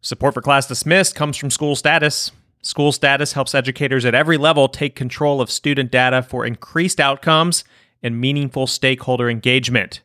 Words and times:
Support 0.00 0.34
for 0.34 0.42
Class 0.42 0.66
Dismissed 0.66 1.14
comes 1.14 1.36
from 1.36 1.50
School 1.50 1.74
Status. 1.74 2.30
School 2.62 2.92
Status 2.92 3.32
helps 3.32 3.54
educators 3.54 4.04
at 4.04 4.14
every 4.14 4.36
level 4.36 4.68
take 4.68 4.94
control 4.94 5.40
of 5.40 5.50
student 5.50 5.90
data 5.90 6.22
for 6.22 6.46
increased 6.46 7.00
outcomes 7.00 7.64
and 8.02 8.20
meaningful 8.20 8.66
stakeholder 8.66 9.28
engagement. 9.28 10.02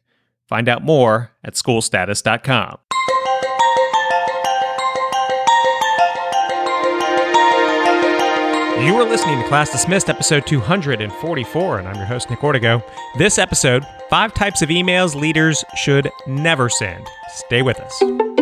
Find 0.48 0.68
out 0.68 0.84
more 0.84 1.32
at 1.44 1.54
schoolstatus.com. 1.54 2.78
You 8.84 8.96
are 8.96 9.07
listening 9.07 9.41
to 9.41 9.48
Class 9.48 9.71
Dismissed, 9.71 10.10
episode 10.10 10.46
244, 10.48 11.80
and 11.80 11.88
I'm 11.88 11.96
your 11.96 12.05
host, 12.05 12.30
Nick 12.30 12.39
Ortego. 12.39 12.84
This 13.18 13.38
episode 13.38 13.86
five 14.10 14.34
types 14.34 14.62
of 14.62 14.70
emails 14.70 15.16
leaders 15.16 15.64
should 15.78 16.10
never 16.28 16.68
send. 16.68 17.07
Stay 17.30 17.62
with 17.62 17.80
us. 17.80 18.32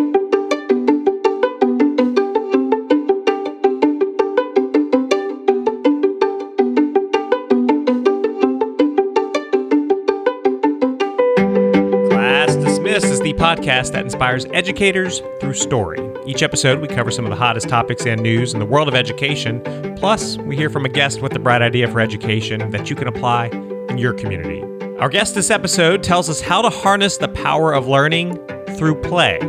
Podcast 13.41 13.91
that 13.91 14.03
inspires 14.03 14.45
educators 14.53 15.23
through 15.39 15.55
story. 15.55 15.99
Each 16.27 16.43
episode, 16.43 16.79
we 16.79 16.87
cover 16.87 17.09
some 17.09 17.25
of 17.25 17.31
the 17.31 17.35
hottest 17.35 17.67
topics 17.67 18.05
and 18.05 18.21
news 18.21 18.53
in 18.53 18.59
the 18.59 18.67
world 18.67 18.87
of 18.87 18.93
education. 18.93 19.63
Plus, 19.97 20.37
we 20.37 20.55
hear 20.55 20.69
from 20.69 20.85
a 20.85 20.89
guest 20.89 21.23
with 21.23 21.35
a 21.35 21.39
bright 21.39 21.63
idea 21.63 21.87
for 21.87 21.99
education 21.99 22.69
that 22.69 22.91
you 22.91 22.95
can 22.95 23.07
apply 23.07 23.47
in 23.89 23.97
your 23.97 24.13
community. 24.13 24.61
Our 24.99 25.09
guest 25.09 25.33
this 25.33 25.49
episode 25.49 26.03
tells 26.03 26.29
us 26.29 26.39
how 26.39 26.61
to 26.61 26.69
harness 26.69 27.17
the 27.17 27.29
power 27.29 27.73
of 27.73 27.87
learning 27.87 28.37
through 28.77 29.01
play. 29.01 29.39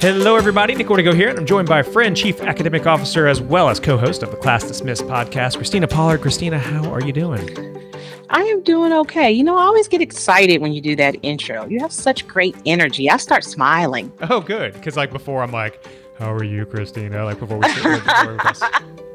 Hello, 0.00 0.36
everybody. 0.36 0.76
Nick 0.76 0.86
Ortego 0.86 1.12
here, 1.12 1.28
and 1.28 1.36
I'm 1.36 1.44
joined 1.44 1.68
by 1.68 1.80
a 1.80 1.82
friend, 1.82 2.16
Chief 2.16 2.40
Academic 2.40 2.86
Officer, 2.86 3.26
as 3.26 3.40
well 3.40 3.68
as 3.68 3.80
co-host 3.80 4.22
of 4.22 4.30
the 4.30 4.36
Class 4.36 4.62
Dismissed 4.62 5.02
podcast, 5.06 5.56
Christina 5.56 5.88
Pollard. 5.88 6.20
Christina, 6.20 6.56
how 6.56 6.88
are 6.92 7.02
you 7.02 7.12
doing? 7.12 7.76
I 8.30 8.44
am 8.44 8.62
doing 8.62 8.92
okay. 8.92 9.32
You 9.32 9.42
know, 9.42 9.58
I 9.58 9.62
always 9.62 9.88
get 9.88 10.00
excited 10.00 10.60
when 10.60 10.72
you 10.72 10.80
do 10.80 10.94
that 10.94 11.16
intro. 11.22 11.66
You 11.66 11.80
have 11.80 11.90
such 11.90 12.28
great 12.28 12.54
energy. 12.64 13.10
I 13.10 13.16
start 13.16 13.42
smiling. 13.42 14.12
Oh, 14.30 14.40
good. 14.40 14.72
Because 14.74 14.96
like 14.96 15.10
before, 15.10 15.42
I'm 15.42 15.50
like, 15.50 15.84
"How 16.18 16.32
are 16.32 16.44
you, 16.44 16.66
Christina?" 16.66 17.24
Like 17.24 17.38
before 17.38 17.58
we 17.58 17.66
before, 17.68 17.92
we 18.32 18.38
press, 18.38 18.62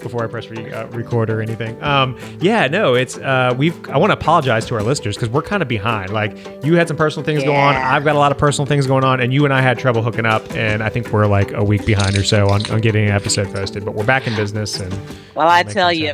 before 0.01 0.23
I 0.23 0.27
press 0.27 0.47
re, 0.49 0.71
uh, 0.71 0.87
record 0.87 1.29
or 1.29 1.41
anything. 1.41 1.81
Um, 1.83 2.17
yeah, 2.39 2.67
no, 2.67 2.93
it's 2.93 3.17
uh, 3.17 3.53
we've. 3.57 3.89
I 3.89 3.97
want 3.97 4.11
to 4.11 4.17
apologize 4.17 4.65
to 4.67 4.75
our 4.75 4.83
listeners 4.83 5.15
because 5.15 5.29
we're 5.29 5.41
kind 5.41 5.61
of 5.61 5.67
behind. 5.67 6.11
Like 6.11 6.35
you 6.63 6.75
had 6.75 6.87
some 6.87 6.97
personal 6.97 7.25
things 7.25 7.43
going 7.43 7.57
on. 7.57 7.75
I've 7.75 8.03
got 8.03 8.15
a 8.15 8.19
lot 8.19 8.31
of 8.31 8.37
personal 8.37 8.65
things 8.65 8.87
going 8.87 9.03
on, 9.03 9.19
and 9.19 9.33
you 9.33 9.45
and 9.45 9.53
I 9.53 9.61
had 9.61 9.77
trouble 9.79 10.01
hooking 10.01 10.25
up, 10.25 10.49
and 10.53 10.83
I 10.83 10.89
think 10.89 11.09
we're 11.11 11.27
like 11.27 11.51
a 11.51 11.63
week 11.63 11.85
behind 11.85 12.17
or 12.17 12.23
so 12.23 12.49
on, 12.49 12.69
on 12.71 12.81
getting 12.81 13.05
an 13.05 13.11
episode 13.11 13.53
posted. 13.53 13.85
But 13.85 13.95
we're 13.95 14.05
back 14.05 14.27
in 14.27 14.35
business, 14.35 14.79
and 14.79 14.93
Well, 15.35 15.47
I 15.49 15.63
tell 15.63 15.91
you, 15.91 16.05
yeah. 16.05 16.13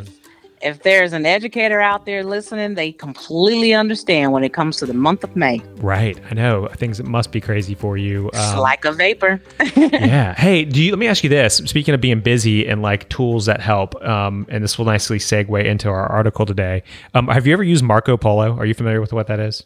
If, 0.61 0.81
there's 0.83 1.13
an 1.13 1.25
educator 1.25 1.79
out 1.81 2.05
there 2.05 2.23
listening, 2.23 2.75
they 2.75 2.91
completely 2.91 3.73
understand 3.73 4.31
when 4.31 4.43
it 4.43 4.53
comes 4.53 4.77
to 4.77 4.85
the 4.85 4.93
month 4.93 5.23
of 5.23 5.35
May. 5.35 5.61
right, 5.77 6.19
I 6.29 6.33
know 6.33 6.67
things 6.69 7.01
must 7.03 7.31
be 7.31 7.41
crazy 7.41 7.75
for 7.75 7.97
you. 7.97 8.27
It's 8.29 8.53
Um, 8.53 8.59
like 8.59 8.85
a 8.85 8.91
vapor. 8.91 9.41
yeah. 9.75 10.33
Hey, 10.35 10.65
do 10.65 10.81
you? 10.81 10.91
Let 10.91 10.99
me 10.99 11.07
ask 11.07 11.23
you 11.23 11.29
this. 11.29 11.57
Speaking 11.57 11.93
of 11.93 12.01
being 12.01 12.21
busy 12.21 12.67
and 12.67 12.81
like 12.81 13.07
tools 13.09 13.45
that 13.45 13.61
help, 13.61 13.95
um, 14.03 14.45
and 14.49 14.63
this 14.63 14.77
will 14.77 14.85
nicely 14.85 15.19
segue 15.19 15.63
into 15.65 15.89
our 15.89 16.07
article 16.07 16.45
today. 16.45 16.83
Um, 17.13 17.27
have 17.27 17.45
you 17.47 17.53
ever 17.53 17.63
used 17.63 17.83
Marco 17.83 18.17
Polo? 18.17 18.57
Are 18.57 18.65
you 18.65 18.73
familiar 18.73 19.01
with 19.01 19.13
what 19.13 19.27
that 19.27 19.39
is? 19.39 19.63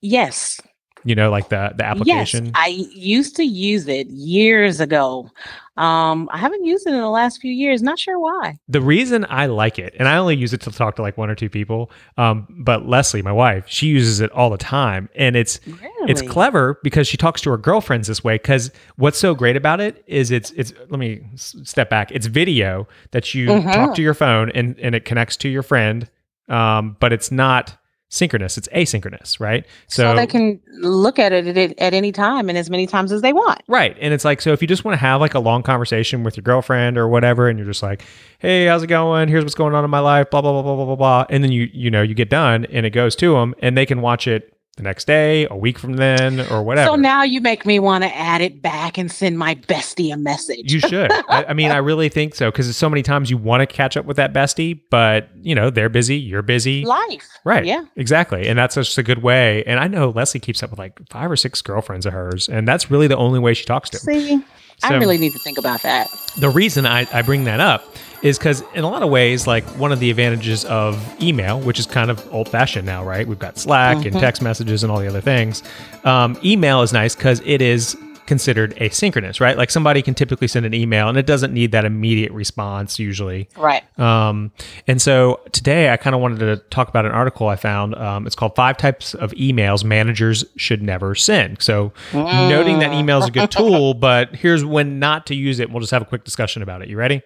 yes. 0.00 0.60
You 1.04 1.14
know, 1.14 1.30
like 1.30 1.48
the 1.48 1.72
the 1.76 1.84
application. 1.84 2.46
Yes. 2.46 2.52
I 2.56 2.68
used 2.94 3.36
to 3.36 3.44
use 3.44 3.88
it 3.88 4.06
years 4.08 4.80
ago. 4.80 5.30
Um, 5.78 6.28
I 6.30 6.36
haven't 6.36 6.64
used 6.66 6.86
it 6.86 6.92
in 6.92 7.00
the 7.00 7.08
last 7.08 7.40
few 7.40 7.50
years. 7.50 7.82
Not 7.82 7.98
sure 7.98 8.18
why. 8.18 8.58
the 8.68 8.80
reason 8.82 9.24
I 9.30 9.46
like 9.46 9.78
it, 9.78 9.94
and 9.98 10.06
I 10.06 10.16
only 10.18 10.36
use 10.36 10.52
it 10.52 10.60
to 10.62 10.70
talk 10.70 10.96
to 10.96 11.02
like 11.02 11.16
one 11.16 11.30
or 11.30 11.34
two 11.34 11.48
people, 11.48 11.90
um, 12.18 12.46
but 12.50 12.86
Leslie, 12.86 13.22
my 13.22 13.32
wife, 13.32 13.64
she 13.68 13.86
uses 13.86 14.20
it 14.20 14.30
all 14.32 14.50
the 14.50 14.58
time, 14.58 15.08
and 15.16 15.34
it's 15.34 15.60
Really? 15.66 15.80
it's 16.08 16.20
clever 16.22 16.78
because 16.82 17.06
she 17.08 17.16
talks 17.16 17.40
to 17.42 17.50
her 17.50 17.56
girlfriends 17.56 18.08
this 18.08 18.22
way 18.22 18.34
because 18.34 18.70
what's 18.96 19.18
so 19.18 19.34
great 19.34 19.56
about 19.56 19.80
it 19.80 20.02
is 20.06 20.30
it's 20.30 20.50
it's 20.52 20.72
let 20.90 20.98
me 20.98 21.24
step 21.36 21.88
back 21.88 22.10
it's 22.10 22.26
video 22.26 22.86
that 23.12 23.32
you 23.34 23.46
Mhm. 23.48 23.72
talk 23.72 23.94
to 23.94 24.02
your 24.02 24.14
phone 24.14 24.50
and 24.50 24.76
and 24.80 24.94
it 24.96 25.04
connects 25.04 25.36
to 25.38 25.48
your 25.48 25.62
friend 25.62 26.08
um 26.48 26.96
but 26.98 27.12
it's 27.12 27.30
not 27.30 27.76
synchronous 28.12 28.58
it's 28.58 28.68
asynchronous 28.68 29.40
right 29.40 29.66
So, 29.88 30.14
they 30.14 30.26
can 30.26 30.60
look 30.82 31.18
at 31.18 31.32
it 31.32 31.56
at, 31.56 31.78
at 31.78 31.94
any 31.94 32.12
time 32.12 32.48
and 32.48 32.58
as 32.58 32.68
many 32.68 32.86
times 32.86 33.10
as 33.10 33.22
they 33.22 33.32
want. 33.32 33.62
Right. 33.68 33.96
And 34.00 34.12
it's 34.12 34.24
like, 34.24 34.40
so 34.40 34.52
if 34.52 34.60
you 34.60 34.68
just 34.68 34.84
want 34.84 34.94
to 34.94 34.98
have 34.98 35.20
like 35.20 35.34
a 35.34 35.38
long 35.38 35.62
conversation 35.62 36.24
with 36.24 36.36
your 36.36 36.42
girlfriend 36.42 36.98
or 36.98 37.08
whatever, 37.08 37.48
and 37.48 37.58
you're 37.58 37.66
just 37.66 37.82
like, 37.82 38.02
hey, 38.38 38.66
how's 38.66 38.82
it 38.82 38.88
going? 38.88 39.28
Here's 39.28 39.44
what's 39.44 39.54
going 39.54 39.74
on 39.74 39.84
in 39.84 39.90
my 39.90 40.00
life, 40.00 40.30
blah, 40.30 40.42
blah, 40.42 40.52
blah, 40.52 40.62
blah, 40.62 40.76
blah, 40.76 40.84
blah, 40.84 40.96
blah. 40.96 41.26
And 41.30 41.42
then 41.42 41.52
you, 41.52 41.70
you 41.72 41.90
know, 41.90 42.02
you 42.02 42.14
get 42.14 42.28
done 42.28 42.66
and 42.66 42.84
it 42.84 42.90
goes 42.90 43.16
to 43.16 43.34
them 43.34 43.54
and 43.60 43.76
they 43.76 43.86
can 43.86 44.00
watch 44.00 44.26
it 44.26 44.51
the 44.76 44.82
next 44.82 45.06
day, 45.06 45.46
a 45.50 45.56
week 45.56 45.78
from 45.78 45.94
then, 45.94 46.40
or 46.50 46.62
whatever. 46.62 46.88
So 46.88 46.96
now 46.96 47.22
you 47.22 47.42
make 47.42 47.66
me 47.66 47.78
want 47.78 48.04
to 48.04 48.16
add 48.16 48.40
it 48.40 48.62
back 48.62 48.96
and 48.96 49.12
send 49.12 49.38
my 49.38 49.54
bestie 49.54 50.12
a 50.12 50.16
message. 50.16 50.72
you 50.72 50.80
should. 50.80 51.12
I, 51.28 51.44
I 51.48 51.52
mean, 51.52 51.70
I 51.70 51.76
really 51.76 52.08
think 52.08 52.34
so 52.34 52.50
because 52.50 52.74
so 52.74 52.88
many 52.88 53.02
times 53.02 53.30
you 53.30 53.36
want 53.36 53.60
to 53.60 53.66
catch 53.66 53.98
up 53.98 54.06
with 54.06 54.16
that 54.16 54.32
bestie, 54.32 54.80
but 54.90 55.28
you 55.42 55.54
know, 55.54 55.68
they're 55.68 55.90
busy, 55.90 56.16
you're 56.16 56.42
busy. 56.42 56.84
Life. 56.86 57.28
Right. 57.44 57.66
Yeah. 57.66 57.84
Exactly. 57.96 58.48
And 58.48 58.58
that's 58.58 58.74
just 58.76 58.96
a 58.96 59.02
good 59.02 59.22
way. 59.22 59.62
And 59.64 59.78
I 59.78 59.88
know 59.88 60.08
Leslie 60.10 60.40
keeps 60.40 60.62
up 60.62 60.70
with 60.70 60.78
like 60.78 60.98
five 61.10 61.30
or 61.30 61.36
six 61.36 61.60
girlfriends 61.60 62.06
of 62.06 62.14
hers, 62.14 62.48
and 62.48 62.66
that's 62.66 62.90
really 62.90 63.08
the 63.08 63.16
only 63.16 63.40
way 63.40 63.52
she 63.52 63.66
talks 63.66 63.90
to 63.90 64.04
them. 64.04 64.14
See, 64.14 64.44
I 64.82 64.94
really 64.96 65.18
need 65.18 65.32
to 65.32 65.38
think 65.38 65.58
about 65.58 65.82
that. 65.82 66.08
the 66.38 66.50
reason 66.50 66.86
I, 66.86 67.06
I 67.12 67.22
bring 67.22 67.44
that 67.44 67.60
up 67.60 67.84
is 68.22 68.38
because 68.38 68.62
in 68.74 68.84
a 68.84 68.88
lot 68.88 69.02
of 69.02 69.10
ways 69.10 69.46
like 69.46 69.64
one 69.78 69.90
of 69.92 69.98
the 70.00 70.10
advantages 70.10 70.64
of 70.66 70.96
email 71.22 71.60
which 71.60 71.78
is 71.78 71.86
kind 71.86 72.10
of 72.10 72.32
old 72.32 72.48
fashioned 72.48 72.86
now 72.86 73.04
right 73.04 73.26
we've 73.26 73.38
got 73.38 73.58
slack 73.58 74.04
and 74.04 74.14
Mhm. 74.14 74.20
text 74.20 74.42
messages 74.42 74.82
and 74.84 74.90
all 74.92 74.98
the 75.00 75.08
other 75.08 75.20
things 75.20 75.62
um, 76.04 76.38
email 76.44 76.82
is 76.82 76.92
nice 76.92 77.14
because 77.16 77.40
it 77.44 77.60
is 77.60 77.96
considered 78.26 78.74
asynchronous 78.76 79.40
right 79.40 79.56
like 79.58 79.70
somebody 79.70 80.00
can 80.02 80.14
typically 80.14 80.46
send 80.46 80.64
an 80.64 80.72
email 80.74 81.08
and 81.08 81.18
it 81.18 81.26
doesn't 81.26 81.52
need 81.52 81.72
that 81.72 81.84
immediate 81.84 82.30
response 82.32 82.98
usually 82.98 83.48
Right. 83.56 83.82
um, 83.98 84.52
and 84.86 85.00
so 85.02 85.40
today 85.52 85.90
I 85.92 85.96
kind 85.96 86.14
of 86.14 86.22
wanted 86.22 86.38
to 86.38 86.56
talk 86.70 86.88
about 86.88 87.04
an 87.06 87.12
article 87.12 87.48
I 87.48 87.56
found. 87.56 87.94
Um, 87.94 88.26
it's 88.26 88.36
called 88.36 88.54
Five 88.54 88.76
Types 88.76 89.14
of 89.14 89.32
Emails 89.32 89.84
Managers 89.84 90.44
Should 90.56 90.82
Never 90.82 91.14
Send. 91.14 91.60
So, 91.62 91.92
noting 92.12 92.78
that 92.80 92.92
email 92.92 93.18
is 93.18 93.26
a 93.28 93.30
good 93.30 93.50
tool, 93.58 93.94
but 93.94 94.34
here's 94.36 94.64
when 94.64 94.98
not 94.98 95.26
to 95.26 95.34
use 95.34 95.58
it. 95.60 95.70
We'll 95.70 95.80
just 95.80 95.90
have 95.92 96.02
a 96.02 96.04
quick 96.04 96.24
discussion 96.24 96.62
about 96.62 96.82
it. 96.82 96.88
You 96.88 96.96
ready? 96.96 97.22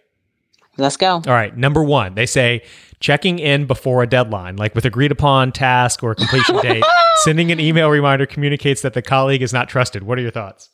Let's 0.78 0.96
go. 0.96 1.14
All 1.14 1.22
right. 1.26 1.56
Number 1.56 1.82
one, 1.82 2.14
they 2.14 2.26
say 2.26 2.62
checking 3.00 3.38
in 3.38 3.66
before 3.66 4.02
a 4.02 4.06
deadline, 4.06 4.56
like 4.56 4.74
with 4.74 4.84
agreed 4.84 5.12
upon 5.12 5.52
task 5.52 6.02
or 6.02 6.14
completion 6.14 6.56
date. 6.58 6.84
Sending 7.18 7.50
an 7.52 7.60
email 7.60 7.88
reminder 7.88 8.26
communicates 8.26 8.82
that 8.82 8.92
the 8.94 9.02
colleague 9.02 9.42
is 9.42 9.52
not 9.52 9.68
trusted. 9.68 10.02
What 10.02 10.18
are 10.18 10.22
your 10.22 10.30
thoughts? 10.30 10.68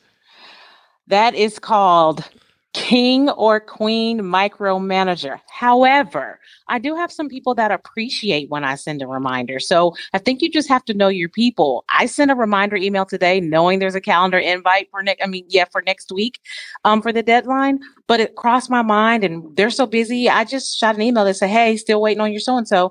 That 1.13 1.35
is 1.35 1.59
called 1.59 2.25
king 2.73 3.29
or 3.29 3.61
queen 3.61 4.21
micromanager. 4.21 5.39
However, 5.51 6.41
I 6.69 6.79
do 6.79 6.97
have 6.97 7.13
some 7.13 7.29
people 7.29 7.55
that 7.57 7.71
appreciate 7.71 8.49
when 8.49 8.65
I 8.65 8.77
send 8.77 9.03
a 9.03 9.07
reminder. 9.07 9.61
So 9.61 9.95
I 10.15 10.19
think 10.19 10.41
you 10.41 10.51
just 10.51 10.71
have 10.71 10.87
to 10.87 10.95
know 10.95 11.09
your 11.09 11.29
people. 11.29 11.85
I 11.91 12.07
sent 12.07 12.31
a 12.31 12.35
reminder 12.35 12.77
email 12.77 13.05
today 13.05 13.41
knowing 13.41 13.79
there's 13.79 13.95
a 13.95 14.01
calendar 14.01 14.39
invite 14.39 14.89
for 14.91 15.03
next 15.03 15.23
I 15.23 15.27
mean, 15.27 15.45
yeah, 15.51 15.67
for 15.71 15.83
next 15.83 16.11
week 16.13 16.41
um 16.87 17.03
for 17.03 17.13
the 17.13 17.23
deadline, 17.23 17.81
but 18.07 18.19
it 18.19 18.37
crossed 18.37 18.71
my 18.71 18.81
mind 18.81 19.23
and 19.23 19.55
they're 19.55 19.69
so 19.69 19.85
busy. 19.85 20.31
I 20.31 20.45
just 20.45 20.79
shot 20.79 20.95
an 20.95 21.03
email 21.03 21.27
that 21.27 21.35
said, 21.35 21.51
"Hey, 21.51 21.77
still 21.77 22.01
waiting 22.01 22.23
on 22.23 22.33
your 22.33 22.41
so 22.41 22.57
and 22.57 22.67
so." 22.67 22.91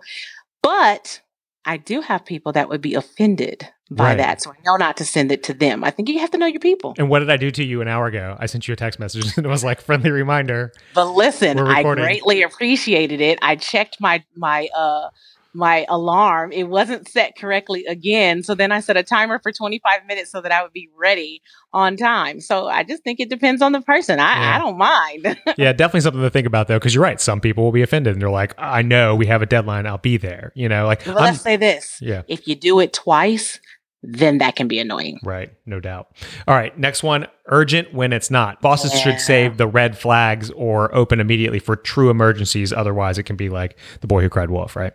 But 0.61 1.21
I 1.65 1.77
do 1.77 2.01
have 2.01 2.25
people 2.25 2.51
that 2.53 2.69
would 2.69 2.81
be 2.81 2.95
offended 2.95 3.67
by 3.89 4.05
Right. 4.05 4.17
that. 4.17 4.41
So 4.41 4.51
I 4.51 4.55
know 4.65 4.77
not 4.77 4.97
to 4.97 5.05
send 5.05 5.31
it 5.31 5.43
to 5.43 5.53
them. 5.53 5.83
I 5.83 5.91
think 5.91 6.09
you 6.09 6.19
have 6.19 6.31
to 6.31 6.37
know 6.37 6.45
your 6.45 6.59
people. 6.59 6.95
And 6.97 7.09
what 7.09 7.19
did 7.19 7.29
I 7.29 7.37
do 7.37 7.51
to 7.51 7.63
you 7.63 7.81
an 7.81 7.87
hour 7.87 8.07
ago? 8.07 8.35
I 8.39 8.45
sent 8.45 8.67
you 8.67 8.73
a 8.73 8.77
text 8.77 8.99
message 8.99 9.25
and 9.37 9.45
it 9.45 9.49
was 9.49 9.63
like 9.63 9.81
friendly 9.81 10.11
reminder. 10.11 10.71
But 10.93 11.11
listen, 11.11 11.59
I 11.59 11.83
greatly 11.83 12.41
appreciated 12.41 13.21
it. 13.21 13.37
I 13.41 13.55
checked 13.57 13.97
my 13.99 14.23
my 14.35 14.69
uh 14.75 15.09
my 15.53 15.85
alarm. 15.89 16.51
It 16.51 16.63
wasn't 16.63 17.07
set 17.07 17.35
correctly 17.37 17.85
again. 17.85 18.43
So 18.43 18.55
then 18.55 18.71
I 18.71 18.79
set 18.79 18.97
a 18.97 19.03
timer 19.03 19.39
for 19.43 19.51
25 19.51 20.05
minutes 20.07 20.31
so 20.31 20.41
that 20.41 20.51
I 20.51 20.63
would 20.63 20.73
be 20.73 20.89
ready 20.97 21.41
on 21.73 21.97
time. 21.97 22.39
So 22.39 22.67
I 22.67 22.83
just 22.83 23.03
think 23.03 23.19
it 23.19 23.29
depends 23.29 23.61
on 23.61 23.71
the 23.71 23.81
person. 23.81 24.19
I, 24.19 24.39
Yeah. 24.39 24.55
I 24.55 24.59
don't 24.59 24.77
mind. 24.77 25.39
yeah, 25.57 25.73
definitely 25.73 26.01
something 26.01 26.21
to 26.21 26.29
think 26.29 26.47
about 26.47 26.67
though, 26.67 26.79
because 26.79 26.93
you're 26.95 27.03
right. 27.03 27.19
Some 27.19 27.41
people 27.41 27.63
will 27.63 27.71
be 27.71 27.81
offended 27.81 28.13
and 28.13 28.21
they're 28.21 28.29
like, 28.29 28.53
I 28.57 28.81
know 28.81 29.15
we 29.15 29.25
have 29.27 29.41
a 29.41 29.45
deadline. 29.45 29.85
I'll 29.87 29.97
be 29.97 30.17
there. 30.17 30.51
You 30.55 30.69
know, 30.69 30.85
like, 30.85 31.05
Well, 31.05 31.17
I'm- 31.17 31.25
let's 31.25 31.41
say 31.41 31.57
this. 31.57 31.97
yeah, 32.01 32.21
If 32.27 32.47
you 32.47 32.55
do 32.55 32.79
it 32.79 32.93
twice, 32.93 33.59
then 34.03 34.39
that 34.39 34.55
can 34.55 34.67
be 34.67 34.79
annoying. 34.79 35.19
Right, 35.23 35.51
no 35.67 35.79
doubt. 35.79 36.07
All 36.47 36.55
right, 36.55 36.75
next 36.75 37.03
one 37.03 37.27
urgent 37.45 37.93
when 37.93 38.13
it's 38.13 38.31
not. 38.31 38.59
Bosses 38.59 38.91
Yeah. 38.93 38.99
should 39.01 39.19
save 39.19 39.57
the 39.57 39.67
red 39.67 39.95
flags 39.95 40.49
or 40.51 40.93
open 40.95 41.19
immediately 41.19 41.59
for 41.59 41.75
true 41.75 42.09
emergencies. 42.09 42.73
Otherwise, 42.73 43.19
it 43.19 43.23
can 43.23 43.35
be 43.35 43.49
like 43.49 43.77
the 43.99 44.07
boy 44.07 44.21
who 44.23 44.29
cried 44.29 44.49
wolf, 44.49 44.75
right? 44.75 44.93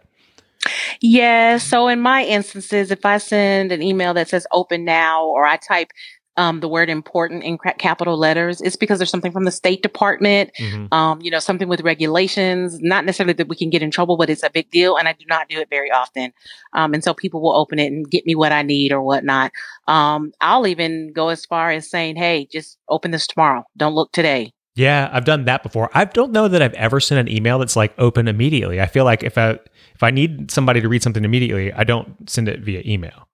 Yeah. 1.01 1.59
So 1.59 1.89
in 1.89 2.01
my 2.01 2.25
instances, 2.25 2.91
if 2.91 3.05
I 3.05 3.19
send 3.19 3.73
an 3.73 3.83
email 3.83 4.15
that 4.15 4.29
says 4.29 4.47
open 4.53 4.85
now 4.85 5.25
or 5.25 5.45
I 5.47 5.57
type 5.57 5.91
um, 6.39 6.61
the 6.61 6.69
word 6.69 6.91
important 6.91 7.45
in 7.45 7.57
capital 7.79 8.19
letters, 8.19 8.61
it's 8.61 8.77
because 8.77 8.99
there's 8.99 9.09
something 9.11 9.33
from 9.33 9.45
the 9.45 9.51
State 9.51 9.83
Department, 9.83 10.51
Mhm. 10.61 10.93
um, 10.93 11.19
you 11.23 11.31
know, 11.31 11.39
something 11.39 11.67
with 11.67 11.81
regulations, 11.81 12.79
not 12.83 13.07
necessarily 13.07 13.33
that 13.33 13.49
we 13.49 13.57
can 13.57 13.71
get 13.71 13.83
in 13.83 13.91
trouble, 13.91 14.19
but 14.19 14.29
it's 14.29 14.43
a 14.43 14.51
big 14.51 14.71
deal. 14.71 14.97
And 14.97 15.09
I 15.09 15.15
do 15.15 15.25
not 15.29 15.49
do 15.49 15.59
it 15.61 15.71
very 15.71 15.91
often. 15.91 16.35
Um, 16.75 16.93
and 16.93 17.03
so 17.03 17.15
people 17.15 17.41
will 17.41 17.57
open 17.57 17.79
it 17.79 17.87
and 17.87 18.11
get 18.11 18.27
me 18.27 18.35
what 18.35 18.53
I 18.53 18.61
need 18.61 18.93
or 18.93 19.01
whatnot. 19.01 19.51
Um, 19.89 20.33
I'll 20.43 20.67
even 20.67 21.11
go 21.15 21.29
as 21.29 21.47
far 21.47 21.71
as 21.71 21.89
saying, 21.89 22.17
hey, 22.17 22.47
just 22.53 22.77
open 22.91 23.13
this 23.13 23.27
tomorrow. 23.27 23.65
Don't 23.75 23.95
look 23.95 24.13
today. 24.13 24.53
Yeah, 24.77 25.09
I've 25.11 25.25
done 25.25 25.47
that 25.47 25.63
before. 25.63 25.91
I 25.95 26.05
don't 26.05 26.33
know 26.33 26.49
that 26.49 26.61
I've 26.61 26.75
ever 26.75 27.01
sent 27.01 27.19
an 27.27 27.35
email 27.35 27.59
that's 27.59 27.77
like 27.77 27.95
open 27.99 28.29
immediately. 28.29 28.81
I 28.81 28.87
feel 28.87 29.05
like 29.05 29.23
if 29.23 29.39
I 29.39 29.59
if 29.95 30.03
I 30.03 30.11
need 30.11 30.51
somebody 30.51 30.83
to 30.83 30.89
read 30.89 31.03
something 31.03 31.25
immediately, 31.25 31.73
I 31.73 31.83
don't 31.83 32.29
send 32.29 32.49
it 32.49 32.61
via 32.61 32.83
email. 32.85 33.27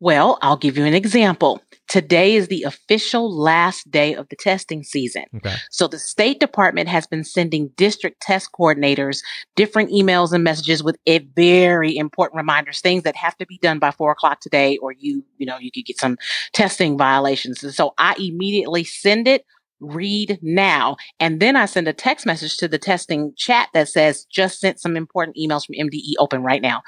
Well, 0.00 0.38
I'll 0.42 0.56
give 0.56 0.76
you 0.76 0.84
an 0.84 0.94
example. 0.94 1.62
Today 1.86 2.34
is 2.34 2.48
the 2.48 2.64
official 2.64 3.32
last 3.32 3.88
day 3.88 4.14
of 4.14 4.28
the 4.30 4.36
testing 4.36 4.82
season. 4.82 5.26
Okay. 5.36 5.54
So 5.70 5.86
the 5.86 5.98
State 5.98 6.40
Department 6.40 6.88
has 6.88 7.06
been 7.06 7.22
sending 7.22 7.68
district 7.76 8.20
test 8.20 8.48
coordinators 8.58 9.20
different 9.54 9.90
emails 9.90 10.32
and 10.32 10.42
messages 10.42 10.82
with 10.82 10.96
a 11.06 11.18
very 11.36 11.96
important 11.96 12.38
reminders, 12.38 12.80
things 12.80 13.04
that 13.04 13.14
have 13.14 13.36
to 13.36 13.46
be 13.46 13.58
done 13.58 13.78
by 13.78 13.92
four 13.92 14.10
o'clock 14.10 14.40
today, 14.40 14.76
or 14.78 14.92
you, 14.92 15.22
you 15.36 15.46
know, 15.46 15.58
you 15.58 15.70
could 15.70 15.84
get 15.84 16.00
some 16.00 16.16
testing 16.52 16.98
violations. 16.98 17.62
And 17.62 17.72
so 17.72 17.94
I 17.98 18.14
immediately 18.18 18.82
send 18.82 19.28
it. 19.28 19.44
Read 19.82 20.38
now. 20.42 20.96
And 21.20 21.40
then 21.40 21.56
I 21.56 21.66
send 21.66 21.88
a 21.88 21.92
text 21.92 22.24
message 22.24 22.56
to 22.58 22.68
the 22.68 22.78
testing 22.78 23.34
chat 23.36 23.68
that 23.74 23.88
says, 23.88 24.24
just 24.30 24.60
sent 24.60 24.80
some 24.80 24.96
important 24.96 25.36
emails 25.36 25.66
from 25.66 25.74
MDE 25.74 26.12
open 26.18 26.42
right 26.42 26.62
now 26.62 26.82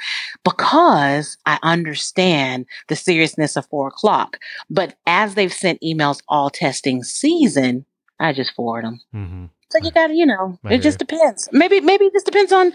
because 0.44 1.37
I 1.44 1.58
understand 1.62 2.67
the 2.88 2.96
seriousness 2.96 3.56
of 3.56 3.67
four 3.67 3.88
o'clock. 3.88 4.38
But 4.70 4.94
as 5.06 5.35
they've 5.35 5.52
sent 5.52 5.82
emails 5.82 6.23
all 6.29 6.50
testing 6.50 7.02
season, 7.02 7.85
I 8.20 8.32
just 8.32 8.55
forward 8.55 8.85
them. 8.85 9.00
Mm-hmm. 9.14 9.44
So 9.70 9.79
you 9.85 9.91
gotta, 9.91 10.14
you 10.14 10.26
know, 10.26 10.58
I 10.64 10.75
it 10.75 10.82
just 10.82 10.99
depends. 10.99 11.49
Maybe, 11.52 11.81
maybe 11.81 12.06
it 12.06 12.12
just 12.12 12.26
depends 12.26 12.52
on. 12.52 12.73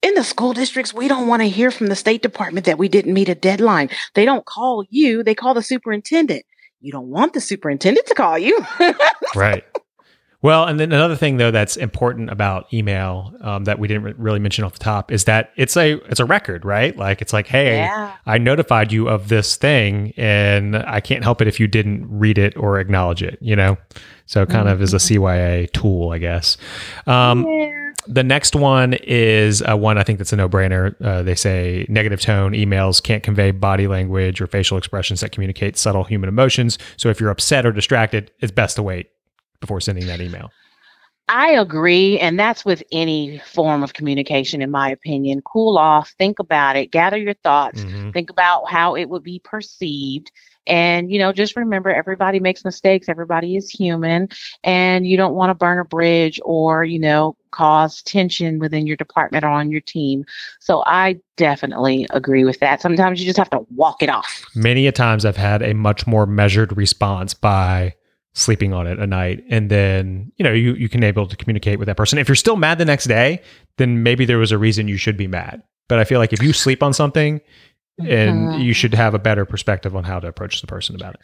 In 0.00 0.14
the 0.14 0.24
school 0.24 0.52
districts, 0.52 0.92
we 0.92 1.06
don't 1.06 1.28
want 1.28 1.42
to 1.42 1.48
hear 1.48 1.70
from 1.70 1.86
the 1.86 1.94
State 1.94 2.22
Department 2.22 2.66
that 2.66 2.76
we 2.76 2.88
didn't 2.88 3.14
meet 3.14 3.28
a 3.28 3.36
deadline. 3.36 3.88
They 4.14 4.24
don't 4.24 4.44
call 4.44 4.84
you; 4.90 5.22
they 5.22 5.36
call 5.36 5.54
the 5.54 5.62
superintendent. 5.62 6.44
You 6.82 6.90
don't 6.90 7.08
want 7.08 7.32
the 7.32 7.40
superintendent 7.40 8.06
to 8.08 8.14
call 8.14 8.36
you. 8.36 8.58
right. 9.36 9.64
Well, 10.42 10.64
and 10.64 10.80
then 10.80 10.90
another 10.90 11.14
thing 11.14 11.36
though 11.36 11.52
that's 11.52 11.76
important 11.76 12.28
about 12.28 12.72
email 12.74 13.32
um, 13.42 13.62
that 13.64 13.78
we 13.78 13.86
didn't 13.86 14.02
re- 14.02 14.14
really 14.18 14.40
mention 14.40 14.64
off 14.64 14.72
the 14.72 14.80
top 14.80 15.12
is 15.12 15.24
that 15.24 15.52
it's 15.56 15.76
a 15.76 15.92
it's 16.10 16.18
a 16.18 16.24
record, 16.24 16.64
right? 16.64 16.96
Like 16.96 17.22
it's 17.22 17.32
like, 17.32 17.46
hey, 17.46 17.76
yeah, 17.76 18.16
I 18.26 18.38
notified 18.38 18.90
you 18.90 19.08
of 19.08 19.28
this 19.28 19.56
thing, 19.56 20.12
and 20.16 20.76
I 20.76 20.98
can't 20.98 21.22
help 21.22 21.40
it 21.40 21.46
if 21.46 21.60
you 21.60 21.68
didn't 21.68 22.06
read 22.10 22.38
it 22.38 22.56
or 22.56 22.80
acknowledge 22.80 23.22
it. 23.22 23.38
You 23.40 23.54
know, 23.54 23.78
so 24.26 24.42
it 24.42 24.48
kind 24.48 24.68
of 24.68 24.82
is 24.82 24.92
a 24.92 24.96
CYA 24.96 25.70
tool, 25.70 26.10
I 26.10 26.18
guess. 26.18 26.56
Um, 27.06 27.46
yeah. 27.46 27.81
The 28.06 28.24
next 28.24 28.54
one 28.54 28.94
is 29.02 29.62
uh, 29.62 29.76
one 29.76 29.98
I 29.98 30.02
think 30.02 30.18
that's 30.18 30.32
a 30.32 30.36
no 30.36 30.48
brainer. 30.48 30.94
Uh, 31.00 31.22
they 31.22 31.34
say 31.34 31.86
negative 31.88 32.20
tone 32.20 32.52
emails 32.52 33.02
can't 33.02 33.22
convey 33.22 33.50
body 33.50 33.86
language 33.86 34.40
or 34.40 34.46
facial 34.46 34.76
expressions 34.76 35.20
that 35.20 35.32
communicate 35.32 35.76
subtle 35.76 36.04
human 36.04 36.28
emotions. 36.28 36.78
So 36.96 37.08
if 37.08 37.20
you're 37.20 37.30
upset 37.30 37.64
or 37.64 37.72
distracted, 37.72 38.30
it's 38.40 38.52
best 38.52 38.76
to 38.76 38.82
wait 38.82 39.10
before 39.60 39.80
sending 39.80 40.06
that 40.06 40.20
email. 40.20 40.50
I 41.28 41.50
agree. 41.52 42.18
And 42.18 42.38
that's 42.38 42.64
with 42.64 42.82
any 42.90 43.38
form 43.38 43.82
of 43.82 43.94
communication, 43.94 44.60
in 44.60 44.70
my 44.70 44.90
opinion. 44.90 45.40
Cool 45.42 45.78
off, 45.78 46.12
think 46.18 46.38
about 46.38 46.76
it, 46.76 46.90
gather 46.90 47.16
your 47.16 47.34
thoughts, 47.34 47.84
Mhm. 47.84 48.12
think 48.12 48.28
about 48.28 48.68
how 48.68 48.96
it 48.96 49.08
would 49.08 49.22
be 49.22 49.40
perceived. 49.44 50.32
And, 50.66 51.10
you 51.10 51.18
know, 51.18 51.32
just 51.32 51.56
remember 51.56 51.90
everybody 51.90 52.38
makes 52.38 52.64
mistakes, 52.64 53.08
everybody 53.08 53.56
is 53.56 53.70
human, 53.70 54.28
and 54.62 55.06
you 55.06 55.16
don't 55.16 55.34
want 55.34 55.50
to 55.50 55.54
burn 55.54 55.78
a 55.78 55.84
bridge 55.84 56.40
or, 56.44 56.84
you 56.84 56.98
know, 56.98 57.36
cause 57.52 58.02
tension 58.02 58.58
within 58.58 58.86
your 58.86 58.96
department 58.96 59.44
or 59.44 59.48
on 59.48 59.70
your 59.70 59.80
team. 59.80 60.24
So 60.60 60.82
I 60.86 61.20
definitely 61.36 62.06
agree 62.10 62.44
with 62.44 62.58
that. 62.60 62.80
Sometimes 62.80 63.20
you 63.20 63.26
just 63.26 63.38
have 63.38 63.50
to 63.50 63.64
walk 63.74 64.02
it 64.02 64.08
off. 64.08 64.44
Many 64.54 64.86
a 64.86 64.92
times 64.92 65.24
I've 65.24 65.36
had 65.36 65.62
a 65.62 65.74
much 65.74 66.06
more 66.06 66.26
measured 66.26 66.76
response 66.76 67.34
by 67.34 67.94
sleeping 68.34 68.72
on 68.72 68.86
it 68.86 68.98
a 68.98 69.06
night 69.06 69.44
and 69.50 69.70
then 69.70 70.32
you 70.38 70.42
know 70.42 70.52
you 70.52 70.72
you 70.74 70.88
can 70.88 71.04
able 71.04 71.26
to 71.26 71.36
communicate 71.36 71.78
with 71.78 71.84
that 71.84 71.98
person 71.98 72.18
if 72.18 72.28
you're 72.28 72.34
still 72.34 72.56
mad 72.56 72.78
the 72.78 72.84
next 72.84 73.04
day 73.04 73.38
then 73.76 74.02
maybe 74.02 74.24
there 74.24 74.38
was 74.38 74.50
a 74.50 74.56
reason 74.56 74.88
you 74.88 74.96
should 74.96 75.18
be 75.18 75.26
mad 75.26 75.62
but 75.86 75.98
i 75.98 76.04
feel 76.04 76.18
like 76.18 76.32
if 76.32 76.42
you 76.42 76.50
sleep 76.50 76.82
on 76.82 76.94
something 76.94 77.42
and 77.98 78.48
Mhm. 78.48 78.64
you 78.64 78.72
should 78.72 78.94
have 78.94 79.14
a 79.14 79.18
better 79.18 79.44
perspective 79.44 79.94
on 79.94 80.04
how 80.04 80.18
to 80.18 80.26
approach 80.26 80.60
the 80.60 80.66
person 80.66 80.94
about 80.96 81.14
it 81.14 81.20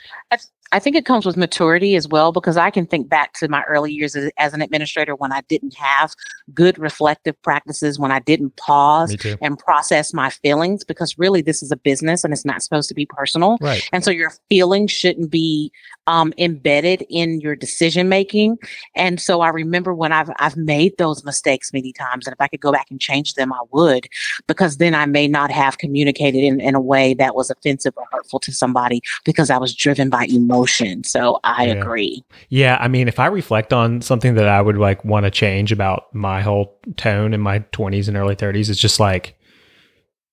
I 0.70 0.78
think 0.78 0.96
it 0.96 1.06
comes 1.06 1.24
with 1.24 1.38
maturity 1.38 1.96
as 1.96 2.06
well, 2.06 2.30
because 2.30 2.58
I 2.58 2.68
can 2.70 2.86
think 2.86 3.08
back 3.08 3.32
to 3.34 3.48
my 3.48 3.62
early 3.62 3.90
years 3.90 4.14
as, 4.14 4.30
as 4.36 4.52
an 4.52 4.60
administrator 4.60 5.14
when 5.14 5.32
I 5.32 5.40
didn't 5.48 5.74
have 5.76 6.12
good 6.52 6.78
reflective 6.78 7.40
practices, 7.40 7.98
when 7.98 8.12
I 8.12 8.18
didn't 8.18 8.54
pause 8.56 9.16
and 9.40 9.58
process 9.58 10.12
my 10.12 10.28
feelings, 10.28 10.84
because 10.84 11.16
really 11.18 11.40
this 11.40 11.62
is 11.62 11.72
a 11.72 11.76
business 11.76 12.22
and 12.22 12.34
it's 12.34 12.44
not 12.44 12.62
supposed 12.62 12.88
to 12.90 12.94
be 12.94 13.06
personal. 13.06 13.56
right 13.62 13.88
And 13.94 14.04
so 14.04 14.10
your 14.10 14.30
feelings 14.50 14.92
shouldn't 14.92 15.30
be 15.30 15.72
um, 16.08 16.32
embedded 16.38 17.04
in 17.08 17.40
your 17.40 17.54
decision 17.54 18.08
making. 18.08 18.58
And 18.96 19.20
so 19.20 19.40
I 19.42 19.50
remember 19.50 19.94
when 19.94 20.10
I've 20.12 20.30
I've 20.40 20.56
made 20.56 20.96
those 20.98 21.22
mistakes 21.24 21.72
many 21.72 21.92
times, 21.92 22.26
and 22.26 22.34
if 22.34 22.40
I 22.40 22.48
could 22.48 22.60
go 22.60 22.72
back 22.72 22.88
and 22.90 23.00
change 23.00 23.34
them, 23.34 23.52
I 23.52 23.60
would, 23.70 24.08
because 24.48 24.78
then 24.78 24.94
I 24.94 25.06
may 25.06 25.28
not 25.28 25.50
have 25.52 25.78
communicated 25.78 26.42
in, 26.42 26.60
in 26.60 26.74
a 26.74 26.80
way 26.80 27.14
that 27.14 27.36
was 27.36 27.50
offensive 27.50 27.92
or 27.96 28.06
hurtful 28.10 28.40
to 28.40 28.52
somebody 28.52 29.00
because 29.24 29.50
I 29.50 29.58
was 29.58 29.74
driven 29.74 30.10
by 30.10 30.24
emotion. 30.24 31.04
So 31.04 31.38
I 31.44 31.66
Yeah. 31.66 31.74
agree. 31.74 32.24
yeah 32.48 32.78
i 32.80 32.88
mean 32.88 33.08
if 33.08 33.18
i 33.18 33.26
reflect 33.26 33.72
on 33.72 34.00
something 34.00 34.34
that 34.34 34.48
i 34.48 34.60
would 34.60 34.78
like 34.78 35.04
want 35.04 35.24
to 35.24 35.30
change 35.30 35.70
about 35.70 36.12
my 36.14 36.40
whole 36.40 36.78
tone 36.96 37.34
in 37.34 37.40
my 37.40 37.58
20s 37.72 38.08
and 38.08 38.16
early 38.16 38.34
30s 38.34 38.70
it's 38.70 38.80
just 38.80 38.98
like 38.98 39.37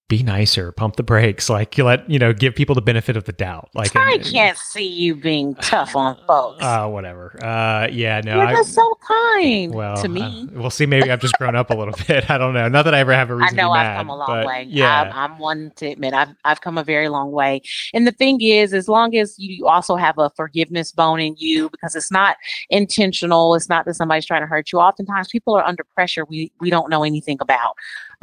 be 0.08 0.22
nicer 0.22 0.72
pump 0.72 0.98
the 0.98 1.04
brakes 1.04 1.50
like 1.50 1.80
you 1.80 1.84
let 1.84 2.08
you 2.08 2.20
know 2.20 2.32
give 2.32 2.54
people 2.54 2.76
the 2.76 2.82
benefit 2.82 3.18
of 3.18 3.24
the 3.24 3.32
doubt 3.32 3.70
like 3.74 3.96
I 3.96 4.14
and- 4.14 4.24
can't 4.24 4.56
see 4.56 4.88
you 4.88 5.16
being 5.16 5.56
tough 5.56 5.96
on 5.96 6.16
folks. 6.28 6.64
Uh, 6.64 6.88
whatever. 6.88 7.36
Uh, 7.44 7.88
yeah, 7.92 8.22
no. 8.24 8.36
You're 8.36 8.46
I, 8.48 8.54
just 8.54 8.74
so 8.76 8.98
kind 9.08 9.74
well, 9.74 9.98
to 9.98 10.08
me. 10.08 10.22
I- 10.22 10.60
we'll 10.60 10.70
see. 10.70 10.86
Maybe 10.86 11.10
I've 11.10 11.22
just 11.22 11.34
grown 11.40 11.56
up 11.56 11.72
a 11.72 11.74
little 11.74 11.96
bit. 12.08 12.30
I 12.30 12.38
don't 12.38 12.54
know. 12.54 12.68
Not 12.68 12.84
that 12.84 12.94
I 12.94 13.00
ever 13.00 13.14
have 13.14 13.32
a 13.32 13.36
reason 13.36 13.56
know 13.58 13.70
to 13.70 13.74
be 13.74 13.80
I've 13.80 13.86
mad, 13.86 13.98
come 13.98 14.10
a 14.10 14.16
long 14.16 14.46
way. 14.46 14.66
Yeah, 14.70 15.02
I'm, 15.02 15.32
I'm 15.32 15.40
one 15.40 15.72
to 15.78 15.88
admit 15.88 16.14
I've 16.14 16.36
I've 16.46 16.62
come 16.62 16.78
a 16.78 16.84
very 16.84 17.10
long 17.10 17.32
way. 17.32 17.62
And 17.94 18.06
the 18.06 18.12
thing 18.12 18.42
is, 18.42 18.74
as 18.74 18.88
long 18.88 19.16
as 19.16 19.36
you 19.40 19.66
also 19.66 19.96
have 19.96 20.20
a 20.20 20.30
forgiveness 20.36 20.92
bone 20.92 21.20
in 21.20 21.36
you, 21.40 21.70
because 21.72 21.96
it's 21.96 22.12
not 22.12 22.38
intentional, 22.70 23.56
it's 23.56 23.70
not 23.70 23.86
that 23.86 23.96
somebody's 23.96 24.26
trying 24.28 24.42
to 24.42 24.48
hurt 24.48 24.72
you. 24.72 24.80
Oftentimes, 24.80 25.30
people 25.30 25.56
are 25.56 25.64
under 25.66 25.84
pressure 25.96 26.26
we 26.26 26.52
we 26.60 26.70
don't 26.70 26.90
know 26.92 27.04
anything 27.04 27.38
about, 27.42 27.76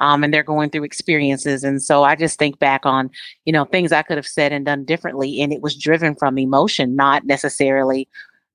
um, 0.02 0.24
and 0.24 0.34
they're 0.34 0.42
going 0.42 0.68
through 0.68 0.82
experiences. 0.82 1.62
And 1.64 1.80
so 1.80 2.02
I 2.02 2.16
just 2.16 2.38
think 2.38 2.58
back 2.58 2.84
on 2.84 3.08
you 3.46 3.52
know 3.52 3.64
things 3.64 3.92
I 3.92 4.02
could 4.02 4.18
have 4.18 4.26
said 4.26 4.52
and 4.52 4.66
done 4.66 4.84
differently, 4.84 5.40
and 5.40 5.52
it 5.52 5.62
was 5.62 5.76
driven 5.76 6.14
from 6.16 6.36
emotion, 6.36 6.94
not 6.94 7.24
necessarily. 7.24 8.08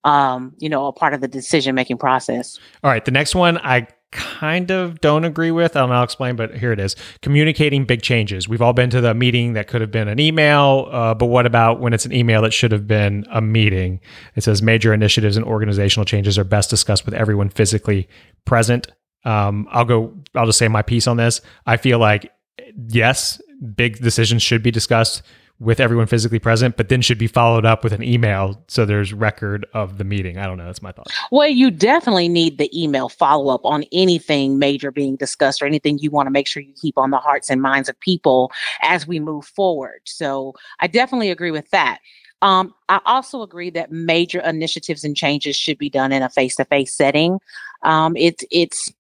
Um, 0.04 0.54
you 0.60 0.70
know, 0.70 0.86
a 0.86 0.94
part 0.94 1.14
of 1.14 1.20
the 1.20 1.28
decision 1.28 1.76
making 1.76 1.98
process. 1.98 2.58
All 2.82 2.90
right. 2.90 3.04
The 3.04 3.12
next 3.12 3.36
one 3.36 3.58
I 3.58 3.88
kind 4.12 4.72
of 4.72 5.02
don't 5.02 5.26
agree 5.26 5.52
with. 5.52 5.76
and 5.76 5.92
I'll 5.92 6.04
explain, 6.04 6.36
but 6.36 6.56
here 6.56 6.72
it 6.72 6.80
is. 6.80 6.96
Communicating 7.22 7.84
big 7.84 8.02
changes. 8.02 8.48
We've 8.48 8.62
all 8.62 8.72
been 8.72 8.90
to 8.92 9.02
the 9.02 9.14
meeting 9.14 9.54
that 9.54 9.68
could 9.68 9.82
have 9.82 9.92
been 9.92 10.08
an 10.08 10.20
email, 10.20 10.88
uh, 10.92 11.14
but 11.14 11.26
what 11.26 11.46
about 11.46 11.82
when 11.82 11.92
it's 11.92 12.06
an 12.06 12.14
email 12.14 12.42
that 12.44 12.54
should 12.54 12.72
have 12.72 12.88
been 12.88 13.26
a 13.32 13.42
meeting? 13.42 14.00
It 14.36 14.44
says 14.44 14.62
major 14.62 14.94
initiatives 14.94 15.36
and 15.36 15.46
organizational 15.46 16.06
changes 16.06 16.38
are 16.38 16.46
best 16.46 16.70
discussed 16.70 17.06
with 17.06 17.14
everyone 17.14 17.50
physically 17.50 18.08
present. 18.46 18.88
Um, 19.28 19.68
I'll 19.72 19.86
go. 19.86 20.14
I'll 20.36 20.46
just 20.46 20.58
say 20.58 20.70
my 20.70 20.82
piece 20.82 21.06
on 21.06 21.18
this. 21.18 21.42
I 21.66 21.78
feel 21.78 22.00
like 22.00 22.32
yes, 22.88 23.42
big 23.76 24.00
decisions 24.00 24.42
should 24.42 24.64
be 24.64 24.72
discussed 24.72 25.22
with 25.60 25.80
everyone 25.80 26.06
physically 26.06 26.40
present, 26.40 26.78
but 26.78 26.88
then 26.88 27.02
should 27.02 27.18
be 27.18 27.28
followed 27.28 27.66
up 27.66 27.84
with 27.84 27.92
an 27.92 28.04
email 28.04 28.64
so 28.68 28.86
there's 28.86 29.12
record 29.12 29.66
of 29.74 29.98
the 29.98 30.04
meeting. 30.04 30.38
I 30.38 30.46
don't 30.46 30.58
know. 30.58 30.66
That's 30.66 30.84
my 30.84 30.92
thought. 30.92 31.08
Well, 31.32 31.48
you 31.48 31.72
definitely 31.72 32.30
need 32.30 32.58
the 32.60 32.70
email 32.80 33.10
follow 33.10 33.54
up 33.54 33.62
on 33.66 33.84
anything 33.92 34.60
major 34.60 34.92
being 34.92 35.16
discussed 35.16 35.62
or 35.62 35.66
anything 35.66 35.98
you 35.98 36.12
want 36.12 36.28
to 36.28 36.32
make 36.32 36.48
sure 36.48 36.62
you 36.62 36.74
keep 36.80 36.98
on 36.98 37.10
the 37.10 37.18
hearts 37.18 37.50
and 37.50 37.62
minds 37.62 37.90
of 37.90 38.00
people 38.00 38.52
as 38.82 39.08
we 39.08 39.20
move 39.20 39.46
forward. 39.46 40.02
So 40.06 40.54
I 40.80 40.88
definitely 40.88 41.32
agree 41.32 41.52
with 41.52 41.70
that. 41.72 42.00
Um, 42.44 42.76
I 42.88 43.02
also 43.06 43.42
agree 43.42 43.72
that 43.72 43.92
major 43.92 44.40
initiatives 44.42 45.04
and 45.04 45.18
changes 45.18 45.56
should 45.56 45.80
be 45.80 45.90
done 45.90 46.12
in 46.12 46.22
a 46.22 46.30
face 46.30 46.56
to 46.58 46.66
face 46.66 46.94
setting. 46.94 47.40
Um, 47.82 48.16
it's 48.16 48.44
it's 48.52 48.94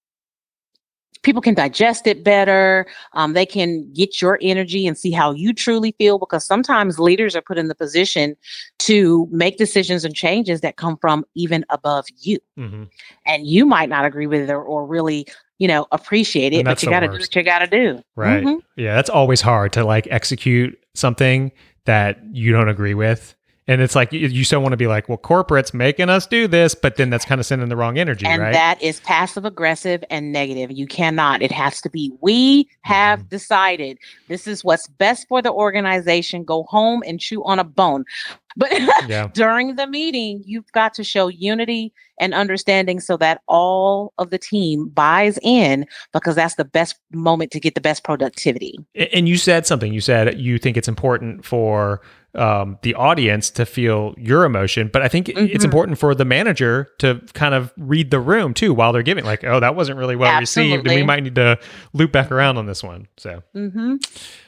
people 1.27 1.41
can 1.41 1.53
digest 1.53 2.07
it 2.07 2.23
better. 2.23 2.87
Um, 3.11 3.33
they 3.33 3.45
can 3.45 3.91
get 3.91 4.21
your 4.21 4.39
energy 4.41 4.87
and 4.87 4.97
see 4.97 5.11
how 5.11 5.33
you 5.33 5.51
truly 5.51 5.93
feel 5.97 6.17
because 6.17 6.45
sometimes 6.45 6.99
leaders 6.99 7.35
are 7.35 7.41
put 7.41 7.57
in 7.57 7.67
the 7.67 7.75
position 7.75 8.37
to 8.79 9.27
make 9.29 9.57
decisions 9.57 10.05
and 10.05 10.15
changes 10.15 10.61
that 10.61 10.77
come 10.77 10.95
from 10.95 11.25
even 11.35 11.65
above 11.69 12.05
you. 12.19 12.39
Mm-hmm. 12.57 12.83
And 13.25 13.45
you 13.45 13.65
might 13.65 13.89
not 13.89 14.05
agree 14.05 14.25
with 14.25 14.49
it 14.49 14.53
or, 14.53 14.63
or 14.63 14.87
really 14.87 15.27
you 15.59 15.67
know, 15.67 15.87
appreciate 15.91 16.53
it, 16.53 16.63
but 16.63 16.81
you 16.83 16.89
got 16.89 16.99
to 16.99 17.07
do 17.07 17.13
what 17.13 17.35
you 17.35 17.43
got 17.43 17.59
to 17.59 17.67
do. 17.67 17.99
Right. 18.15 18.43
Mm-hmm. 18.43 18.59
Yeah. 18.75 18.95
That's 18.95 19.09
always 19.09 19.41
hard 19.41 19.73
to 19.73 19.83
like 19.83 20.07
execute 20.11 20.79
something 20.93 21.51
that 21.85 22.19
you 22.31 22.53
don't 22.53 22.69
agree 22.69 22.93
with. 22.93 23.35
And 23.67 23.81
it's 23.81 23.95
like 23.95 24.13
you, 24.13 24.27
you 24.27 24.43
still 24.45 24.61
want 24.61 24.73
to 24.73 24.77
be 24.77 24.87
like, 24.87 25.09
well, 25.09 25.17
corporate's 25.17 25.73
making 25.73 26.09
us 26.09 26.25
do 26.25 26.47
this, 26.47 26.73
but 26.73 26.95
then 26.95 27.09
that's 27.09 27.25
kind 27.25 27.39
of 27.39 27.45
sending 27.45 27.67
the 27.67 27.75
wrong 27.75 27.97
energy, 27.97 28.25
and 28.25 28.41
right? 28.41 28.53
that 28.53 28.81
is 28.81 29.01
passive 29.01 29.43
aggressive 29.43 30.03
and 30.09 30.31
negative. 30.31 30.71
You 30.71 30.87
cannot. 30.87 31.41
It 31.41 31.51
has 31.51 31.81
to 31.81 31.89
be. 31.89 32.11
We 32.21 32.69
have 32.81 33.19
mm-hmm. 33.19 33.27
decided 33.27 33.97
this 34.29 34.47
is 34.47 34.63
what's 34.63 34.87
best 34.87 35.27
for 35.27 35.41
the 35.41 35.51
organization. 35.51 36.43
Go 36.43 36.63
home 36.63 37.03
and 37.05 37.19
chew 37.19 37.43
on 37.43 37.59
a 37.59 37.63
bone. 37.63 38.05
But 38.59 38.71
yeah. 39.07 39.27
during 39.35 39.75
the 39.75 39.85
meeting, 39.85 40.41
you've 40.43 40.71
got 40.71 40.95
to 40.95 41.03
show 41.03 41.27
unity 41.27 41.93
and 42.19 42.33
understanding 42.33 42.99
so 42.99 43.15
that 43.17 43.41
all 43.47 44.13
of 44.17 44.31
the 44.31 44.39
team 44.39 44.87
buys 44.87 45.37
in 45.43 45.85
because 46.11 46.35
that's 46.35 46.55
the 46.55 46.65
best 46.65 46.95
moment 47.11 47.51
to 47.51 47.59
get 47.59 47.75
the 47.75 47.81
best 47.81 48.03
productivity. 48.03 48.79
And 49.13 49.29
you 49.29 49.37
said 49.37 49.67
something. 49.67 49.93
You 49.93 50.01
said 50.01 50.39
you 50.39 50.57
think 50.57 50.75
it's 50.75 50.87
important 50.87 51.45
for 51.45 52.01
um, 52.35 52.77
the 52.81 52.93
audience 52.95 53.49
to 53.51 53.65
feel 53.65 54.13
your 54.17 54.43
emotion, 54.43 54.89
but 54.91 55.01
I 55.01 55.07
think 55.07 55.27
mm-hmm. 55.27 55.47
it's 55.53 55.65
important 55.65 55.97
for 55.97 56.13
the 56.13 56.25
manager 56.25 56.89
to 56.99 57.21
kind 57.33 57.53
of 57.53 57.73
read 57.77 58.11
the 58.11 58.19
room 58.19 58.53
too 58.53 58.73
while 58.73 58.93
they're 58.93 59.03
giving. 59.03 59.25
Like, 59.25 59.43
oh, 59.43 59.59
that 59.59 59.75
wasn't 59.75 59.97
really 59.97 60.15
well 60.15 60.31
Absolutely. 60.31 60.73
received, 60.73 60.87
and 60.87 60.95
we 60.95 61.03
might 61.03 61.23
need 61.23 61.35
to 61.35 61.59
loop 61.93 62.11
back 62.11 62.31
around 62.31 62.57
on 62.57 62.65
this 62.65 62.83
one. 62.83 63.07
So. 63.17 63.43
Mm-hmm. 63.55 63.95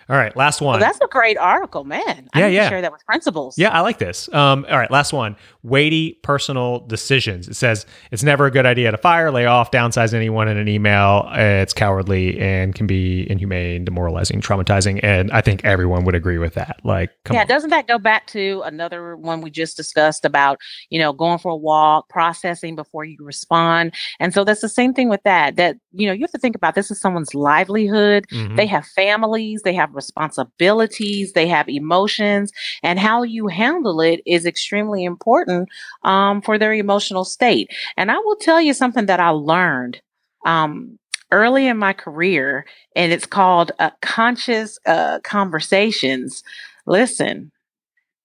All 0.09 0.17
right, 0.17 0.35
last 0.35 0.59
one. 0.59 0.79
Well, 0.79 0.89
that's 0.89 0.99
a 1.01 1.07
great 1.07 1.37
article, 1.37 1.83
man. 1.83 2.27
I 2.33 2.39
yeah, 2.39 2.47
yeah. 2.47 2.69
Share 2.69 2.81
that 2.81 2.91
with 2.91 3.05
principals. 3.05 3.59
Yeah, 3.59 3.69
I 3.69 3.81
like 3.81 3.99
this. 3.99 4.27
Um, 4.33 4.65
all 4.67 4.77
right, 4.77 4.89
last 4.89 5.13
one. 5.13 5.35
Weighty 5.61 6.19
personal 6.23 6.79
decisions. 6.79 7.47
It 7.47 7.53
says 7.53 7.85
it's 8.11 8.23
never 8.23 8.47
a 8.47 8.51
good 8.51 8.65
idea 8.65 8.89
to 8.89 8.97
fire, 8.97 9.31
lay 9.31 9.45
off, 9.45 9.69
downsize 9.69 10.15
anyone 10.15 10.47
in 10.47 10.57
an 10.57 10.67
email. 10.67 11.29
It's 11.33 11.73
cowardly 11.73 12.39
and 12.39 12.73
can 12.73 12.87
be 12.87 13.29
inhumane, 13.29 13.85
demoralizing, 13.85 14.41
traumatizing, 14.41 14.99
and 15.03 15.31
I 15.31 15.41
think 15.41 15.63
everyone 15.63 16.05
would 16.05 16.15
agree 16.15 16.39
with 16.39 16.55
that. 16.55 16.77
Like, 16.83 17.11
yeah, 17.31 17.41
on. 17.41 17.47
doesn't 17.47 17.69
that 17.69 17.87
go 17.87 17.99
back 17.99 18.25
to 18.27 18.63
another 18.65 19.15
one 19.15 19.41
we 19.41 19.51
just 19.51 19.77
discussed 19.77 20.25
about 20.25 20.57
you 20.89 20.97
know 20.97 21.13
going 21.13 21.37
for 21.37 21.51
a 21.51 21.55
walk, 21.55 22.09
processing 22.09 22.75
before 22.75 23.03
you 23.03 23.17
respond, 23.19 23.93
and 24.19 24.33
so 24.33 24.43
that's 24.43 24.61
the 24.61 24.69
same 24.69 24.95
thing 24.95 25.07
with 25.07 25.21
that. 25.21 25.55
That 25.55 25.77
you 25.91 26.07
know 26.07 26.13
you 26.13 26.21
have 26.21 26.31
to 26.31 26.39
think 26.39 26.55
about 26.55 26.73
this 26.73 26.89
is 26.89 26.99
someone's 26.99 27.35
livelihood. 27.35 28.25
Mm-hmm. 28.31 28.55
They 28.55 28.65
have 28.65 28.87
families. 28.87 29.61
They 29.61 29.75
have 29.75 29.93
responsibilities, 30.00 31.34
they 31.34 31.48
have 31.48 31.68
emotions, 31.68 32.51
and 32.84 33.00
how 33.00 33.24
you 33.24 33.48
handle 33.48 34.00
it 34.01 34.22
is 34.25 34.46
extremely 34.46 35.03
important 35.03 35.68
um, 36.03 36.41
for 36.41 36.58
their 36.58 36.74
emotional 36.74 37.25
state. 37.25 37.68
And 37.98 38.10
I 38.12 38.18
will 38.18 38.38
tell 38.38 38.62
you 38.62 38.74
something 38.74 39.08
that 39.08 39.20
I 39.20 39.29
learned 39.29 40.01
um, 40.46 40.98
early 41.32 41.68
in 41.68 41.77
my 41.77 41.94
career, 41.94 42.65
and 42.96 43.12
it's 43.12 43.25
called 43.27 43.72
uh, 43.79 43.91
conscious 44.01 44.79
uh, 44.86 45.20
conversations. 45.24 46.44
Listen, 46.86 47.51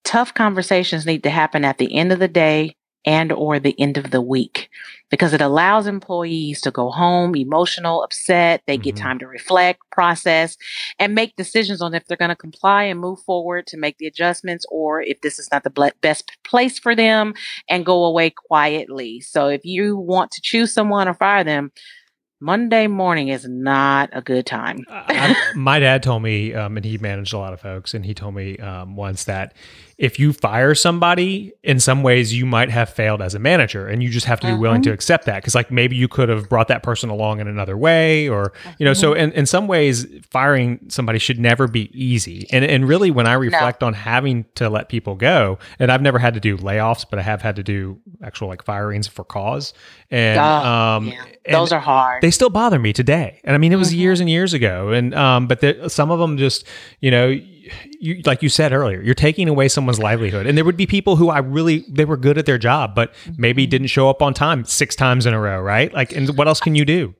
tough 0.03 0.33
conversations 0.33 1.05
need 1.05 1.23
to 1.23 1.29
happen 1.29 1.65
at 1.65 1.77
the 1.77 1.93
end 1.95 2.11
of 2.11 2.19
the 2.19 2.27
day 2.27 2.75
and 3.05 3.31
or 3.31 3.59
the 3.59 3.79
end 3.79 3.97
of 3.97 4.11
the 4.11 4.21
week 4.21 4.69
because 5.09 5.33
it 5.33 5.41
allows 5.41 5.87
employees 5.87 6.59
to 6.61 6.71
go 6.71 6.89
home 6.89 7.35
emotional 7.35 8.03
upset 8.03 8.61
they 8.67 8.75
mm-hmm. 8.75 8.83
get 8.83 8.95
time 8.95 9.19
to 9.19 9.27
reflect 9.27 9.79
process 9.91 10.57
and 10.99 11.15
make 11.15 11.35
decisions 11.35 11.81
on 11.81 11.93
if 11.93 12.05
they're 12.05 12.17
going 12.17 12.29
to 12.29 12.35
comply 12.35 12.83
and 12.83 12.99
move 12.99 13.19
forward 13.19 13.65
to 13.67 13.77
make 13.77 13.97
the 13.97 14.07
adjustments 14.07 14.65
or 14.69 15.01
if 15.01 15.21
this 15.21 15.39
is 15.39 15.49
not 15.51 15.63
the 15.63 15.93
best 16.01 16.31
place 16.43 16.79
for 16.79 16.95
them 16.95 17.33
and 17.69 17.85
go 17.85 18.05
away 18.05 18.29
quietly 18.29 19.21
so 19.21 19.47
if 19.47 19.63
you 19.63 19.97
want 19.97 20.31
to 20.31 20.41
choose 20.41 20.73
someone 20.73 21.07
or 21.07 21.13
fire 21.13 21.43
them 21.43 21.71
Monday 22.41 22.87
morning 22.87 23.29
is 23.29 23.47
not 23.47 24.09
a 24.11 24.21
good 24.21 24.45
time. 24.45 24.85
I, 24.89 25.35
my 25.55 25.79
dad 25.79 26.03
told 26.03 26.21
me, 26.21 26.53
um, 26.53 26.75
and 26.75 26.85
he 26.85 26.97
managed 26.97 27.33
a 27.33 27.37
lot 27.37 27.53
of 27.53 27.61
folks, 27.61 27.93
and 27.93 28.05
he 28.05 28.13
told 28.13 28.35
me 28.35 28.57
um, 28.57 28.95
once 28.95 29.23
that 29.23 29.53
if 29.97 30.19
you 30.19 30.33
fire 30.33 30.75
somebody, 30.75 31.53
in 31.63 31.79
some 31.79 32.03
ways 32.03 32.33
you 32.33 32.45
might 32.45 32.69
have 32.69 32.89
failed 32.89 33.21
as 33.21 33.33
a 33.33 33.39
manager, 33.39 33.87
and 33.87 34.03
you 34.03 34.09
just 34.09 34.25
have 34.25 34.41
to 34.41 34.47
be 34.47 34.51
uh-huh. 34.51 34.61
willing 34.61 34.81
to 34.81 34.89
mm-hmm. 34.89 34.93
accept 34.93 35.25
that 35.25 35.35
because, 35.37 35.55
like, 35.55 35.71
maybe 35.71 35.95
you 35.95 36.09
could 36.09 36.27
have 36.27 36.49
brought 36.49 36.67
that 36.67 36.83
person 36.83 37.09
along 37.09 37.39
in 37.39 37.47
another 37.47 37.77
way, 37.77 38.27
or 38.27 38.51
you 38.77 38.83
know. 38.83 38.91
Uh-huh. 38.91 38.99
So, 38.99 39.13
in, 39.13 39.31
in 39.31 39.45
some 39.45 39.67
ways, 39.67 40.05
firing 40.29 40.81
somebody 40.89 41.17
should 41.17 41.39
never 41.39 41.67
be 41.67 41.89
easy. 41.93 42.45
And 42.51 42.65
and 42.65 42.85
really, 42.85 43.09
when 43.09 43.25
I 43.25 43.33
reflect 43.33 43.81
no. 43.81 43.87
on 43.87 43.93
having 43.93 44.45
to 44.55 44.69
let 44.69 44.89
people 44.89 45.15
go, 45.15 45.59
and 45.79 45.89
I've 45.89 46.01
never 46.01 46.19
had 46.19 46.33
to 46.33 46.41
do 46.41 46.57
layoffs, 46.57 47.05
but 47.09 47.17
I 47.17 47.21
have 47.21 47.41
had 47.41 47.55
to 47.55 47.63
do 47.63 47.97
actual 48.21 48.49
like 48.49 48.65
firings 48.65 49.07
for 49.07 49.23
cause, 49.23 49.73
and 50.11 50.39
oh, 50.39 50.43
um, 50.43 51.07
yeah. 51.07 51.23
those 51.49 51.71
and 51.71 51.77
are 51.77 51.81
hard. 51.81 52.21
They 52.21 52.31
still 52.31 52.49
bother 52.49 52.79
me 52.79 52.91
today, 52.91 53.39
and 53.45 53.55
I 53.55 53.57
mean, 53.57 53.71
it 53.71 53.77
was 53.77 53.91
mm-hmm. 53.91 53.99
years 53.99 54.19
and 54.19 54.29
years 54.29 54.53
ago, 54.53 54.89
and 54.89 55.15
um, 55.15 55.47
but 55.47 55.61
the, 55.61 55.87
some 55.89 56.11
of 56.11 56.19
them 56.19 56.37
just, 56.37 56.65
you 56.99 57.11
know 57.11 57.39
you, 57.99 58.21
like 58.25 58.41
you 58.41 58.49
said 58.49 58.73
earlier, 58.73 59.01
you're 59.01 59.13
taking 59.15 59.47
away 59.49 59.67
someone's 59.67 59.99
livelihood. 59.99 60.45
And 60.45 60.57
there 60.57 60.65
would 60.65 60.77
be 60.77 60.85
people 60.85 61.15
who 61.15 61.29
I 61.29 61.39
really, 61.39 61.85
they 61.89 62.05
were 62.05 62.17
good 62.17 62.37
at 62.37 62.45
their 62.45 62.57
job, 62.57 62.95
but 62.95 63.13
maybe 63.37 63.63
mm-hmm. 63.63 63.69
didn't 63.71 63.87
show 63.87 64.09
up 64.09 64.21
on 64.21 64.33
time 64.33 64.65
six 64.65 64.95
times 64.95 65.25
in 65.25 65.33
a 65.33 65.39
row, 65.39 65.61
right? 65.61 65.93
Like, 65.93 66.11
and 66.15 66.37
what 66.37 66.47
else 66.47 66.59
can 66.59 66.75
you 66.75 66.85
do? 66.85 67.13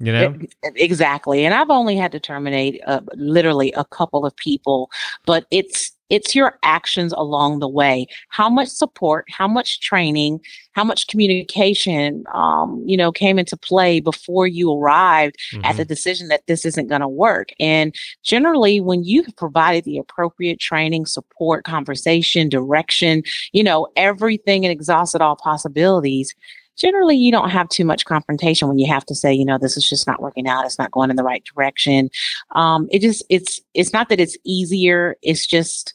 You 0.00 0.12
know? 0.12 0.38
Exactly. 0.74 1.44
And 1.44 1.54
I've 1.54 1.70
only 1.70 1.96
had 1.96 2.12
to 2.12 2.20
terminate 2.20 2.80
uh, 2.86 3.00
literally 3.14 3.72
a 3.72 3.84
couple 3.84 4.26
of 4.26 4.34
people, 4.36 4.90
but 5.24 5.46
it's, 5.50 5.92
it's 6.10 6.34
your 6.34 6.58
actions 6.62 7.12
along 7.12 7.58
the 7.58 7.68
way. 7.68 8.06
How 8.28 8.48
much 8.48 8.68
support, 8.68 9.26
how 9.28 9.48
much 9.48 9.80
training, 9.80 10.40
how 10.72 10.84
much 10.84 11.06
communication, 11.06 12.24
um, 12.34 12.82
you 12.86 12.96
know, 12.96 13.10
came 13.12 13.38
into 13.38 13.56
play 13.56 14.00
before 14.00 14.46
you 14.46 14.72
arrived 14.72 15.36
mm-hmm. 15.52 15.64
at 15.64 15.76
the 15.76 15.82
mm-hmm. 15.82 15.88
decision 15.88 16.28
that 16.28 16.46
this 16.46 16.64
isn't 16.64 16.88
going 16.88 17.00
to 17.00 17.08
work. 17.08 17.50
And 17.58 17.94
generally, 18.22 18.80
when 18.80 19.04
you 19.04 19.22
have 19.22 19.36
provided 19.36 19.84
the 19.84 19.98
appropriate 19.98 20.60
training, 20.60 21.06
support, 21.06 21.64
conversation, 21.64 22.48
direction, 22.48 23.22
you 23.52 23.62
know, 23.62 23.88
everything 23.96 24.64
and 24.64 24.72
exhausted 24.72 25.22
all 25.22 25.36
possibilities, 25.36 26.34
generally 26.76 27.16
you 27.16 27.30
don't 27.30 27.50
have 27.50 27.68
too 27.68 27.84
much 27.84 28.04
confrontation 28.04 28.68
when 28.68 28.78
you 28.78 28.86
have 28.86 29.04
to 29.06 29.14
say 29.14 29.32
you 29.32 29.44
know 29.44 29.58
this 29.58 29.76
is 29.76 29.88
just 29.88 30.06
not 30.06 30.20
working 30.20 30.48
out 30.48 30.64
it's 30.64 30.78
not 30.78 30.90
going 30.90 31.10
in 31.10 31.16
the 31.16 31.24
right 31.24 31.44
direction. 31.44 32.10
Um 32.52 32.88
it 32.90 33.00
just 33.00 33.24
it's 33.28 33.60
it's 33.74 33.92
not 33.92 34.08
that 34.08 34.20
it's 34.20 34.36
easier 34.44 35.16
it's 35.22 35.46
just 35.46 35.94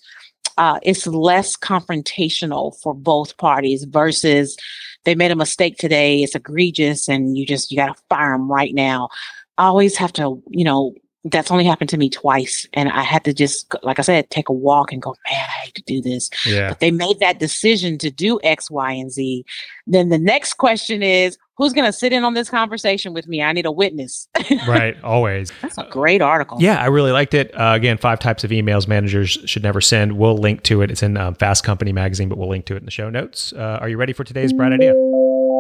uh 0.58 0.80
it's 0.84 1.08
less 1.08 1.56
confrontational 1.58 2.80
for 2.82 2.94
both 2.94 3.38
parties 3.38 3.84
versus 3.86 4.58
they 5.06 5.16
made 5.16 5.32
a 5.32 5.36
mistake 5.36 5.78
today 5.78 6.22
it's 6.24 6.36
egregious 6.36 7.08
and 7.08 7.38
you 7.38 7.46
just 7.46 7.72
you 7.72 7.78
got 7.78 7.96
to 7.96 8.04
fire 8.10 8.32
them 8.32 8.52
right 8.52 8.74
now. 8.74 9.10
Always 9.58 9.98
have 9.98 10.14
to 10.14 10.42
you 10.50 10.64
know 10.64 10.94
that's 11.26 11.52
only 11.52 11.66
happened 11.66 11.90
to 11.90 11.98
me 11.98 12.10
twice. 12.10 12.68
And 12.74 12.90
I 12.90 13.04
had 13.04 13.26
to 13.26 13.34
just, 13.34 13.74
like 13.84 14.00
I 14.00 14.04
said, 14.04 14.30
take 14.30 14.48
a 14.48 14.54
walk 14.54 14.92
and 14.94 15.02
go, 15.02 15.16
man, 15.30 15.38
I 15.38 15.66
hate 15.66 15.76
to 15.76 15.82
do 15.84 16.02
this. 16.02 16.30
Yeah. 16.46 16.70
But 16.70 16.80
they 16.80 16.92
made 16.92 17.20
that 17.20 17.40
decision 17.40 17.98
to 18.00 18.10
do 18.10 18.40
X, 18.44 18.72
Y, 18.72 18.92
and 18.94 19.12
Z. 19.12 19.46
Then 19.86 20.10
the 20.10 20.18
next 20.18 20.54
question 20.54 21.04
is, 21.04 21.38
who's 21.58 21.74
going 21.74 21.86
to 21.86 21.92
sit 21.92 22.14
in 22.14 22.24
on 22.24 22.36
this 22.36 22.50
conversation 22.50 23.14
with 23.14 23.28
me? 23.28 23.44
I 23.44 23.52
need 23.52 23.66
a 23.66 23.72
witness. 23.72 24.30
right. 24.68 24.96
Always. 25.04 25.52
That's 25.62 25.78
a 25.78 25.88
great 25.92 26.22
article. 26.22 26.58
Yeah, 26.62 26.82
I 26.82 26.86
really 26.86 27.12
liked 27.12 27.34
it. 27.34 27.54
Uh, 27.54 27.74
again, 27.76 27.98
five 27.98 28.20
types 28.20 28.46
of 28.46 28.52
emails 28.52 28.88
managers 28.88 29.38
should 29.46 29.64
never 29.64 29.82
send. 29.82 30.18
We'll 30.18 30.38
link 30.38 30.64
to 30.64 30.82
it. 30.82 30.90
It's 30.90 31.04
in 31.04 31.18
um, 31.18 31.36
Fast 31.36 31.66
Company 31.66 31.92
magazine, 31.92 32.30
but 32.30 32.38
we'll 32.38 32.50
link 32.50 32.66
to 32.68 32.76
it 32.76 32.78
in 32.78 32.86
the 32.86 32.92
show 32.92 33.10
notes. 33.10 33.52
Uh, 33.52 33.80
are 33.82 33.90
you 33.90 33.98
ready 33.98 34.14
for 34.14 34.24
today's 34.24 34.54
bright 34.54 34.72
idea? 34.72 34.94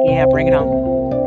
Yeah, 0.05 0.25
bring 0.25 0.47
it 0.47 0.53
on. 0.53 1.18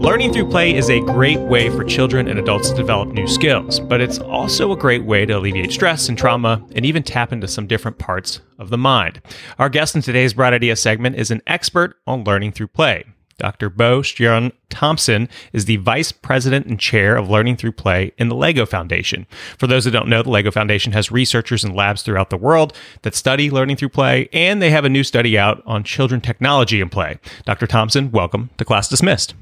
Learning 0.00 0.32
through 0.32 0.48
play 0.48 0.74
is 0.74 0.88
a 0.88 1.00
great 1.00 1.38
way 1.40 1.68
for 1.68 1.84
children 1.84 2.26
and 2.26 2.38
adults 2.38 2.70
to 2.70 2.74
develop 2.74 3.10
new 3.10 3.26
skills, 3.26 3.78
but 3.78 4.00
it's 4.00 4.18
also 4.18 4.72
a 4.72 4.76
great 4.76 5.04
way 5.04 5.26
to 5.26 5.34
alleviate 5.34 5.70
stress 5.70 6.08
and 6.08 6.16
trauma 6.16 6.66
and 6.74 6.86
even 6.86 7.02
tap 7.02 7.34
into 7.34 7.46
some 7.46 7.66
different 7.66 7.98
parts 7.98 8.40
of 8.58 8.70
the 8.70 8.78
mind. 8.78 9.20
Our 9.58 9.68
guest 9.68 9.94
in 9.94 10.00
today's 10.00 10.32
Bright 10.32 10.54
Idea 10.54 10.76
segment 10.76 11.16
is 11.16 11.30
an 11.30 11.42
expert 11.46 11.98
on 12.06 12.24
learning 12.24 12.52
through 12.52 12.68
play. 12.68 13.04
Dr. 13.36 13.68
Bo 13.68 14.00
Stjerne 14.00 14.52
Thomsen 14.70 15.28
is 15.52 15.66
the 15.66 15.76
Vice 15.76 16.12
President 16.12 16.64
and 16.64 16.80
Chair 16.80 17.14
of 17.14 17.28
Learning 17.28 17.56
Through 17.56 17.72
Play 17.72 18.12
in 18.16 18.30
the 18.30 18.34
LEGO 18.34 18.64
Foundation. 18.64 19.26
For 19.58 19.66
those 19.66 19.84
who 19.84 19.90
don't 19.90 20.08
know, 20.08 20.22
the 20.22 20.30
LEGO 20.30 20.50
Foundation 20.50 20.94
has 20.94 21.12
researchers 21.12 21.62
and 21.62 21.76
labs 21.76 22.00
throughout 22.00 22.30
the 22.30 22.38
world 22.38 22.74
that 23.02 23.14
study 23.14 23.50
learning 23.50 23.76
through 23.76 23.90
play, 23.90 24.30
and 24.32 24.62
they 24.62 24.70
have 24.70 24.86
a 24.86 24.90
new 24.90 25.04
study 25.04 25.38
out 25.38 25.62
on 25.66 25.84
children 25.84 26.22
technology 26.22 26.80
and 26.80 26.90
play. 26.90 27.18
Dr. 27.44 27.66
Thomsen, 27.66 28.10
welcome 28.10 28.48
to 28.56 28.64
Class 28.64 28.88
Dismissed. 28.88 29.34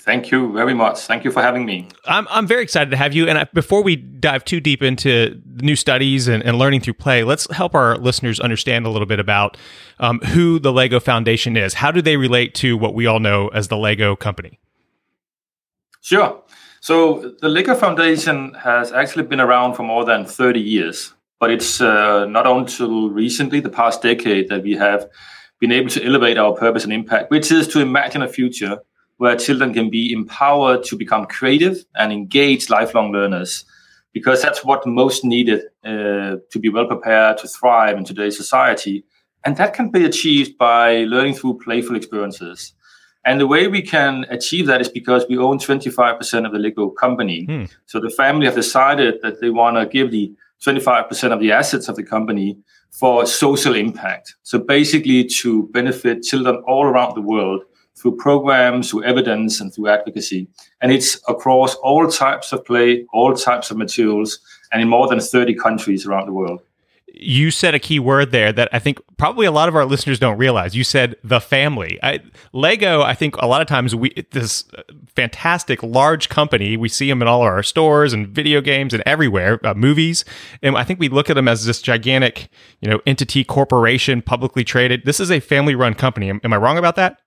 Thank 0.00 0.30
you 0.30 0.50
very 0.54 0.72
much. 0.72 1.00
Thank 1.00 1.24
you 1.24 1.30
for 1.30 1.42
having 1.42 1.66
me. 1.66 1.86
I'm, 2.06 2.26
I'm 2.30 2.46
very 2.46 2.62
excited 2.62 2.90
to 2.90 2.96
have 2.96 3.12
you. 3.12 3.28
And 3.28 3.38
I, 3.38 3.44
before 3.52 3.82
we 3.82 3.96
dive 3.96 4.46
too 4.46 4.58
deep 4.58 4.82
into 4.82 5.40
new 5.56 5.76
studies 5.76 6.26
and, 6.26 6.42
and, 6.42 6.58
learning 6.58 6.80
through 6.80 6.94
play, 6.94 7.22
let's 7.22 7.50
help 7.52 7.74
our 7.74 7.98
listeners 7.98 8.40
understand 8.40 8.86
a 8.86 8.88
little 8.88 9.06
bit 9.06 9.20
about 9.20 9.58
um, 9.98 10.20
who 10.20 10.58
the 10.58 10.72
Lego 10.72 11.00
Foundation 11.00 11.54
is. 11.54 11.74
How 11.74 11.90
do 11.90 12.00
they 12.00 12.16
relate 12.16 12.54
to 12.56 12.78
what 12.78 12.94
we 12.94 13.04
all 13.04 13.20
know 13.20 13.48
as 13.48 13.68
the 13.68 13.76
Lego 13.76 14.16
company? 14.16 14.58
Sure. 16.00 16.42
So 16.80 17.34
the 17.40 17.50
Lego 17.50 17.74
Foundation 17.74 18.54
has 18.54 18.92
actually 18.92 19.24
been 19.24 19.40
around 19.40 19.74
for 19.74 19.82
more 19.82 20.06
than 20.06 20.24
30 20.24 20.60
years, 20.60 21.12
but 21.38 21.50
it's 21.50 21.78
uh, 21.82 22.24
not 22.24 22.46
until 22.46 23.10
recently, 23.10 23.60
the 23.60 23.68
past 23.68 24.00
decade, 24.00 24.48
that 24.48 24.62
we 24.62 24.76
have 24.76 25.10
been 25.58 25.72
able 25.72 25.90
to 25.90 26.02
elevate 26.02 26.38
our 26.38 26.54
purpose 26.54 26.84
and 26.84 26.92
impact, 26.92 27.30
which 27.30 27.52
is 27.52 27.68
to 27.68 27.80
imagine 27.80 28.22
a 28.22 28.28
future 28.28 28.78
where 29.20 29.36
children 29.36 29.74
can 29.74 29.90
be 29.90 30.14
empowered 30.14 30.82
to 30.82 30.96
become 30.96 31.26
creative 31.26 31.84
and 31.94 32.10
engage 32.10 32.70
lifelong 32.70 33.12
learners, 33.12 33.66
because 34.14 34.40
that's 34.40 34.64
what 34.64 34.86
most 34.86 35.26
needed 35.26 35.60
uh, 35.84 36.36
to 36.50 36.58
be 36.58 36.70
well 36.70 36.86
prepared 36.86 37.36
to 37.36 37.46
thrive 37.46 37.98
in 37.98 38.04
today's 38.04 38.34
society. 38.34 39.04
And 39.44 39.58
that 39.58 39.74
can 39.74 39.90
be 39.90 40.06
achieved 40.06 40.56
by 40.56 41.04
learning 41.04 41.34
through 41.34 41.58
playful 41.62 41.96
experiences. 41.96 42.72
And 43.26 43.38
the 43.38 43.46
way 43.46 43.68
we 43.68 43.82
can 43.82 44.24
achieve 44.30 44.66
that 44.68 44.80
is 44.80 44.88
because 44.88 45.26
we 45.28 45.36
own 45.36 45.58
25% 45.58 46.46
of 46.46 46.52
the 46.52 46.58
Lego 46.58 46.88
company. 46.88 47.44
Hmm. 47.44 47.64
So 47.84 48.00
the 48.00 48.08
family 48.08 48.46
have 48.46 48.54
decided 48.54 49.20
that 49.20 49.42
they 49.42 49.50
want 49.50 49.76
to 49.76 49.84
give 49.84 50.12
the 50.12 50.32
25% 50.64 51.30
of 51.30 51.40
the 51.40 51.52
assets 51.52 51.90
of 51.90 51.96
the 51.96 52.04
company 52.04 52.56
for 52.88 53.26
social 53.26 53.74
impact. 53.74 54.36
So 54.44 54.58
basically 54.58 55.24
to 55.40 55.68
benefit 55.74 56.22
children 56.22 56.62
all 56.66 56.86
around 56.86 57.16
the 57.16 57.20
world 57.20 57.64
through 58.00 58.16
programs, 58.16 58.90
through 58.90 59.04
evidence, 59.04 59.60
and 59.60 59.72
through 59.72 59.88
advocacy. 59.88 60.48
And 60.80 60.92
it's 60.92 61.20
across 61.28 61.74
all 61.76 62.08
types 62.08 62.52
of 62.52 62.64
play, 62.64 63.06
all 63.12 63.34
types 63.34 63.70
of 63.70 63.76
materials, 63.76 64.38
and 64.72 64.80
in 64.80 64.88
more 64.88 65.08
than 65.08 65.20
30 65.20 65.54
countries 65.54 66.06
around 66.06 66.26
the 66.26 66.32
world 66.32 66.62
you 67.20 67.50
said 67.50 67.74
a 67.74 67.78
key 67.78 67.98
word 67.98 68.30
there 68.30 68.52
that 68.52 68.68
I 68.72 68.78
think 68.78 68.98
probably 69.16 69.46
a 69.46 69.50
lot 69.50 69.68
of 69.68 69.76
our 69.76 69.84
listeners 69.84 70.18
don't 70.18 70.38
realize. 70.38 70.74
You 70.74 70.84
said 70.84 71.16
the 71.22 71.40
family. 71.40 71.98
I, 72.02 72.20
Lego, 72.52 73.02
I 73.02 73.14
think 73.14 73.36
a 73.36 73.46
lot 73.46 73.60
of 73.60 73.68
times 73.68 73.94
we 73.94 74.26
this 74.30 74.64
fantastic 75.14 75.82
large 75.82 76.28
company, 76.28 76.76
we 76.76 76.88
see 76.88 77.08
them 77.08 77.22
in 77.22 77.28
all 77.28 77.42
of 77.42 77.46
our 77.46 77.62
stores 77.62 78.12
and 78.12 78.28
video 78.28 78.60
games 78.60 78.94
and 78.94 79.02
everywhere, 79.06 79.60
uh, 79.64 79.74
movies, 79.74 80.24
and 80.62 80.76
I 80.76 80.84
think 80.84 81.00
we 81.00 81.08
look 81.08 81.30
at 81.30 81.34
them 81.34 81.48
as 81.48 81.66
this 81.66 81.82
gigantic, 81.82 82.48
you 82.80 82.90
know, 82.90 83.00
entity 83.06 83.44
corporation, 83.44 84.22
publicly 84.22 84.64
traded. 84.64 85.04
This 85.04 85.20
is 85.20 85.30
a 85.30 85.40
family-run 85.40 85.94
company. 85.94 86.30
Am, 86.30 86.40
am 86.44 86.52
I 86.52 86.56
wrong 86.56 86.78
about 86.78 86.96
that? 86.96 87.18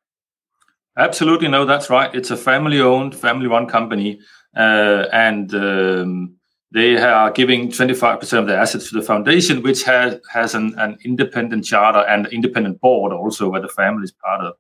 Absolutely, 0.98 1.48
no, 1.48 1.66
that's 1.66 1.90
right. 1.90 2.14
It's 2.14 2.30
a 2.30 2.38
family-owned, 2.38 3.16
family-run 3.16 3.68
company, 3.68 4.20
uh, 4.56 5.06
and 5.12 5.54
um, 5.56 6.36
they 6.72 6.98
are 6.98 7.32
giving 7.32 7.70
25% 7.70 8.38
of 8.38 8.46
their 8.48 8.60
assets 8.60 8.90
to 8.90 9.00
the 9.00 9.06
foundation, 9.06 9.64
which 9.64 9.84
has, 9.84 10.20
has 10.32 10.54
an, 10.54 10.76
an 10.78 10.98
independent 11.04 11.66
charter 11.66 12.00
and 12.08 12.28
independent 12.28 12.80
board 12.80 13.12
also, 13.12 13.50
where 13.50 13.62
the 13.62 13.68
family 13.70 14.04
is 14.04 14.12
part 14.12 14.42
of. 14.42 14.54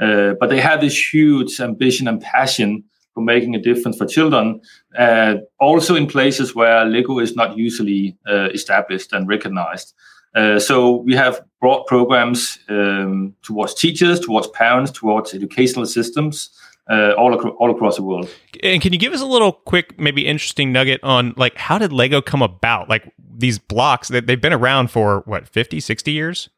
Uh, 0.00 0.34
but 0.40 0.48
they 0.48 0.60
have 0.60 0.80
this 0.80 1.12
huge 1.12 1.60
ambition 1.60 2.08
and 2.08 2.20
passion 2.22 2.82
for 3.12 3.22
making 3.22 3.54
a 3.54 3.60
difference 3.60 3.96
for 3.96 4.06
children, 4.06 4.60
uh, 4.98 5.36
also 5.60 5.94
in 5.94 6.06
places 6.06 6.54
where 6.54 6.84
Lego 6.84 7.18
is 7.18 7.36
not 7.36 7.56
usually 7.56 8.16
uh, 8.28 8.48
established 8.54 9.12
and 9.12 9.28
recognized. 9.28 9.94
Uh, 10.34 10.58
so 10.58 10.96
we 10.96 11.14
have 11.14 11.40
broad 11.60 11.84
programs 11.86 12.58
um, 12.68 13.34
towards 13.42 13.74
teachers, 13.74 14.20
towards 14.20 14.48
parents, 14.48 14.90
towards 14.90 15.32
educational 15.32 15.86
systems, 15.86 16.50
uh, 16.90 17.12
all, 17.12 17.34
acro- 17.34 17.56
all 17.58 17.70
across 17.70 17.96
the 17.96 18.02
world. 18.02 18.28
And 18.62 18.82
can 18.82 18.92
you 18.92 18.98
give 18.98 19.12
us 19.12 19.20
a 19.20 19.26
little 19.26 19.52
quick, 19.52 19.98
maybe 19.98 20.26
interesting 20.26 20.72
nugget 20.72 21.02
on 21.02 21.34
like 21.36 21.56
how 21.56 21.78
did 21.78 21.92
Lego 21.92 22.20
come 22.20 22.42
about? 22.42 22.88
Like 22.88 23.12
these 23.18 23.58
blocks 23.58 24.08
that 24.08 24.26
they've 24.26 24.40
been 24.40 24.52
around 24.52 24.90
for 24.90 25.22
what 25.26 25.48
50, 25.48 25.80
60 25.80 26.10
years? 26.12 26.48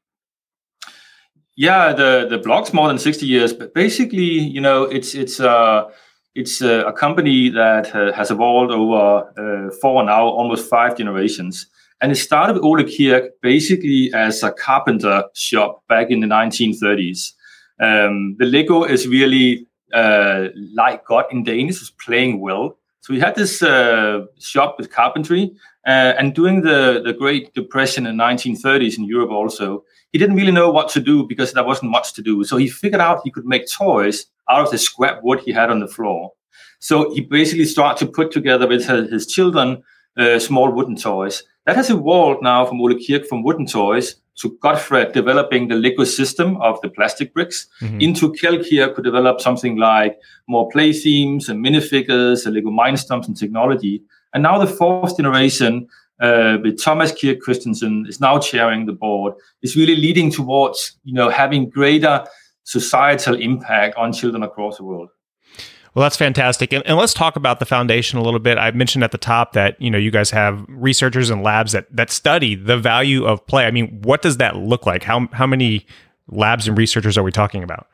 Yeah, 1.59 1.95
the 1.95 2.26
the 2.28 2.37
blocks 2.37 2.75
more 2.75 2.87
than 2.88 2.99
60 2.99 3.25
years, 3.25 3.54
but 3.54 3.73
basically, 3.73 4.25
you 4.25 4.61
know, 4.61 4.83
it's 4.83 5.14
it's 5.14 5.40
uh 5.40 5.90
it's 6.35 6.61
a, 6.61 6.85
a 6.85 6.92
company 6.92 7.49
that 7.49 7.95
uh, 7.95 8.12
has 8.12 8.30
evolved 8.30 8.71
over 8.71 9.33
uh, 9.38 9.71
four 9.80 10.04
now, 10.04 10.26
almost 10.26 10.68
five 10.68 10.97
generations. 10.99 11.66
And 12.00 12.12
it 12.12 12.17
started 12.17 12.55
with 12.55 12.62
Ole 12.62 12.85
Kirk 12.85 13.33
basically 13.41 14.12
as 14.15 14.43
a 14.43 14.53
carpenter 14.53 15.25
shop 15.35 15.83
back 15.88 16.11
in 16.11 16.21
the 16.21 16.26
1930s. 16.26 17.33
Um, 17.81 18.37
the 18.38 18.47
Lego 18.47 18.85
is 18.85 19.09
really 19.09 19.67
uh, 19.95 20.49
leg 20.75 21.00
godt 21.07 21.33
in 21.33 21.45
Danish 21.45 21.81
was 21.81 21.91
playing 21.91 22.41
well. 22.41 22.76
So 23.00 23.15
we 23.15 23.21
had 23.21 23.37
this 23.37 23.62
uh, 23.62 24.26
shop 24.38 24.76
with 24.79 24.91
carpentry, 24.91 25.55
uh, 25.87 26.15
and 26.19 26.35
during 26.35 26.62
the, 26.62 27.01
the 27.05 27.12
Great 27.12 27.55
Depression 27.55 28.05
in 28.05 28.16
the 28.16 28.25
1930s 28.25 28.99
in 28.99 29.05
Europe 29.05 29.31
also, 29.31 29.85
he 30.11 30.18
didn't 30.18 30.35
really 30.35 30.51
know 30.51 30.70
what 30.70 30.88
to 30.90 31.01
do 31.01 31.25
because 31.25 31.53
there 31.53 31.62
wasn't 31.62 31.92
much 31.92 32.14
to 32.14 32.23
do. 32.23 32.42
So 32.42 32.57
he 32.57 32.68
figured 32.68 33.01
out 33.01 33.20
he 33.23 33.31
could 33.31 33.47
make 33.47 33.70
toys 33.70 34.27
out 34.51 34.64
of 34.64 34.70
the 34.73 34.79
scrap 34.79 35.23
wood 35.23 35.40
he 35.40 35.53
had 35.53 35.70
on 35.70 35.79
the 35.79 35.87
floor. 35.87 36.33
So 36.81 37.14
he 37.14 37.20
basically 37.20 37.64
started 37.64 38.05
to 38.05 38.12
put 38.12 38.33
together 38.33 38.66
with 38.66 38.87
his 38.87 39.27
children 39.27 39.85
uh, 40.16 40.38
small 40.38 40.70
wooden 40.70 40.96
toys. 40.96 41.42
That 41.66 41.76
has 41.76 41.90
evolved 41.90 42.42
now 42.42 42.64
from 42.64 42.81
Ole 42.81 42.94
Kirk 42.94 43.26
from 43.26 43.42
wooden 43.42 43.66
toys 43.66 44.16
to 44.37 44.50
Godtfred 44.62 45.12
developing 45.12 45.68
the 45.68 45.74
Lego 45.74 46.05
system 46.05 46.57
of 46.61 46.81
the 46.83 46.90
plastic 46.90 47.33
bricks 47.33 47.66
mm-hmm. 47.81 48.00
into 48.00 48.33
Kjeld 48.33 48.68
Kirk 48.68 48.94
could 48.94 49.05
develop 49.05 49.40
something 49.40 49.76
like 49.76 50.18
more 50.46 50.68
play 50.68 50.92
themes 50.92 51.48
and 51.48 51.64
minifigures 51.64 52.44
and 52.44 52.55
Lego 52.55 52.70
Mindstorms 52.70 53.26
and 53.26 53.37
technology. 53.37 54.02
And 54.35 54.42
now 54.42 54.59
the 54.59 54.66
fourth 54.66 55.16
generation 55.16 55.88
uh, 56.20 56.59
with 56.62 56.83
Thomas 56.83 57.12
Kirk 57.12 57.38
Kristiansen 57.40 58.09
is 58.09 58.20
now 58.20 58.38
chairing 58.38 58.87
the 58.87 58.92
board 58.92 59.35
is 59.62 59.76
really 59.76 59.96
leading 59.96 60.31
towards 60.31 60.96
you 61.05 61.14
know 61.14 61.29
having 61.29 61.68
greater 61.68 62.24
societal 62.64 63.35
impact 63.35 63.96
on 63.96 64.12
children 64.12 64.42
across 64.42 64.79
the 64.79 64.85
world. 64.85 65.09
Well, 65.96 66.02
that's 66.02 66.18
fantastic. 66.18 66.74
And, 66.74 66.87
and, 66.87 66.98
let's 66.98 67.14
talk 67.14 67.37
about 67.37 67.59
the 67.59 67.64
foundation 67.64 68.18
a 68.18 68.22
little 68.22 68.38
bit. 68.38 68.59
I 68.59 68.70
mentioned 68.70 69.02
at 69.02 69.12
the 69.12 69.18
top 69.18 69.54
that, 69.54 69.80
you 69.80 69.90
know, 69.90 69.96
you 69.96 70.11
guys 70.11 70.30
have 70.30 70.62
researchers 70.68 71.30
and 71.30 71.42
labs 71.42 71.72
that, 71.72 71.87
that 71.90 72.11
study 72.11 72.54
the 72.54 72.76
value 72.76 73.24
of 73.24 73.46
play. 73.46 73.64
I 73.64 73.70
mean, 73.70 74.02
what 74.02 74.20
does 74.20 74.37
that 74.37 74.56
look 74.56 74.85
like? 74.85 75.02
How, 75.02 75.26
how 75.32 75.46
many 75.46 75.87
labs 76.28 76.68
and 76.68 76.76
researchers 76.76 77.16
are 77.16 77.22
we 77.22 77.32
talking 77.32 77.62
about? 77.62 77.87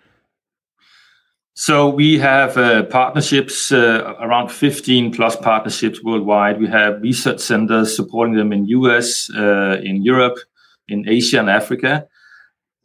So 1.54 1.88
we 1.88 2.18
have 2.18 2.56
uh, 2.56 2.82
partnerships, 2.86 3.70
uh, 3.70 4.16
around 4.18 4.50
15 4.50 5.12
plus 5.14 5.36
partnerships 5.36 6.02
worldwide. 6.02 6.58
We 6.58 6.66
have 6.66 7.00
research 7.02 7.38
centers 7.38 7.94
supporting 7.94 8.34
them 8.34 8.52
in 8.52 8.66
US, 8.66 9.30
uh, 9.30 9.80
in 9.80 10.02
Europe, 10.02 10.38
in 10.88 11.08
Asia 11.08 11.38
and 11.38 11.48
Africa. 11.48 12.08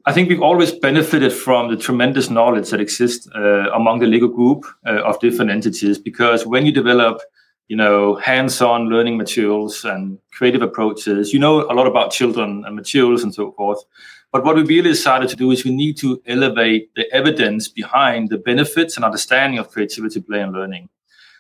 I 0.08 0.14
think 0.14 0.30
we've 0.30 0.42
always 0.42 0.72
benefited 0.72 1.34
from 1.34 1.70
the 1.70 1.76
tremendous 1.76 2.30
knowledge 2.30 2.70
that 2.70 2.80
exists 2.80 3.28
uh, 3.36 3.70
among 3.74 4.00
the 4.00 4.06
Lego 4.08 4.30
group 4.30 4.64
uh, 4.86 5.02
of 5.04 5.20
different 5.20 5.52
entities 5.52 6.00
because 6.00 6.46
when 6.46 6.66
you 6.66 6.72
develop, 6.72 7.20
you 7.68 7.76
know, 7.76 8.16
hands-on 8.16 8.88
learning 8.88 9.18
materials 9.18 9.84
and 9.84 10.18
creative 10.32 10.62
approaches, 10.62 11.34
you 11.34 11.40
know 11.40 11.70
a 11.70 11.74
lot 11.74 11.88
about 11.88 12.12
children 12.12 12.64
and 12.66 12.74
materials 12.74 13.22
and 13.22 13.36
so 13.36 13.52
forth. 13.52 13.84
But 14.32 14.46
what 14.46 14.56
we 14.56 14.62
really 14.64 14.92
decided 14.92 15.28
to 15.28 15.36
do 15.36 15.52
is 15.52 15.66
we 15.66 15.76
need 15.76 15.98
to 15.98 16.22
elevate 16.26 16.90
the 16.96 17.14
evidence 17.14 17.68
behind 17.68 18.30
the 18.30 18.38
benefits 18.38 18.96
and 18.96 19.04
understanding 19.04 19.60
of 19.60 19.70
creativity, 19.72 20.22
play, 20.22 20.40
and 20.40 20.54
learning. 20.54 20.88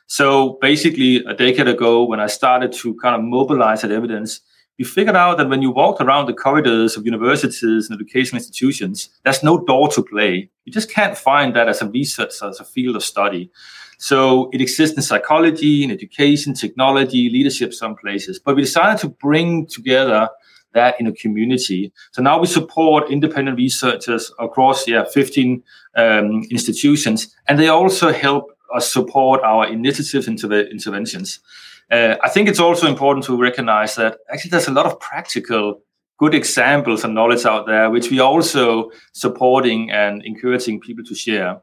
So 0.07 0.57
basically, 0.59 1.23
a 1.23 1.33
decade 1.33 1.69
ago, 1.69 2.03
when 2.03 2.19
I 2.19 2.27
started 2.27 2.73
to 2.73 2.95
kind 2.95 3.15
of 3.15 3.21
mobilize 3.21 3.83
that 3.83 3.91
evidence, 3.91 4.41
we 4.77 4.85
figured 4.85 5.15
out 5.15 5.37
that 5.37 5.49
when 5.49 5.61
you 5.61 5.71
walk 5.71 5.99
around 5.99 6.27
the 6.27 6.33
corridors 6.33 6.95
of 6.95 7.05
universities 7.05 7.89
and 7.89 7.99
educational 7.99 8.37
institutions, 8.37 9.09
there's 9.23 9.43
no 9.43 9.57
door 9.57 9.87
to 9.89 10.03
play. 10.03 10.49
You 10.65 10.71
just 10.71 10.91
can't 10.91 11.17
find 11.17 11.55
that 11.55 11.67
as 11.67 11.81
a 11.81 11.89
research, 11.89 12.33
as 12.43 12.59
a 12.59 12.65
field 12.65 12.95
of 12.95 13.03
study. 13.03 13.51
So 13.97 14.49
it 14.53 14.61
exists 14.61 14.95
in 14.95 15.01
psychology, 15.01 15.83
in 15.83 15.89
education, 15.89 16.53
technology, 16.53 17.29
leadership, 17.29 17.73
some 17.73 17.95
places. 17.95 18.39
But 18.39 18.55
we 18.55 18.61
decided 18.61 18.99
to 19.01 19.09
bring 19.09 19.65
together 19.65 20.29
that 20.73 20.99
in 20.99 21.07
a 21.07 21.11
community. 21.11 21.91
So 22.11 22.21
now 22.21 22.39
we 22.39 22.45
support 22.45 23.09
independent 23.09 23.57
researchers 23.57 24.31
across 24.37 24.87
yeah 24.87 25.05
15 25.05 25.63
um, 25.95 26.43
institutions, 26.51 27.35
and 27.47 27.57
they 27.57 27.69
also 27.69 28.11
help 28.11 28.51
us 28.75 28.91
support 28.91 29.41
our 29.43 29.65
initiatives 29.67 30.27
into 30.27 30.47
the 30.47 30.69
interventions. 30.69 31.39
Uh, 31.89 32.15
I 32.23 32.29
think 32.29 32.49
it's 32.49 32.59
also 32.59 32.87
important 32.87 33.25
to 33.25 33.41
recognize 33.41 33.95
that 33.95 34.17
actually 34.31 34.51
there's 34.51 34.67
a 34.67 34.71
lot 34.73 34.85
of 34.85 34.99
practical 34.99 35.81
good 36.17 36.33
examples 36.33 37.03
and 37.03 37.13
knowledge 37.13 37.45
out 37.45 37.67
there, 37.67 37.89
which 37.89 38.09
we 38.09 38.19
are 38.19 38.27
also 38.27 38.91
supporting 39.13 39.91
and 39.91 40.23
encouraging 40.25 40.79
people 40.79 41.03
to 41.05 41.15
share. 41.15 41.61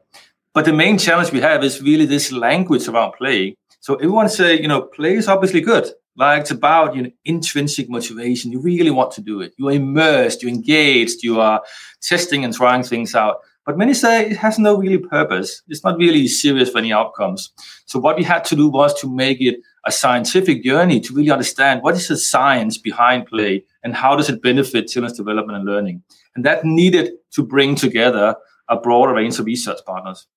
But 0.53 0.65
the 0.65 0.73
main 0.73 0.97
challenge 0.97 1.31
we 1.31 1.41
have 1.41 1.63
is 1.63 1.81
really 1.81 2.05
this 2.05 2.31
language 2.31 2.87
around 2.87 3.13
play. 3.13 3.55
So 3.81 3.95
everyone 3.95 4.29
say, 4.29 4.59
you 4.59 4.69
know, 4.69 4.83
play 4.83 5.15
is 5.15 5.27
obviously 5.27 5.61
good. 5.61 5.91
Like 6.15 6.41
it's 6.41 6.51
about 6.51 6.95
you 6.95 7.03
know, 7.03 7.11
intrinsic 7.25 7.89
motivation. 7.89 8.51
You 8.51 8.61
really 8.61 8.89
want 8.89 9.11
to 9.11 9.21
do 9.21 9.41
it. 9.41 9.53
You're 9.57 9.73
immersed, 9.73 10.41
you're 10.41 10.53
engaged, 10.53 11.23
you 11.23 11.41
are 11.41 11.61
testing 12.01 12.45
and 12.45 12.53
trying 12.53 12.83
things 12.83 13.13
out. 13.13 13.39
But 13.65 13.77
many 13.77 13.95
say 13.95 14.29
it 14.29 14.37
has 14.37 14.59
no 14.59 14.77
really 14.77 14.99
purpose. 14.99 15.63
It's 15.67 15.83
not 15.83 15.97
really 15.97 16.27
serious 16.27 16.69
for 16.69 16.77
any 16.77 16.93
outcomes. 16.93 17.51
So 17.85 17.99
what 17.99 18.15
we 18.15 18.23
had 18.23 18.45
to 18.45 18.55
do 18.55 18.69
was 18.69 18.93
to 19.01 19.13
make 19.13 19.41
it 19.41 19.59
a 19.85 19.91
scientific 19.91 20.63
journey 20.63 20.99
to 20.99 21.13
really 21.13 21.31
understand 21.31 21.81
what 21.81 21.95
is 21.95 22.07
the 22.07 22.17
science 22.17 22.77
behind 22.77 23.25
play 23.25 23.63
and 23.83 23.95
how 23.95 24.15
does 24.15 24.29
it 24.29 24.41
benefit 24.41 24.87
children's 24.87 25.17
development 25.17 25.57
and 25.57 25.65
learning. 25.65 26.03
And 26.35 26.45
that 26.45 26.63
needed 26.63 27.13
to 27.31 27.43
bring 27.43 27.75
together 27.75 28.35
a 28.69 28.77
broader 28.77 29.13
range 29.13 29.39
of 29.39 29.45
research 29.45 29.79
partners. 29.85 30.27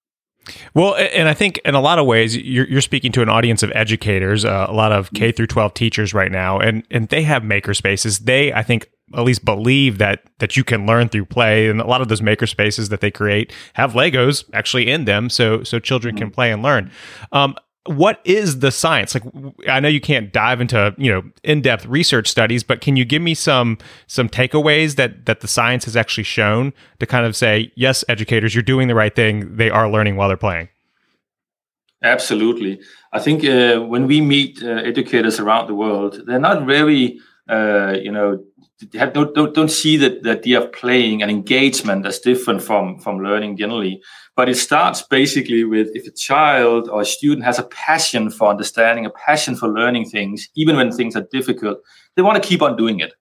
Well, 0.75 0.95
and 0.97 1.29
I 1.29 1.35
think 1.35 1.59
in 1.65 1.75
a 1.75 1.81
lot 1.81 1.99
of 1.99 2.07
ways, 2.07 2.37
you're, 2.37 2.67
you're 2.67 2.81
speaking 2.81 3.13
to 3.13 3.23
an 3.23 3.29
audience 3.29 3.63
of 3.63 3.73
educators, 3.75 4.45
uh, 4.45 4.67
a 4.69 4.73
lot 4.73 4.93
of 4.93 5.13
K 5.13 5.33
through 5.33 5.49
12 5.49 5.75
teachers 5.75 6.15
right 6.15 6.31
now, 6.31 6.59
and 6.59 6.85
and 6.91 7.09
they 7.09 7.23
have 7.23 7.45
maker 7.45 7.75
spaces. 7.75 8.21
They, 8.21 8.53
I 8.53 8.63
think, 8.63 8.91
at 9.15 9.25
least 9.25 9.45
believe 9.45 9.99
that 9.99 10.23
that 10.39 10.57
you 10.57 10.65
can 10.65 10.87
learn 10.87 11.09
through 11.09 11.27
play, 11.27 11.69
and 11.69 11.81
a 11.81 11.87
lot 11.87 12.01
of 12.01 12.09
those 12.09 12.23
maker 12.23 12.47
spaces 12.47 12.89
that 12.91 13.01
they 13.01 13.11
create 13.11 13.53
have 13.75 13.93
Legos 13.93 14.45
actually 14.53 14.91
in 14.91 15.05
them, 15.05 15.31
so 15.31 15.63
so 15.63 15.79
children 15.79 16.17
can 16.17 16.31
play 16.31 16.53
and 16.53 16.63
learn. 16.63 16.91
Um, 17.33 17.57
what 17.89 18.21
is 18.25 18.61
the 18.61 18.71
science? 18.71 19.15
Like 19.15 19.25
i 19.69 19.81
know 19.81 19.89
you 19.89 20.01
can't 20.01 20.33
dive 20.33 20.61
into 20.61 20.95
you 20.99 21.11
know 21.11 21.23
in-depth 21.43 21.87
research 21.87 22.29
studies 22.29 22.63
but 22.63 22.81
can 22.81 22.97
you 22.97 23.05
give 23.05 23.23
me 23.23 23.35
some 23.35 23.79
some 24.07 24.29
takeaways 24.29 24.97
that 24.97 25.27
that 25.27 25.41
the 25.41 25.49
science 25.49 25.85
has 25.85 25.97
actually 25.97 26.25
shown 26.25 26.73
to 27.01 27.07
kind 27.07 27.27
of 27.27 27.35
say 27.35 27.73
yes 27.75 28.05
educators 28.09 28.55
you're 28.55 28.63
doing 28.63 28.89
the 28.89 28.95
right 28.95 29.17
thing 29.17 29.57
they 29.57 29.71
are 29.71 29.91
learning 29.91 30.17
while 30.17 30.29
they're 30.29 30.37
playing? 30.37 30.69
Absolutely. 32.03 32.81
I 33.13 33.19
think 33.19 33.45
uh, 33.45 33.81
when 33.81 34.07
we 34.07 34.21
meet 34.21 34.63
uh, 34.63 34.69
educators 34.69 35.41
around 35.41 35.67
the 35.67 35.75
world 35.75 36.23
they're 36.27 36.39
not 36.39 36.67
very 36.67 37.19
uh, 37.49 37.97
you 38.01 38.13
know 38.13 38.45
have, 38.95 39.13
don't, 39.13 39.35
don't, 39.35 39.55
don't 39.55 39.71
see 39.71 39.97
that 39.97 40.23
the 40.23 40.33
idea 40.33 40.61
of 40.61 40.73
playing 40.73 41.23
and 41.23 41.31
engagement 41.31 42.07
as 42.07 42.21
different 42.21 42.63
from, 42.63 42.99
from 42.99 43.19
learning 43.19 43.57
generally. 43.57 44.01
But 44.39 44.49
it 44.49 44.55
starts 44.55 45.03
basically 45.03 45.65
with 45.65 45.89
if 45.97 46.07
a 46.07 46.13
child 46.13 46.89
or 46.89 47.01
a 47.01 47.05
student 47.05 47.45
has 47.45 47.59
a 47.59 47.65
passion 47.65 48.31
for 48.31 48.47
understanding, 48.49 49.05
a 49.05 49.11
passion 49.11 49.57
for 49.57 49.67
learning 49.69 50.11
things, 50.11 50.49
even 50.55 50.77
when 50.77 50.93
things 50.93 51.17
are 51.17 51.27
difficult, 51.33 51.81
they 52.15 52.23
want 52.23 52.41
to 52.41 52.49
keep 52.49 52.63
on 52.63 52.77
doing 52.77 53.01
it. 53.01 53.15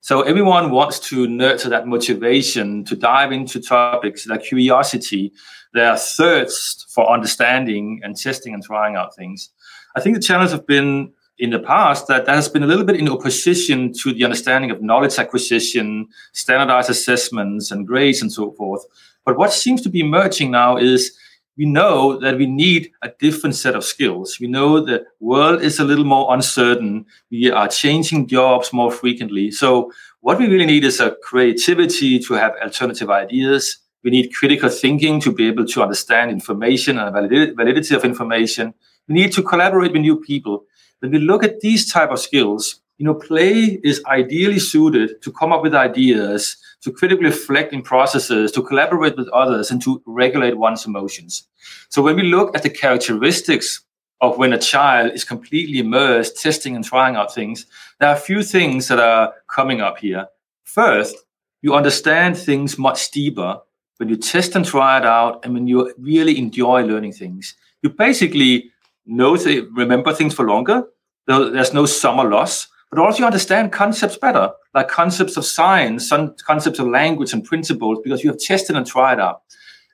So 0.00 0.22
everyone 0.22 0.70
wants 0.70 0.98
to 1.10 1.26
nurture 1.26 1.68
that 1.68 1.86
motivation 1.86 2.82
to 2.86 2.96
dive 2.96 3.30
into 3.30 3.60
topics, 3.60 4.24
their 4.24 4.38
curiosity, 4.38 5.34
their 5.74 5.98
thirst 5.98 6.86
for 6.94 7.12
understanding 7.12 8.00
and 8.02 8.16
testing 8.16 8.54
and 8.54 8.64
trying 8.64 8.96
out 8.96 9.14
things. 9.14 9.50
I 9.96 10.00
think 10.00 10.16
the 10.16 10.22
challenge 10.22 10.52
have 10.52 10.66
been 10.66 11.12
in 11.38 11.50
the 11.50 11.58
past 11.58 12.06
that, 12.06 12.26
that 12.26 12.34
has 12.34 12.48
been 12.48 12.62
a 12.62 12.66
little 12.66 12.84
bit 12.84 12.96
in 12.96 13.08
opposition 13.08 13.92
to 13.92 14.12
the 14.12 14.24
understanding 14.24 14.70
of 14.70 14.82
knowledge 14.82 15.18
acquisition, 15.18 16.08
standardized 16.32 16.90
assessments, 16.90 17.70
and 17.70 17.86
grades 17.86 18.22
and 18.22 18.32
so 18.32 18.52
forth. 18.52 18.84
But 19.24 19.36
what 19.36 19.52
seems 19.52 19.82
to 19.82 19.88
be 19.88 20.00
emerging 20.00 20.50
now 20.50 20.76
is 20.76 21.16
we 21.56 21.66
know 21.66 22.18
that 22.18 22.36
we 22.36 22.46
need 22.46 22.90
a 23.02 23.10
different 23.20 23.54
set 23.54 23.74
of 23.74 23.84
skills. 23.84 24.38
We 24.40 24.48
know 24.48 24.80
the 24.80 25.06
world 25.20 25.62
is 25.62 25.78
a 25.78 25.84
little 25.84 26.04
more 26.04 26.34
uncertain. 26.34 27.06
We 27.30 27.50
are 27.50 27.68
changing 27.68 28.26
jobs 28.26 28.72
more 28.72 28.90
frequently. 28.90 29.50
So 29.50 29.92
what 30.20 30.38
we 30.38 30.48
really 30.48 30.66
need 30.66 30.84
is 30.84 31.00
a 31.00 31.16
creativity 31.22 32.18
to 32.20 32.34
have 32.34 32.54
alternative 32.62 33.10
ideas. 33.10 33.78
We 34.02 34.10
need 34.10 34.34
critical 34.34 34.68
thinking 34.68 35.20
to 35.20 35.32
be 35.32 35.46
able 35.46 35.66
to 35.66 35.82
understand 35.82 36.30
information 36.30 36.98
and 36.98 37.12
validity 37.12 37.94
of 37.94 38.04
information. 38.04 38.74
We 39.08 39.14
need 39.14 39.32
to 39.32 39.42
collaborate 39.42 39.92
with 39.92 40.00
new 40.00 40.20
people 40.20 40.64
when 41.00 41.12
we 41.12 41.18
look 41.18 41.44
at 41.44 41.60
these 41.60 41.90
type 41.90 42.10
of 42.10 42.18
skills, 42.18 42.80
you 42.98 43.04
know, 43.04 43.14
play 43.14 43.80
is 43.82 44.02
ideally 44.06 44.58
suited 44.58 45.20
to 45.22 45.32
come 45.32 45.52
up 45.52 45.62
with 45.62 45.74
ideas, 45.74 46.56
to 46.82 46.92
critically 46.92 47.26
reflect 47.26 47.72
in 47.72 47.82
processes, 47.82 48.52
to 48.52 48.62
collaborate 48.62 49.16
with 49.16 49.28
others, 49.30 49.70
and 49.70 49.82
to 49.82 50.00
regulate 50.06 50.56
one's 50.56 50.86
emotions. 50.86 51.48
So 51.88 52.02
when 52.02 52.16
we 52.16 52.22
look 52.22 52.56
at 52.56 52.62
the 52.62 52.70
characteristics 52.70 53.82
of 54.20 54.38
when 54.38 54.52
a 54.52 54.58
child 54.58 55.12
is 55.12 55.24
completely 55.24 55.80
immersed, 55.80 56.40
testing 56.40 56.76
and 56.76 56.84
trying 56.84 57.16
out 57.16 57.34
things, 57.34 57.66
there 57.98 58.08
are 58.08 58.16
a 58.16 58.18
few 58.18 58.42
things 58.42 58.88
that 58.88 59.00
are 59.00 59.34
coming 59.48 59.80
up 59.80 59.98
here. 59.98 60.28
First, 60.62 61.16
you 61.62 61.74
understand 61.74 62.36
things 62.36 62.78
much 62.78 63.10
deeper 63.10 63.60
when 63.98 64.08
you 64.08 64.16
test 64.16 64.54
and 64.54 64.64
try 64.64 64.98
it 64.98 65.04
out, 65.04 65.44
and 65.44 65.54
when 65.54 65.66
you 65.66 65.92
really 65.98 66.38
enjoy 66.38 66.82
learning 66.82 67.12
things. 67.12 67.54
You 67.82 67.90
basically 67.90 68.70
know, 69.06 69.36
th- 69.36 69.64
remember 69.74 70.12
things 70.12 70.34
for 70.34 70.46
longer 70.46 70.84
there's 71.26 71.72
no 71.72 71.86
summer 71.86 72.28
loss, 72.28 72.68
but 72.90 72.98
also 72.98 73.20
you 73.20 73.24
understand 73.24 73.72
concepts 73.72 74.16
better, 74.16 74.50
like 74.74 74.88
concepts 74.88 75.36
of 75.36 75.44
science, 75.44 76.08
some 76.08 76.34
concepts 76.46 76.78
of 76.78 76.86
language 76.88 77.32
and 77.32 77.44
principles, 77.44 77.98
because 78.04 78.22
you 78.22 78.30
have 78.30 78.38
tested 78.38 78.76
and 78.76 78.86
tried 78.86 79.20
out. 79.20 79.42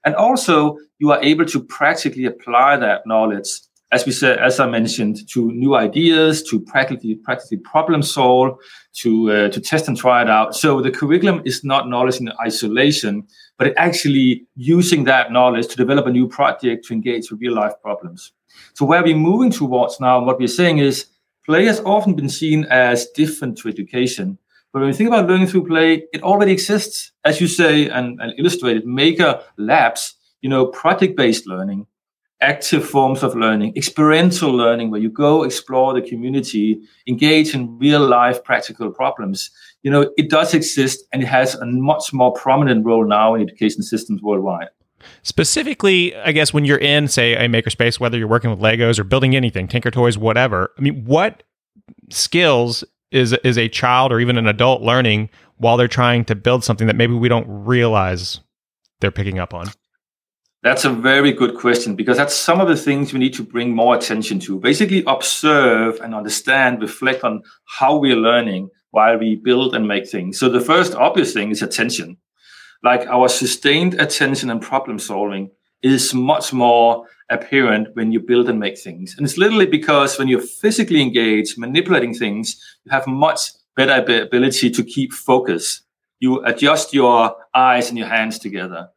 And 0.04 0.14
also 0.14 0.78
you 0.98 1.12
are 1.12 1.22
able 1.22 1.44
to 1.46 1.62
practically 1.62 2.24
apply 2.24 2.76
that 2.78 3.06
knowledge, 3.06 3.48
as 3.92 4.06
we 4.06 4.12
said, 4.12 4.38
as 4.38 4.60
I 4.60 4.66
mentioned, 4.66 5.28
to 5.30 5.50
new 5.52 5.74
ideas, 5.74 6.42
to 6.44 6.60
practically 6.60 7.16
practically 7.16 7.58
problem 7.58 8.02
solve, 8.02 8.58
to 9.02 9.30
uh, 9.30 9.48
to 9.50 9.60
test 9.60 9.88
and 9.88 9.96
try 9.96 10.22
it 10.22 10.30
out. 10.30 10.56
So 10.56 10.80
the 10.80 10.90
curriculum 10.90 11.42
is 11.44 11.64
not 11.64 11.88
knowledge 11.88 12.20
in 12.20 12.30
isolation, 12.40 13.26
but 13.58 13.72
actually 13.76 14.46
using 14.56 15.04
that 15.04 15.32
knowledge 15.32 15.68
to 15.68 15.76
develop 15.76 16.06
a 16.06 16.10
new 16.10 16.28
project 16.28 16.86
to 16.86 16.94
engage 16.94 17.30
with 17.30 17.40
real 17.40 17.54
life 17.54 17.74
problems. 17.82 18.32
So 18.74 18.84
where 18.84 19.02
we're 19.02 19.16
moving 19.16 19.50
towards 19.50 20.00
now, 20.00 20.22
what 20.24 20.38
we're 20.38 20.48
saying 20.48 20.78
is 20.78 21.06
play 21.44 21.64
has 21.66 21.80
often 21.80 22.14
been 22.14 22.28
seen 22.28 22.64
as 22.70 23.06
different 23.10 23.58
to 23.58 23.68
education. 23.68 24.38
But 24.72 24.80
when 24.80 24.88
you 24.88 24.94
think 24.94 25.08
about 25.08 25.28
learning 25.28 25.48
through 25.48 25.66
play, 25.66 26.04
it 26.12 26.22
already 26.22 26.52
exists, 26.52 27.12
as 27.24 27.40
you 27.40 27.48
say 27.48 27.88
and, 27.88 28.20
and 28.20 28.32
illustrated, 28.38 28.86
maker 28.86 29.42
labs, 29.56 30.14
you 30.42 30.48
know, 30.48 30.66
project-based 30.66 31.46
learning, 31.46 31.86
active 32.40 32.88
forms 32.88 33.22
of 33.22 33.34
learning, 33.34 33.76
experiential 33.76 34.50
learning, 34.50 34.90
where 34.90 35.00
you 35.00 35.10
go 35.10 35.42
explore 35.42 35.92
the 35.92 36.00
community, 36.00 36.80
engage 37.06 37.54
in 37.54 37.78
real 37.78 38.06
life 38.06 38.42
practical 38.44 38.90
problems. 38.90 39.50
You 39.82 39.90
know, 39.90 40.10
it 40.16 40.30
does 40.30 40.54
exist 40.54 41.04
and 41.12 41.22
it 41.22 41.26
has 41.26 41.54
a 41.56 41.66
much 41.66 42.12
more 42.12 42.32
prominent 42.32 42.86
role 42.86 43.06
now 43.06 43.34
in 43.34 43.42
education 43.42 43.82
systems 43.82 44.22
worldwide. 44.22 44.68
Specifically, 45.22 46.14
I 46.16 46.32
guess 46.32 46.52
when 46.52 46.64
you're 46.64 46.78
in, 46.78 47.08
say, 47.08 47.34
a 47.34 47.48
makerspace, 47.48 48.00
whether 48.00 48.18
you're 48.18 48.28
working 48.28 48.50
with 48.50 48.60
Legos 48.60 48.98
or 48.98 49.04
building 49.04 49.36
anything, 49.36 49.68
Tinker 49.68 49.90
Toys, 49.90 50.18
whatever. 50.18 50.70
I 50.78 50.80
mean, 50.80 51.04
what 51.04 51.42
skills 52.10 52.84
is 53.10 53.32
is 53.44 53.58
a 53.58 53.68
child 53.68 54.12
or 54.12 54.20
even 54.20 54.38
an 54.38 54.46
adult 54.46 54.82
learning 54.82 55.30
while 55.56 55.76
they're 55.76 55.88
trying 55.88 56.24
to 56.24 56.34
build 56.34 56.64
something 56.64 56.86
that 56.86 56.96
maybe 56.96 57.14
we 57.14 57.28
don't 57.28 57.46
realize 57.48 58.40
they're 59.00 59.10
picking 59.10 59.38
up 59.38 59.52
on? 59.52 59.68
That's 60.62 60.84
a 60.84 60.90
very 60.90 61.32
good 61.32 61.56
question 61.56 61.96
because 61.96 62.18
that's 62.18 62.34
some 62.34 62.60
of 62.60 62.68
the 62.68 62.76
things 62.76 63.12
we 63.12 63.18
need 63.18 63.32
to 63.34 63.42
bring 63.42 63.74
more 63.74 63.94
attention 63.94 64.38
to. 64.40 64.60
Basically, 64.60 65.02
observe 65.06 65.98
and 66.00 66.14
understand, 66.14 66.82
reflect 66.82 67.24
on 67.24 67.42
how 67.78 67.96
we're 67.96 68.16
learning 68.16 68.68
while 68.90 69.18
we 69.18 69.36
build 69.36 69.74
and 69.74 69.88
make 69.88 70.08
things. 70.08 70.38
So, 70.38 70.50
the 70.50 70.60
first 70.60 70.94
obvious 70.94 71.32
thing 71.32 71.50
is 71.50 71.62
attention 71.62 72.18
like 72.82 73.06
our 73.06 73.28
sustained 73.28 73.94
attention 73.94 74.50
and 74.50 74.60
problem 74.62 74.98
solving 74.98 75.50
is 75.82 76.14
much 76.14 76.52
more 76.52 77.06
apparent 77.30 77.88
when 77.94 78.12
you 78.12 78.20
build 78.20 78.48
and 78.48 78.58
make 78.58 78.78
things. 78.78 79.14
And 79.16 79.24
it's 79.24 79.38
literally 79.38 79.66
because 79.66 80.18
when 80.18 80.28
you're 80.28 80.40
physically 80.40 81.00
engaged, 81.00 81.58
manipulating 81.58 82.14
things, 82.14 82.60
you 82.84 82.90
have 82.90 83.06
much 83.06 83.40
better 83.76 83.94
ability 84.22 84.70
to 84.70 84.82
keep 84.82 85.12
focus. 85.12 85.82
You 86.18 86.44
adjust 86.44 86.92
your 86.92 87.36
eyes 87.54 87.88
and 87.88 87.96
your 87.96 88.08
hands 88.08 88.38
together. 88.38 88.90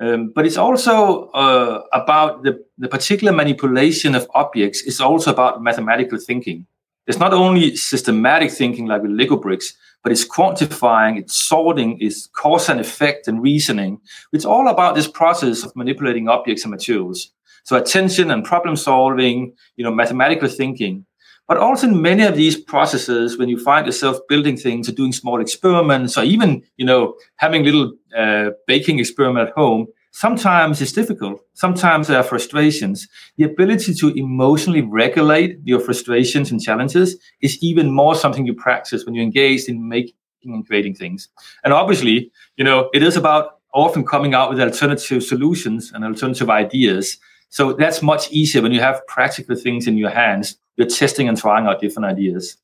Um, 0.00 0.32
but 0.34 0.44
it's 0.44 0.56
also 0.56 1.28
uh, 1.30 1.82
about 1.92 2.42
the, 2.42 2.64
the 2.78 2.88
particular 2.88 3.32
manipulation 3.32 4.14
of 4.14 4.28
objects. 4.34 4.82
It's 4.82 5.00
also 5.00 5.30
about 5.30 5.62
mathematical 5.62 6.18
thinking. 6.18 6.66
It's 7.06 7.18
not 7.18 7.32
only 7.32 7.76
systematic 7.76 8.50
thinking 8.50 8.86
like 8.86 9.02
with 9.02 9.12
Lego 9.12 9.36
bricks, 9.36 9.74
but 10.04 10.12
it's 10.12 10.28
quantifying, 10.28 11.18
it's 11.18 11.34
sorting, 11.34 11.98
it's 11.98 12.28
cause 12.28 12.68
and 12.68 12.78
effect 12.78 13.26
and 13.26 13.42
reasoning. 13.42 13.98
It's 14.32 14.44
all 14.44 14.68
about 14.68 14.94
this 14.94 15.08
process 15.08 15.64
of 15.64 15.74
manipulating 15.74 16.28
objects 16.28 16.62
and 16.62 16.70
materials. 16.70 17.32
So 17.64 17.76
attention 17.76 18.30
and 18.30 18.44
problem 18.44 18.76
solving, 18.76 19.54
you 19.76 19.82
know, 19.82 19.90
mathematical 19.90 20.48
thinking. 20.48 21.06
But 21.48 21.56
also 21.56 21.88
in 21.88 22.02
many 22.02 22.22
of 22.22 22.36
these 22.36 22.56
processes, 22.56 23.38
when 23.38 23.48
you 23.48 23.58
find 23.58 23.86
yourself 23.86 24.18
building 24.28 24.58
things 24.58 24.88
or 24.88 24.92
doing 24.92 25.12
small 25.12 25.40
experiments 25.40 26.18
or 26.18 26.24
even, 26.24 26.62
you 26.76 26.84
know, 26.84 27.16
having 27.36 27.64
little 27.64 27.94
uh, 28.16 28.50
baking 28.66 28.98
experiment 28.98 29.48
at 29.48 29.54
home, 29.54 29.86
Sometimes 30.16 30.80
it's 30.80 30.92
difficult. 30.92 31.40
Sometimes 31.54 32.06
there 32.06 32.18
are 32.18 32.22
frustrations. 32.22 33.08
The 33.36 33.42
ability 33.42 33.94
to 33.94 34.10
emotionally 34.10 34.80
regulate 34.80 35.58
your 35.64 35.80
frustrations 35.80 36.52
and 36.52 36.62
challenges 36.62 37.16
is 37.40 37.58
even 37.60 37.90
more 37.90 38.14
something 38.14 38.46
you 38.46 38.54
practice 38.54 39.04
when 39.04 39.16
you're 39.16 39.24
engaged 39.24 39.68
in 39.68 39.88
making 39.88 40.14
and 40.44 40.64
creating 40.64 40.94
things. 40.94 41.28
And 41.64 41.72
obviously, 41.72 42.30
you 42.56 42.62
know, 42.62 42.90
it 42.94 43.02
is 43.02 43.16
about 43.16 43.58
often 43.74 44.06
coming 44.06 44.34
out 44.34 44.50
with 44.50 44.60
alternative 44.60 45.24
solutions 45.24 45.90
and 45.92 46.04
alternative 46.04 46.48
ideas. 46.48 47.18
So 47.48 47.72
that's 47.72 48.00
much 48.00 48.30
easier 48.30 48.62
when 48.62 48.70
you 48.70 48.80
have 48.80 49.04
practical 49.08 49.56
things 49.56 49.88
in 49.88 49.98
your 49.98 50.10
hands. 50.10 50.56
You're 50.76 50.86
testing 50.86 51.28
and 51.28 51.36
trying 51.36 51.66
out 51.66 51.80
different 51.80 52.06
ideas. 52.06 52.56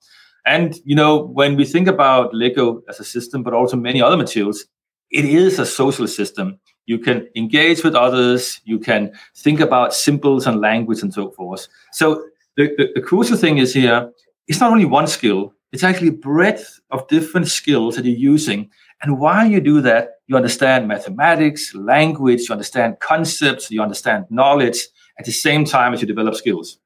And 0.46 0.76
you 0.84 0.94
know, 0.94 1.18
when 1.18 1.56
we 1.56 1.64
think 1.64 1.88
about 1.88 2.32
Lego 2.32 2.82
as 2.88 3.00
a 3.00 3.04
system, 3.04 3.42
but 3.42 3.54
also 3.54 3.76
many 3.76 4.00
other 4.00 4.16
materials, 4.16 4.66
it 5.10 5.24
is 5.24 5.58
a 5.58 5.66
social 5.66 6.06
system 6.06 6.60
you 6.90 6.98
can 6.98 7.18
engage 7.42 7.80
with 7.84 7.94
others, 8.06 8.60
you 8.64 8.78
can 8.88 9.02
think 9.44 9.58
about 9.60 9.94
symbols 9.94 10.46
and 10.48 10.60
language 10.60 11.00
and 11.04 11.12
so 11.18 11.30
forth. 11.30 11.62
So 11.92 12.04
the, 12.56 12.64
the, 12.76 12.84
the 12.96 13.02
crucial 13.08 13.36
thing 13.36 13.58
is 13.58 13.72
here, 13.72 13.98
it's 14.48 14.60
not 14.60 14.72
only 14.72 14.88
one 14.98 15.06
skill, 15.06 15.40
It's 15.72 15.84
actually 15.84 16.08
a 16.08 16.12
breadth 16.12 16.80
of 16.90 17.06
different 17.06 17.46
skills 17.46 17.94
that 17.94 18.04
you're 18.04 18.16
using. 18.16 18.70
And 19.02 19.20
while 19.20 19.48
you 19.48 19.60
do 19.60 19.80
that, 19.82 20.18
you 20.26 20.36
understand 20.36 20.88
mathematics, 20.88 21.74
language, 21.74 22.48
you 22.48 22.52
understand 22.52 22.98
concepts, 23.00 23.70
you 23.70 23.80
understand 23.80 24.26
knowledge 24.30 24.88
at 25.18 25.26
the 25.26 25.32
same 25.32 25.64
time 25.64 25.94
as 25.94 26.00
you 26.00 26.08
develop 26.08 26.34
skills. 26.34 26.78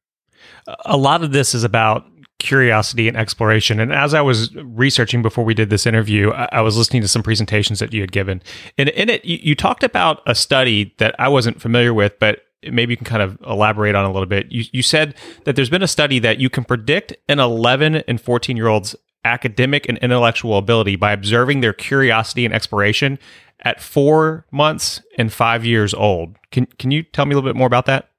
A 0.84 0.96
lot 0.96 1.22
of 1.22 1.32
this 1.32 1.54
is 1.54 1.64
about 1.64 2.06
curiosity 2.38 3.08
and 3.08 3.16
exploration. 3.16 3.80
And 3.80 3.92
as 3.92 4.12
I 4.14 4.20
was 4.20 4.54
researching 4.56 5.22
before 5.22 5.44
we 5.44 5.54
did 5.54 5.70
this 5.70 5.86
interview, 5.86 6.30
I, 6.32 6.48
I 6.52 6.60
was 6.60 6.76
listening 6.76 7.02
to 7.02 7.08
some 7.08 7.22
presentations 7.22 7.78
that 7.78 7.92
you 7.92 8.00
had 8.00 8.12
given. 8.12 8.42
And 8.76 8.88
in 8.90 9.08
it, 9.08 9.24
you, 9.24 9.38
you 9.42 9.54
talked 9.54 9.82
about 9.82 10.20
a 10.26 10.34
study 10.34 10.94
that 10.98 11.14
I 11.18 11.28
wasn't 11.28 11.60
familiar 11.60 11.94
with, 11.94 12.18
but 12.18 12.40
maybe 12.70 12.92
you 12.92 12.96
can 12.96 13.06
kind 13.06 13.22
of 13.22 13.38
elaborate 13.46 13.94
on 13.94 14.04
a 14.04 14.12
little 14.12 14.26
bit. 14.26 14.50
You, 14.50 14.64
you 14.72 14.82
said 14.82 15.14
that 15.44 15.56
there's 15.56 15.70
been 15.70 15.82
a 15.82 15.88
study 15.88 16.18
that 16.20 16.38
you 16.38 16.50
can 16.50 16.64
predict 16.64 17.16
an 17.28 17.38
11 17.38 17.96
and 17.96 18.20
14 18.20 18.56
year 18.56 18.68
old's 18.68 18.96
academic 19.24 19.88
and 19.88 19.96
intellectual 19.98 20.58
ability 20.58 20.96
by 20.96 21.12
observing 21.12 21.60
their 21.60 21.72
curiosity 21.72 22.44
and 22.44 22.54
exploration 22.54 23.18
at 23.60 23.80
four 23.80 24.46
months 24.50 25.02
and 25.16 25.32
five 25.32 25.64
years 25.64 25.94
old. 25.94 26.36
Can, 26.50 26.66
can 26.78 26.90
you 26.90 27.02
tell 27.02 27.24
me 27.24 27.32
a 27.32 27.36
little 27.36 27.48
bit 27.48 27.56
more 27.56 27.66
about 27.66 27.86
that? 27.86 28.10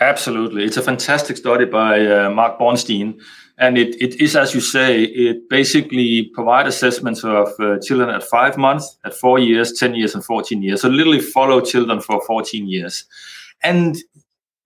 Absolutely. 0.00 0.64
It's 0.64 0.76
a 0.76 0.82
fantastic 0.82 1.36
study 1.36 1.66
by 1.66 2.04
uh, 2.06 2.30
Marc 2.30 2.58
Bornstein. 2.58 3.20
And 3.58 3.78
it, 3.78 3.94
it 4.02 4.20
is, 4.20 4.34
as 4.34 4.52
you 4.52 4.60
say, 4.60 5.04
it 5.04 5.48
basically 5.48 6.24
provides 6.34 6.68
assessments 6.68 7.22
of 7.22 7.48
uh, 7.60 7.78
children 7.78 8.10
at 8.10 8.24
five 8.24 8.56
months, 8.56 8.98
at 9.04 9.14
four 9.14 9.38
years, 9.38 9.72
10 9.72 9.94
years, 9.94 10.14
and 10.14 10.24
14 10.24 10.60
years. 10.60 10.82
So 10.82 10.88
literally 10.88 11.20
follow 11.20 11.60
children 11.60 12.00
for 12.00 12.20
14 12.26 12.66
years. 12.66 13.04
And 13.62 13.96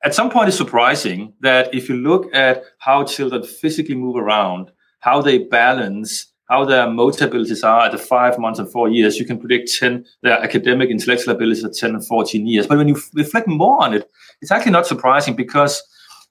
at 0.03 0.14
some 0.14 0.31
point, 0.31 0.49
it's 0.49 0.57
surprising 0.57 1.35
that 1.41 1.75
if 1.75 1.91
you 1.91 1.97
look 1.97 2.35
at 2.35 2.62
how 2.79 3.05
children 3.05 3.43
physically 3.43 3.95
move 3.95 4.17
around, 4.17 4.71
how 5.01 5.21
they 5.21 5.38
balance, 5.38 6.33
how 6.49 6.64
their 6.64 6.88
motor 6.88 7.27
abilities 7.27 7.62
are 7.62 7.87
at 7.87 7.93
the 7.93 7.99
five 7.99 8.38
months 8.38 8.59
and 8.59 8.71
four 8.71 8.88
years, 8.88 9.19
you 9.19 9.27
can 9.27 9.38
predict 9.38 9.71
10, 9.79 10.07
their 10.23 10.43
academic 10.43 10.88
intellectual 10.88 11.35
abilities 11.35 11.64
at 11.64 11.75
10 11.75 11.91
and 11.91 12.07
14 12.07 12.47
years. 12.47 12.67
But 12.67 12.79
when 12.79 12.88
you 12.88 12.99
reflect 13.12 13.49
more 13.49 13.83
on 13.83 13.93
it, 13.93 14.11
it's 14.40 14.51
actually 14.51 14.72
not 14.72 14.87
surprising 14.87 15.35
because 15.35 15.83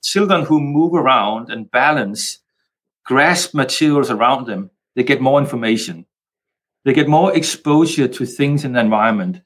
children 0.04 0.46
who 0.46 0.60
move 0.60 0.94
around 0.94 1.50
and 1.50 1.70
balance, 1.72 2.40
grasp 3.06 3.54
materials 3.54 4.10
around 4.10 4.48
them, 4.48 4.70
they 4.96 5.04
get 5.04 5.22
more 5.22 5.40
information. 5.40 6.06
They 6.86 6.94
get 6.94 7.08
more 7.08 7.36
exposure 7.36 8.08
to 8.08 8.26
things 8.26 8.64
in 8.64 8.74
the 8.74 8.80
environment. 8.80 9.42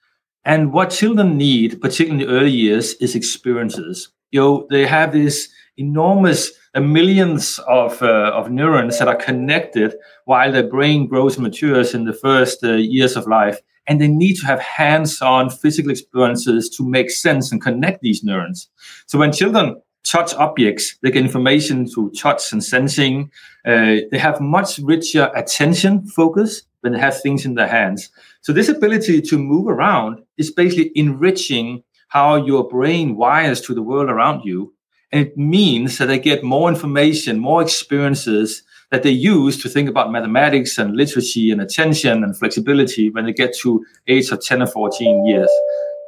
And 0.46 0.72
what 0.72 0.90
children 0.90 1.38
need, 1.38 1.82
particularly 1.82 2.24
in 2.24 2.30
the 2.30 2.34
early 2.36 2.52
years, 2.52 2.94
is 2.96 3.16
experiences. 3.16 4.10
You 4.32 4.40
know, 4.40 4.68
they 4.70 4.86
have 4.86 5.12
this 5.12 5.50
enormous 5.78 6.52
uh, 6.74 6.80
millions 6.80 7.60
of, 7.68 8.02
uh, 8.02 8.32
of 8.34 8.50
neurons 8.50 9.00
that 9.00 9.08
are 9.08 9.16
connected 9.16 9.96
while 10.26 10.52
their 10.52 10.68
brain 10.68 11.08
grows 11.08 11.36
and 11.36 11.44
matures 11.44 11.94
in 11.94 12.06
the 12.06 12.14
first 12.14 12.64
uh, 12.64 12.74
years 12.74 13.16
of 13.16 13.28
life. 13.28 13.60
And 13.88 14.00
they 14.00 14.08
need 14.08 14.36
to 14.36 14.46
have 14.46 14.60
hands 14.60 15.22
on 15.22 15.50
physical 15.50 15.92
experiences 15.92 16.70
to 16.78 16.88
make 16.88 17.10
sense 17.10 17.52
and 17.52 17.62
connect 17.62 18.02
these 18.02 18.24
neurons. 18.24 18.70
So 19.08 19.18
when 19.20 19.32
children 19.32 19.82
touch 20.04 20.34
objects, 20.36 20.98
they 21.02 21.12
get 21.12 21.24
information 21.24 21.88
through 21.88 22.12
touch 22.12 22.52
and 22.52 22.64
sensing. 22.64 23.32
Uh, 23.66 23.98
they 24.12 24.18
have 24.18 24.40
much 24.40 24.80
richer 24.80 25.32
attention 25.36 26.08
focus 26.08 26.64
when 26.82 26.94
they 26.94 27.00
have 27.00 27.20
things 27.22 27.46
in 27.46 27.56
their 27.56 27.68
hands. 27.68 28.10
So 28.42 28.54
this 28.54 28.70
ability 28.70 29.22
to 29.22 29.38
move 29.38 29.68
around 29.68 30.22
is 30.38 30.52
basically 30.52 30.92
enriching 30.96 31.84
how 32.08 32.36
your 32.36 32.68
brain 32.68 33.16
wires 33.16 33.62
to 33.62 33.74
the 33.74 33.84
world 33.84 34.10
around 34.10 34.44
you 34.44 34.74
and 35.12 35.28
it 35.28 35.38
means 35.38 35.98
that 35.98 36.06
they 36.06 36.20
get 36.20 36.44
more 36.44 36.70
information, 36.70 37.40
more 37.40 37.62
experiences 37.62 38.64
that 38.92 39.04
they 39.04 39.10
use 39.10 39.62
to 39.64 39.70
think 39.70 39.90
about 39.90 40.12
mathematics 40.12 40.78
and 40.78 40.96
literacy 40.96 41.50
and 41.50 41.62
attention 41.62 42.24
and 42.24 42.38
flexibility 42.38 43.10
when 43.10 43.26
they 43.26 43.34
get 43.34 43.56
to 43.58 43.84
age 44.08 44.30
of 44.32 44.44
10 44.44 44.62
or 44.62 44.68
14 44.68 45.26
years. 45.26 45.50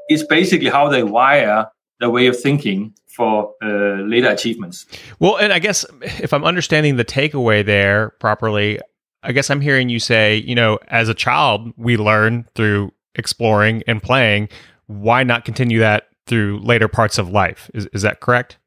It's 0.09 0.23
basically 0.23 0.69
how 0.69 0.89
they 0.89 1.03
wire 1.03 1.67
their 1.99 2.09
way 2.09 2.27
of 2.27 2.39
thinking 2.39 2.93
for 3.07 3.53
uh, 3.63 4.01
later 4.01 4.29
achievements. 4.29 4.85
Well, 5.19 5.37
and 5.37 5.53
I 5.53 5.59
guess 5.59 5.85
if 6.01 6.33
I'm 6.33 6.43
understanding 6.43 6.97
the 6.97 7.05
takeaway 7.05 7.65
there 7.65 8.09
properly, 8.19 8.79
I 9.23 9.31
guess 9.31 9.49
I'm 9.49 9.61
hearing 9.61 9.87
you 9.87 9.99
say, 9.99 10.37
you 10.37 10.55
know, 10.55 10.77
as 10.89 11.07
a 11.07 11.13
child, 11.13 11.71
we 11.77 11.95
learn 11.95 12.45
through 12.55 12.91
exploring 13.15 13.83
and 13.87 14.03
playing. 14.03 14.49
Why 14.87 15.23
not 15.23 15.45
continue 15.45 15.79
that 15.79 16.09
through 16.25 16.59
later 16.59 16.89
parts 16.89 17.17
of 17.17 17.29
life? 17.29 17.71
Is, 17.73 17.87
is 17.93 18.01
that 18.01 18.19
correct? 18.19 18.57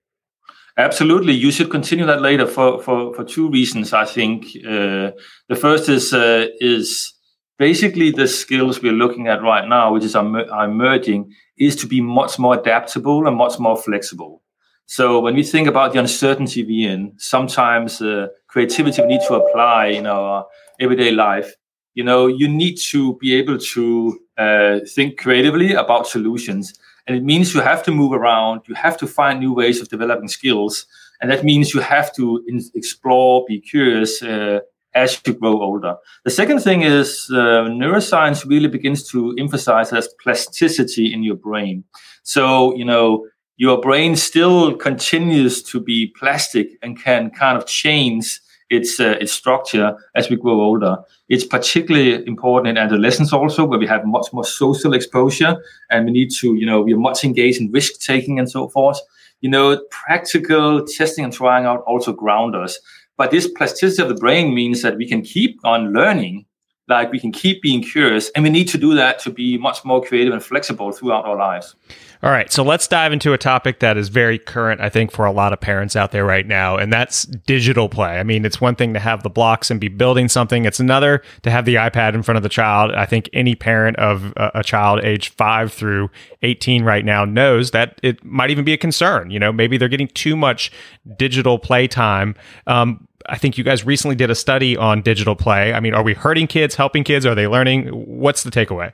Absolutely, 0.79 1.33
you 1.33 1.51
should 1.51 1.71
continue 1.71 2.05
that 2.05 2.21
later 2.21 2.47
for 2.47 2.83
for 2.83 3.15
for 3.15 3.25
two 3.25 3.49
reasons. 3.49 3.95
I 3.95 4.05
think 4.05 4.45
uh, 4.67 5.11
the 5.49 5.57
first 5.59 5.89
is 5.89 6.12
uh, 6.12 6.49
is 6.61 7.15
basically 7.59 8.11
the 8.11 8.29
skills 8.29 8.83
we're 8.83 8.93
looking 8.93 9.27
at 9.29 9.41
right 9.43 9.67
now, 9.67 9.95
which 9.95 10.05
is 10.05 10.15
emerging, 10.15 11.33
is 11.59 11.77
to 11.77 11.87
be 11.87 12.03
much 12.03 12.39
more 12.39 12.59
adaptable 12.59 13.27
and 13.27 13.37
much 13.37 13.59
more 13.59 13.77
flexible. 13.79 14.43
So 14.85 15.19
when 15.21 15.35
we 15.35 15.43
think 15.43 15.67
about 15.67 15.95
the 15.95 15.99
uncertainty 16.01 16.62
we're 16.62 16.91
in, 16.93 17.15
sometimes 17.17 18.03
uh, 18.03 18.29
creativity 18.47 19.01
we 19.01 19.09
need 19.09 19.23
to 19.29 19.35
apply 19.35 19.87
in 19.87 20.07
our 20.07 20.45
everyday 20.79 21.11
life. 21.11 21.55
You 21.95 22.05
know, 22.05 22.27
you 22.27 22.49
need 22.49 22.77
to 22.91 23.17
be 23.17 23.35
able 23.37 23.57
to 23.57 24.19
uh, 24.37 24.81
think 24.95 25.19
creatively 25.19 25.73
about 25.73 26.07
solutions 26.07 26.75
and 27.07 27.16
it 27.16 27.25
means 27.25 27.55
you 27.55 27.61
have 27.61 27.83
to 27.85 27.92
move 27.92 28.12
around, 28.12 28.62
you 28.66 28.75
have 28.75 28.97
to 28.99 29.07
find 29.07 29.38
new 29.38 29.53
ways 29.53 29.81
of 29.81 29.88
developing 29.88 30.29
skills. 30.29 30.87
And 31.21 31.31
that 31.31 31.45
means 31.45 31.73
you 31.73 31.81
have 31.81 32.14
to 32.16 32.45
in- 32.47 32.71
explore, 32.75 33.45
be 33.49 33.61
curious 33.61 34.23
uh, 34.23 34.61
as 34.95 35.21
you 35.27 35.35
grow 35.35 35.61
older. 35.62 35.97
The 36.25 36.31
second 36.31 36.61
thing 36.61 36.83
is 36.83 37.29
uh, 37.31 37.69
neuroscience 37.69 38.49
really 38.49 38.69
begins 38.69 39.09
to 39.11 39.35
emphasize 39.38 39.92
as 39.92 40.09
plasticity 40.23 41.12
in 41.12 41.23
your 41.23 41.37
brain. 41.37 41.85
So, 42.23 42.75
you 42.75 42.85
know, 42.85 43.27
your 43.57 43.81
brain 43.81 44.16
still 44.16 44.75
continues 44.77 45.62
to 45.64 45.81
be 45.81 46.12
plastic 46.19 46.69
and 46.83 47.01
can 47.03 47.31
kind 47.31 47.57
of 47.57 47.66
change 47.66 48.40
its 48.70 48.98
uh, 49.00 49.16
its 49.20 49.33
structure 49.33 49.96
as 50.14 50.29
we 50.29 50.37
grow 50.37 50.61
older. 50.61 50.96
It's 51.29 51.44
particularly 51.44 52.26
important 52.26 52.68
in 52.68 52.76
adolescence 52.76 53.33
also, 53.33 53.64
where 53.64 53.79
we 53.79 53.87
have 53.87 54.05
much 54.05 54.26
more 54.33 54.44
social 54.44 54.94
exposure, 54.94 55.57
and 55.90 56.07
we 56.07 56.12
need 56.12 56.31
to, 56.40 56.55
you 56.55 56.66
know, 56.66 56.81
we 56.81 56.92
are 56.94 56.98
much 56.98 57.24
engaged 57.24 57.61
in 57.61 57.70
risk 57.72 58.00
taking 58.00 58.38
and 58.38 58.50
so 58.50 58.68
forth. 58.68 58.98
You 59.40 59.50
know, 59.50 59.81
practical 59.90 60.85
testing 60.85 61.24
and 61.24 61.33
trying 61.33 61.66
out 61.66 61.83
also 61.87 62.12
ground 62.12 62.57
us. 62.57 62.79
But 63.16 63.31
this 63.31 63.48
plasticity 63.48 64.02
of 64.02 64.09
the 64.09 64.14
brain 64.14 64.55
means 64.55 64.83
that 64.83 64.96
we 64.96 65.09
can 65.09 65.22
keep 65.22 65.59
on 65.64 65.92
learning, 65.92 66.46
like 66.88 67.11
we 67.11 67.20
can 67.20 67.33
keep 67.33 67.62
being 67.62 67.83
curious, 67.83 68.31
and 68.31 68.44
we 68.44 68.50
need 68.50 68.68
to 68.68 68.79
do 68.79 68.94
that 68.94 69.18
to 69.20 69.31
be 69.31 69.59
much 69.59 69.85
more 69.85 70.02
creative 70.02 70.33
and 70.33 70.42
flexible 70.42 70.92
throughout 70.92 71.24
our 71.24 71.37
lives. 71.37 71.76
All 72.22 72.31
right, 72.31 72.50
so 72.50 72.62
let's 72.62 72.88
dive 72.88 73.12
into 73.12 73.35
a 73.35 73.38
topic 73.38 73.81
that 73.81 73.98
is 73.98 74.09
very 74.09 74.38
current, 74.38 74.81
I 74.81 74.88
think, 74.88 75.12
for 75.12 75.26
a 75.26 75.33
lot 75.33 75.52
of 75.52 75.61
parents 75.61 75.94
out 75.94 76.12
there 76.12 76.24
right 76.24 76.46
now, 76.46 76.76
and 76.76 76.90
that's 76.90 77.24
digital 77.24 77.90
play. 77.90 78.18
I 78.18 78.22
mean, 78.22 78.46
it's 78.46 78.59
one 78.59 78.74
thing 78.74 78.94
to 78.94 79.00
have 79.00 79.22
the 79.22 79.29
blocks 79.29 79.70
and 79.70 79.79
be 79.79 79.88
building 79.88 80.29
something, 80.29 80.64
it's 80.64 80.81
another 80.81 81.22
to 81.42 81.50
have 81.50 81.66
the 81.66 81.74
iPad 81.74 82.14
in 82.14 82.22
front 82.22 82.37
of 82.37 82.42
the 82.42 82.48
child. 82.48 82.92
I 82.92 83.05
think 83.05 83.29
any 83.33 83.55
parent 83.55 83.98
of 83.98 84.33
a, 84.37 84.62
child 84.66 85.05
age 85.05 85.29
five 85.29 85.72
through 85.72 86.11
18 86.42 86.83
right 86.83 87.05
now 87.05 87.24
knows 87.24 87.70
that 87.70 88.00
it 88.02 88.24
might 88.24 88.50
even 88.50 88.64
be 88.64 88.72
a 88.72 88.79
concern. 88.79 89.31
You 89.31 89.38
know, 89.38 89.52
maybe 89.52 89.76
they're 89.76 89.88
getting 89.88 90.09
too 90.09 90.35
much 90.37 90.72
digital 91.16 91.59
play 91.59 91.87
time. 91.87 92.35
Um, 92.66 93.07
I 93.29 93.38
think 93.38 93.59
you 93.59 93.64
guys 93.64 93.85
recently 93.85 94.16
did 94.16 94.31
a 94.31 94.35
study 94.35 94.76
on 94.76 95.02
digital 95.02 95.37
play. 95.37 95.72
I 95.72 95.81
mean, 95.81 95.94
are 95.94 96.02
we 96.02 96.14
hurting 96.14 96.46
kids, 96.46 96.74
helping 96.74 97.05
kids? 97.05 97.26
Are 97.26 97.35
they 97.35 97.46
learning? 97.46 97.88
What's 97.88 98.42
the 98.42 98.50
takeaway? 98.50 98.92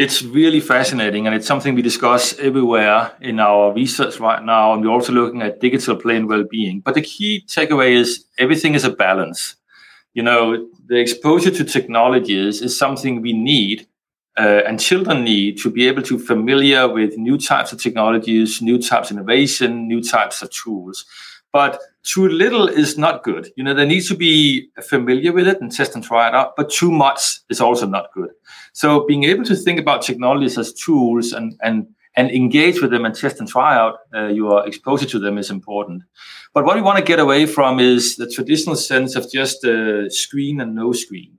It's 0.00 0.22
really 0.22 0.60
fascinating, 0.60 1.26
and 1.26 1.34
it's 1.36 1.46
something 1.46 1.74
we 1.74 1.82
discuss 1.82 2.38
everywhere 2.38 3.12
in 3.20 3.38
our 3.38 3.70
research 3.74 4.18
right 4.18 4.42
now. 4.42 4.72
And 4.72 4.82
we're 4.82 4.90
also 4.98 5.12
looking 5.12 5.42
at 5.42 5.60
digital 5.60 5.94
play 5.94 6.16
and 6.16 6.26
well-being. 6.26 6.80
But 6.80 6.94
the 6.94 7.02
key 7.02 7.44
takeaway 7.46 7.90
is 8.02 8.24
everything 8.38 8.72
is 8.74 8.84
a 8.84 8.90
balance. 8.90 9.56
You 10.14 10.22
know, 10.22 10.68
the 10.86 10.98
exposure 10.98 11.50
to 11.50 11.64
technologies 11.64 12.62
is 12.62 12.78
something 12.78 13.20
we 13.20 13.34
need, 13.34 13.88
uh, 14.38 14.62
and 14.66 14.80
children 14.80 15.22
need 15.22 15.58
to 15.58 15.70
be 15.70 15.86
able 15.86 16.02
to 16.04 16.18
familiar 16.18 16.88
with 16.88 17.18
new 17.18 17.36
types 17.36 17.70
of 17.70 17.78
technologies, 17.82 18.62
new 18.62 18.78
types 18.80 19.10
of 19.10 19.18
innovation, 19.18 19.86
new 19.86 20.02
types 20.02 20.40
of 20.40 20.48
tools. 20.50 21.04
But 21.52 21.78
too 22.02 22.28
little 22.28 22.68
is 22.68 22.96
not 22.96 23.22
good. 23.22 23.50
You 23.56 23.64
know, 23.64 23.74
they 23.74 23.86
need 23.86 24.04
to 24.04 24.14
be 24.14 24.68
familiar 24.82 25.32
with 25.32 25.46
it 25.46 25.60
and 25.60 25.70
test 25.70 25.94
and 25.94 26.02
try 26.02 26.28
it 26.28 26.34
out, 26.34 26.56
but 26.56 26.70
too 26.70 26.90
much 26.90 27.40
is 27.50 27.60
also 27.60 27.86
not 27.86 28.12
good. 28.14 28.30
So 28.72 29.04
being 29.06 29.24
able 29.24 29.44
to 29.44 29.56
think 29.56 29.78
about 29.78 30.02
technologies 30.02 30.58
as 30.58 30.72
tools 30.72 31.32
and 31.32 31.56
and 31.62 31.86
and 32.16 32.30
engage 32.30 32.80
with 32.80 32.90
them 32.90 33.04
and 33.04 33.14
test 33.14 33.38
and 33.38 33.48
try 33.48 33.76
out 33.76 33.98
uh, 34.14 34.26
your 34.26 34.66
exposure 34.66 35.06
to 35.06 35.18
them 35.18 35.38
is 35.38 35.50
important. 35.50 36.02
But 36.52 36.64
what 36.64 36.74
we 36.74 36.82
want 36.82 36.98
to 36.98 37.04
get 37.04 37.20
away 37.20 37.46
from 37.46 37.78
is 37.78 38.16
the 38.16 38.28
traditional 38.28 38.76
sense 38.76 39.14
of 39.14 39.30
just 39.30 39.64
uh, 39.64 40.08
screen 40.10 40.60
and 40.60 40.74
no 40.74 40.92
screen. 40.92 41.38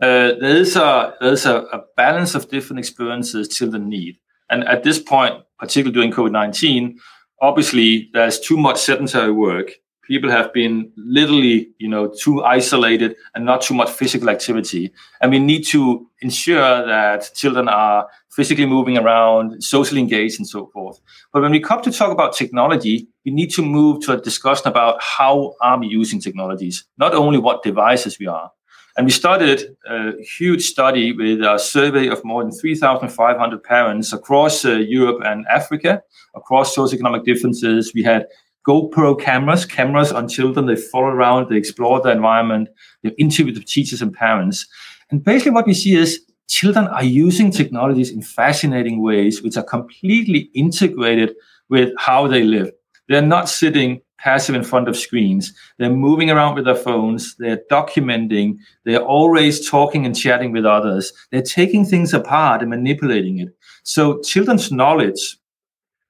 Uh, 0.00 0.32
there 0.40 0.56
is 0.56 0.76
a 0.76 1.14
there's 1.20 1.46
a, 1.46 1.56
a 1.72 1.82
balance 1.96 2.34
of 2.34 2.48
different 2.48 2.78
experiences 2.78 3.48
children 3.48 3.88
need, 3.88 4.18
and 4.50 4.64
at 4.64 4.82
this 4.82 4.98
point, 4.98 5.42
particularly 5.58 5.94
during 5.94 6.12
COVID 6.12 6.32
nineteen, 6.32 6.98
obviously 7.40 8.10
there's 8.12 8.38
too 8.38 8.56
much 8.56 8.78
sedentary 8.80 9.32
work 9.32 9.70
people 10.06 10.30
have 10.30 10.52
been 10.52 10.90
literally, 10.96 11.70
you 11.78 11.88
know, 11.88 12.12
too 12.20 12.42
isolated 12.44 13.16
and 13.34 13.44
not 13.44 13.62
too 13.62 13.74
much 13.74 13.90
physical 13.90 14.30
activity. 14.30 14.92
And 15.20 15.30
we 15.30 15.38
need 15.38 15.64
to 15.68 16.08
ensure 16.20 16.86
that 16.86 17.30
children 17.34 17.68
are 17.68 18.08
physically 18.30 18.66
moving 18.66 18.98
around, 18.98 19.62
socially 19.62 20.00
engaged, 20.00 20.38
and 20.38 20.48
so 20.48 20.66
forth. 20.66 21.00
But 21.32 21.42
when 21.42 21.52
we 21.52 21.60
come 21.60 21.82
to 21.82 21.92
talk 21.92 22.10
about 22.10 22.34
technology, 22.34 23.08
we 23.24 23.32
need 23.32 23.50
to 23.52 23.62
move 23.62 24.04
to 24.04 24.12
a 24.12 24.20
discussion 24.20 24.68
about 24.68 25.02
how 25.02 25.54
are 25.60 25.78
we 25.78 25.86
using 25.86 26.20
technologies, 26.20 26.84
not 26.98 27.14
only 27.14 27.38
what 27.38 27.62
devices 27.62 28.18
we 28.18 28.26
are. 28.26 28.50
And 28.96 29.06
we 29.06 29.10
started 29.10 29.76
a 29.88 30.12
huge 30.22 30.66
study 30.66 31.12
with 31.12 31.40
a 31.40 31.58
survey 31.58 32.06
of 32.08 32.24
more 32.24 32.44
than 32.44 32.52
3,500 32.52 33.62
parents 33.64 34.12
across 34.12 34.64
uh, 34.64 34.74
Europe 34.74 35.20
and 35.24 35.44
Africa, 35.48 36.00
across 36.36 36.76
socioeconomic 36.76 37.24
differences. 37.24 37.92
We 37.92 38.04
had 38.04 38.26
GoPro 38.66 39.20
cameras, 39.20 39.64
cameras 39.66 40.12
on 40.12 40.28
children. 40.28 40.66
They 40.66 40.76
follow 40.76 41.08
around, 41.08 41.50
they 41.50 41.56
explore 41.56 42.00
the 42.00 42.10
environment, 42.10 42.68
they 43.02 43.10
interview 43.10 43.52
the 43.52 43.60
teachers 43.60 44.00
and 44.00 44.12
parents. 44.12 44.66
And 45.10 45.22
basically, 45.22 45.52
what 45.52 45.66
we 45.66 45.74
see 45.74 45.94
is 45.94 46.20
children 46.48 46.86
are 46.88 47.04
using 47.04 47.50
technologies 47.50 48.10
in 48.10 48.22
fascinating 48.22 49.02
ways, 49.02 49.42
which 49.42 49.56
are 49.56 49.62
completely 49.62 50.50
integrated 50.54 51.34
with 51.68 51.92
how 51.98 52.26
they 52.26 52.42
live. 52.42 52.70
They're 53.08 53.22
not 53.22 53.48
sitting 53.48 54.00
passive 54.18 54.54
in 54.54 54.64
front 54.64 54.88
of 54.88 54.96
screens. 54.96 55.52
They're 55.78 55.90
moving 55.90 56.30
around 56.30 56.54
with 56.54 56.64
their 56.64 56.74
phones. 56.74 57.36
They're 57.36 57.62
documenting. 57.70 58.56
They're 58.84 59.02
always 59.02 59.68
talking 59.68 60.06
and 60.06 60.16
chatting 60.16 60.52
with 60.52 60.64
others. 60.64 61.12
They're 61.30 61.42
taking 61.42 61.84
things 61.84 62.14
apart 62.14 62.62
and 62.62 62.70
manipulating 62.70 63.38
it. 63.38 63.54
So 63.82 64.22
children's 64.22 64.72
knowledge 64.72 65.36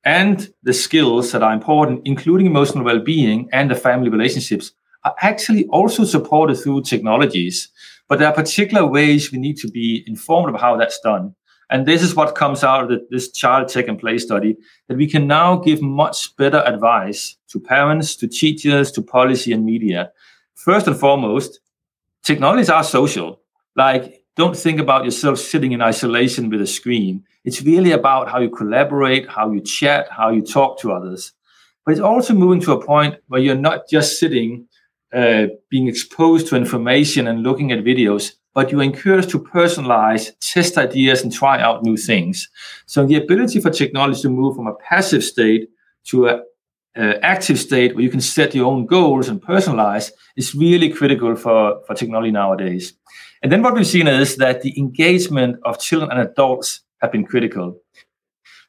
and 0.04 0.52
the 0.62 0.72
skills 0.72 1.32
that 1.32 1.42
are 1.42 1.52
important, 1.52 2.02
including 2.04 2.46
emotional 2.46 2.84
well-being 2.84 3.48
and 3.52 3.70
the 3.70 3.74
family 3.74 4.08
relationships, 4.10 4.72
are 5.04 5.14
actually 5.20 5.66
also 5.66 6.04
supported 6.04 6.56
through 6.56 6.82
technologies. 6.82 7.68
But 8.08 8.18
there 8.18 8.28
are 8.28 8.34
particular 8.34 8.86
ways 8.86 9.32
we 9.32 9.38
need 9.38 9.56
to 9.58 9.68
be 9.68 10.04
informed 10.06 10.54
of 10.54 10.60
how 10.60 10.76
that's 10.76 11.00
done. 11.00 11.34
And 11.70 11.86
this 11.86 12.02
is 12.02 12.14
what 12.14 12.34
comes 12.34 12.62
out 12.62 12.92
of 12.92 13.00
this 13.10 13.32
child 13.32 13.68
tech 13.68 13.88
and 13.88 13.98
play 13.98 14.18
study 14.18 14.56
that 14.88 14.98
we 14.98 15.06
can 15.06 15.26
now 15.26 15.56
give 15.56 15.80
much 15.80 16.36
better 16.36 16.62
advice 16.66 17.36
to 17.48 17.58
parents, 17.58 18.14
to 18.16 18.28
teachers, 18.28 18.92
to 18.92 19.02
policy 19.02 19.52
and 19.52 19.64
media. 19.64 20.12
First 20.54 20.86
and 20.86 20.96
foremost, 20.96 21.60
technologies 22.22 22.68
are 22.68 22.84
social. 22.84 23.40
Like, 23.76 24.23
don't 24.36 24.56
think 24.56 24.80
about 24.80 25.04
yourself 25.04 25.38
sitting 25.38 25.72
in 25.72 25.80
isolation 25.80 26.50
with 26.50 26.60
a 26.60 26.66
screen. 26.66 27.24
It's 27.44 27.62
really 27.62 27.92
about 27.92 28.28
how 28.28 28.40
you 28.40 28.50
collaborate, 28.50 29.28
how 29.28 29.52
you 29.52 29.60
chat, 29.60 30.08
how 30.10 30.30
you 30.30 30.42
talk 30.42 30.80
to 30.80 30.92
others. 30.92 31.32
But 31.84 31.92
it's 31.92 32.00
also 32.00 32.34
moving 32.34 32.60
to 32.62 32.72
a 32.72 32.84
point 32.84 33.16
where 33.28 33.40
you're 33.40 33.54
not 33.54 33.88
just 33.88 34.18
sitting, 34.18 34.66
uh, 35.12 35.46
being 35.70 35.86
exposed 35.86 36.48
to 36.48 36.56
information 36.56 37.28
and 37.28 37.42
looking 37.42 37.70
at 37.70 37.84
videos, 37.84 38.32
but 38.54 38.70
you're 38.70 38.82
encouraged 38.82 39.30
to 39.30 39.38
personalize, 39.38 40.30
test 40.40 40.78
ideas, 40.78 41.22
and 41.22 41.32
try 41.32 41.60
out 41.60 41.84
new 41.84 41.96
things. 41.96 42.48
So 42.86 43.06
the 43.06 43.16
ability 43.16 43.60
for 43.60 43.70
technology 43.70 44.22
to 44.22 44.30
move 44.30 44.56
from 44.56 44.66
a 44.66 44.74
passive 44.74 45.22
state 45.22 45.68
to 46.06 46.28
a 46.28 46.42
uh, 46.96 47.14
active 47.22 47.58
state 47.58 47.94
where 47.94 48.04
you 48.04 48.10
can 48.10 48.20
set 48.20 48.54
your 48.54 48.66
own 48.66 48.86
goals 48.86 49.28
and 49.28 49.42
personalize 49.42 50.12
is 50.36 50.54
really 50.54 50.88
critical 50.88 51.34
for, 51.34 51.80
for 51.86 51.94
technology 51.94 52.30
nowadays. 52.30 52.94
And 53.44 53.52
then 53.52 53.60
what 53.60 53.74
we've 53.74 53.86
seen 53.86 54.08
is 54.08 54.36
that 54.36 54.62
the 54.62 54.72
engagement 54.78 55.60
of 55.64 55.78
children 55.78 56.10
and 56.10 56.18
adults 56.18 56.80
have 57.02 57.12
been 57.12 57.26
critical. 57.26 57.78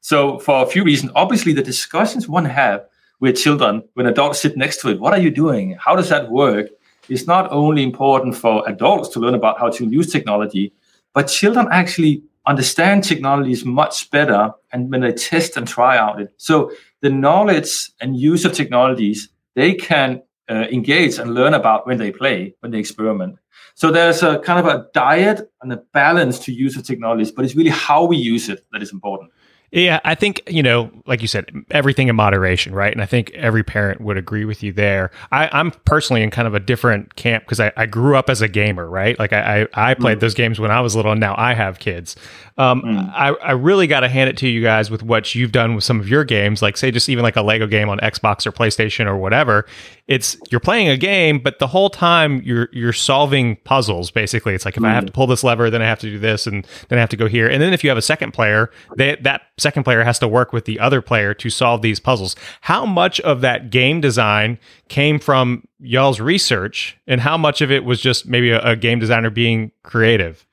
So 0.02 0.38
for 0.40 0.64
a 0.64 0.68
few 0.68 0.84
reasons, 0.84 1.14
obviously 1.16 1.54
the 1.54 1.64
discussions 1.64 2.28
one 2.28 2.44
have 2.44 2.86
with 3.22 3.38
children 3.38 3.84
when 3.94 4.06
adults 4.06 4.42
sit 4.42 4.58
next 4.58 4.82
to 4.82 4.90
it, 4.90 5.00
what 5.00 5.14
are 5.14 5.20
you 5.20 5.32
doing? 5.32 5.78
How 5.80 5.96
does 5.96 6.10
that 6.10 6.30
work? 6.30 6.68
It's 7.08 7.26
not 7.26 7.50
only 7.54 7.84
important 7.84 8.36
for 8.36 8.68
adults 8.68 9.08
to 9.14 9.20
learn 9.22 9.34
about 9.34 9.62
how 9.62 9.70
to 9.70 9.86
use 9.86 10.12
technology, 10.12 10.74
but 11.14 11.30
children 11.30 11.70
actually 11.72 12.24
understand 12.46 13.06
technologies 13.06 13.64
much 13.64 14.12
better 14.12 14.52
and 14.74 14.92
when 14.92 15.00
they 15.00 15.14
test 15.14 15.56
and 15.56 15.66
try 15.66 15.98
out 15.98 16.20
it. 16.20 16.34
So 16.36 16.74
the 17.00 17.10
knowledge 17.10 17.92
and 18.02 18.18
use 18.18 18.44
of 18.44 18.52
technologies 18.52 19.30
they 19.56 19.74
can 19.74 20.22
uh, 20.50 20.66
engage 20.70 21.18
and 21.18 21.34
learn 21.34 21.54
about 21.54 21.88
when 21.88 21.98
they 21.98 22.12
play, 22.12 22.56
when 22.60 22.74
they 22.74 22.80
experiment. 22.80 23.38
So 23.76 23.92
there's 23.92 24.24
a 24.24 24.40
kind 24.40 24.60
of 24.60 24.74
a 24.74 24.88
diet 24.94 25.52
and 25.62 25.74
a 25.74 25.78
balance 25.78 26.40
to 26.40 26.54
use 26.54 26.78
of 26.78 26.84
technologies, 26.84 27.32
but 27.32 27.46
it's 27.46 27.56
really 27.56 27.72
how 27.72 28.06
we 28.06 28.18
use 28.18 28.50
it 28.50 28.66
that 28.72 28.82
is 28.82 28.92
important. 28.92 29.32
Yeah, 29.76 30.00
I 30.06 30.16
think, 30.16 30.42
you 30.48 30.64
know, 30.64 30.90
like 31.06 31.22
you 31.22 31.28
said, 31.28 31.50
everything 31.70 32.08
in 32.08 32.16
moderation, 32.16 32.74
right? 32.74 32.94
And 32.94 33.02
I 33.02 33.06
think 33.06 33.32
every 33.32 33.62
parent 33.62 34.00
would 34.00 34.16
agree 34.16 34.46
with 34.46 34.64
you 34.64 34.72
there. 34.72 35.12
I, 35.34 35.50
am 35.60 35.72
personally 35.84 36.24
in 36.24 36.32
kind 36.32 36.48
of 36.48 36.54
a 36.54 36.62
different 36.62 37.16
camp 37.18 37.44
because 37.44 37.60
I, 37.60 37.74
I, 37.76 37.86
grew 37.86 38.16
up 38.16 38.30
as 38.30 38.42
a 38.42 38.48
gamer, 38.48 38.90
right? 38.90 39.20
Like 39.20 39.34
I, 39.34 39.64
I, 39.74 39.92
I 39.92 39.94
played 39.96 40.20
mm. 40.20 40.22
those 40.22 40.34
games 40.34 40.62
when 40.62 40.72
I 40.72 40.80
was 40.80 40.96
little 40.96 41.12
and 41.12 41.20
now 41.20 41.36
I 41.38 41.56
have 41.56 41.80
kids. 41.80 42.16
Um, 42.58 42.84
mm. 42.84 43.14
I, 43.14 43.32
I 43.32 43.52
really 43.52 43.86
got 43.86 44.00
to 44.00 44.08
hand 44.08 44.30
it 44.30 44.38
to 44.38 44.48
you 44.48 44.62
guys 44.62 44.90
with 44.90 45.04
what 45.04 45.36
you've 45.36 45.52
done 45.52 45.76
with 45.76 45.84
some 45.84 46.00
of 46.00 46.08
your 46.08 46.24
games, 46.24 46.62
like 46.62 46.78
say 46.78 46.90
just 46.90 47.10
even 47.10 47.24
like 47.24 47.36
a 47.36 47.42
Lego 47.42 47.68
game 47.68 47.90
on 47.90 48.00
Xbox 48.00 48.46
or 48.46 48.54
PlayStation 48.54 49.08
or 49.08 49.18
whatever. 49.18 49.66
It's 50.08 50.38
you're 50.52 50.60
playing 50.60 50.88
a 50.88 50.98
game, 50.98 51.40
but 51.40 51.58
the 51.58 51.66
whole 51.66 51.90
time 51.90 52.40
you're 52.44 52.70
you're 52.72 52.94
solving 52.94 53.56
puzzles. 53.64 54.12
Basically, 54.12 54.54
it's 54.54 54.64
like 54.64 54.78
if 54.78 54.84
mm. 54.84 54.88
I 54.88 54.94
have 54.94 55.04
mm. 55.04 55.08
to 55.08 55.14
pull 55.14 55.26
this 55.26 55.44
lever, 55.44 55.72
then 55.72 55.82
I 55.82 55.86
have 55.86 55.98
to 56.00 56.10
do 56.10 56.20
this, 56.20 56.46
and 56.46 56.66
then 56.90 57.00
I 57.00 57.02
have 57.02 57.10
to 57.10 57.18
go 57.18 57.28
here. 57.28 57.48
And 57.48 57.60
then 57.60 57.74
if 57.74 57.84
you 57.84 57.90
have 57.90 57.98
a 57.98 58.04
second 58.04 58.32
player, 58.32 58.70
they, 58.98 59.16
that 59.22 59.42
second 59.58 59.84
player 59.84 60.04
has 60.04 60.20
to 60.20 60.28
work 60.28 60.54
with 60.54 60.66
the 60.66 60.80
other 60.80 61.02
player 61.02 61.34
to 61.34 61.50
solve 61.50 61.82
these 61.82 62.00
puzzles. 62.00 62.36
How 62.62 62.86
much 62.86 63.20
of 63.22 63.42
that 63.42 63.72
game 63.72 64.00
design 64.00 64.60
came 64.90 65.18
from 65.18 65.68
y'all's 65.80 66.20
research, 66.20 66.98
and 67.08 67.20
how 67.20 67.36
much 67.36 67.62
of 67.62 67.72
it 67.72 67.84
was 67.84 68.00
just 68.00 68.28
maybe 68.28 68.52
a, 68.52 68.62
a 68.62 68.76
game 68.76 69.00
designer 69.00 69.32
being 69.32 69.72
creative? 69.82 70.46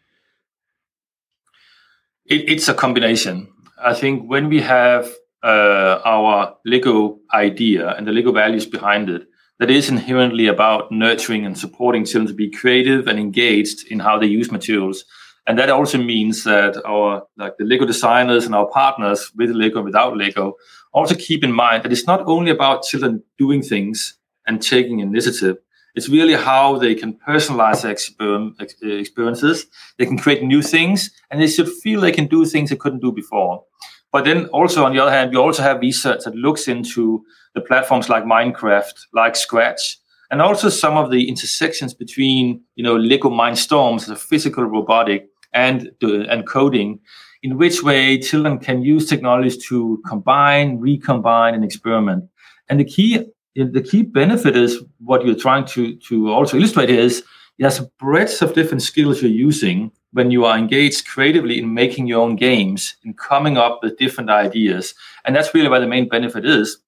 It, 2.25 2.49
it's 2.49 2.69
a 2.69 2.75
combination. 2.75 3.53
I 3.79 3.93
think 3.93 4.31
when 4.31 4.49
we 4.49 4.63
have 4.63 5.13
uh, 5.43 6.01
our 6.07 6.57
Lego 6.65 7.19
idea 7.35 7.95
and 7.97 8.07
the 8.07 8.13
Lego 8.13 8.33
values 8.33 8.65
behind 8.65 9.11
it, 9.11 9.27
that 9.63 9.71
is 9.71 9.89
inherently 9.89 10.49
about 10.49 10.91
nurturing 10.91 11.47
and 11.47 11.57
supporting 11.57 12.05
children 12.05 12.27
to 12.27 12.35
be 12.35 12.51
creative 12.51 13.07
and 13.07 13.17
engaged 13.17 13.87
in 13.93 14.01
how 14.01 14.19
they 14.19 14.27
use 14.27 14.51
materials. 14.51 15.05
And 15.47 15.57
that 15.57 15.71
also 15.71 15.99
means 15.99 16.43
that 16.43 16.85
our 16.85 17.23
like 17.37 17.57
the 17.59 17.65
Lego 17.65 17.87
designers 17.87 18.45
and 18.45 18.57
our 18.57 18.67
partners 18.67 19.31
with 19.37 19.51
Lego 19.51 19.77
and 19.77 19.85
without 19.85 20.17
Lego 20.17 20.55
also 20.93 21.15
keep 21.15 21.45
in 21.45 21.53
mind 21.53 21.85
that 21.85 21.93
it's 21.93 22.09
not 22.09 22.27
only 22.27 22.51
about 22.51 22.83
children 22.83 23.23
doing 23.39 23.63
things 23.63 24.19
and 24.49 24.61
taking 24.61 24.99
initiative, 24.99 25.59
it's 25.95 26.09
really 26.09 26.35
how 26.35 26.77
they 26.79 26.97
can 26.97 27.17
personalize 27.29 27.83
their 27.83 28.99
experiences. 28.99 29.67
They 29.97 30.07
can 30.07 30.19
create 30.19 30.43
new 30.43 30.63
things, 30.63 31.11
and 31.31 31.41
they 31.41 31.47
should 31.47 31.69
feel 31.69 32.01
they 32.01 32.11
can 32.11 32.27
do 32.27 32.47
things 32.47 32.71
they 32.71 32.77
couldn't 32.77 33.03
do 33.03 33.13
before. 33.13 33.63
But 34.13 34.25
then 34.25 34.47
also 34.47 34.85
on 34.85 34.93
the 34.93 35.01
other 35.01 35.11
hand, 35.11 35.31
we 35.31 35.39
also 35.39 35.63
have 35.63 35.81
research 35.81 36.25
that 36.25 36.37
looks 36.37 36.69
into 36.69 37.25
the 37.55 37.63
platforms 37.63 38.09
like 38.09 38.25
Minecraft, 38.25 38.93
like 39.15 39.35
Scratch, 39.35 39.99
and 40.31 40.43
also 40.43 40.69
some 40.69 40.97
of 40.97 41.11
the 41.11 41.29
intersections 41.29 41.95
between 41.95 42.63
you 42.77 42.85
know 42.85 42.97
Lego 42.97 43.31
Mindstorms, 43.31 44.07
the 44.07 44.17
physical 44.17 44.65
robotic, 44.65 45.29
and 45.53 45.91
and 46.03 46.47
coding. 46.47 47.01
In 47.43 47.59
which 47.59 47.83
way 47.83 48.21
children 48.21 48.59
can 48.59 48.83
use 48.83 49.09
technologies 49.09 49.67
to 49.67 50.01
combine, 50.07 50.79
recombine, 50.79 51.55
and 51.55 51.65
experiment. 51.65 52.29
And 52.69 52.79
the 52.79 52.85
key 52.85 53.27
the 53.57 53.83
key 53.83 54.03
benefit 54.03 54.57
is 54.57 54.79
what 54.99 55.25
you're 55.25 55.35
trying 55.35 55.67
to 55.67 55.97
to 55.97 56.31
also 56.31 56.57
illustrate 56.57 56.91
is 56.91 57.25
there's 57.59 57.81
a 57.81 57.91
breadth 57.99 58.43
of 58.43 58.55
different 58.55 58.83
skills 58.83 59.23
you're 59.23 59.31
using 59.31 59.91
when 60.13 60.31
you 60.31 60.45
are 60.45 60.59
engaged 60.59 61.07
creatively 61.07 61.59
in 61.59 61.75
making 61.75 62.07
your 62.07 62.21
own 62.21 62.37
games 62.37 62.97
and 63.05 63.17
coming 63.17 63.57
up 63.57 63.81
with 63.83 63.99
different 63.99 64.31
ideas. 64.31 64.95
And 65.25 65.35
that's 65.35 65.55
really 65.55 65.69
where 65.69 65.81
the 65.81 65.87
main 65.87 66.09
benefit 66.09 66.45
is. 66.45 66.79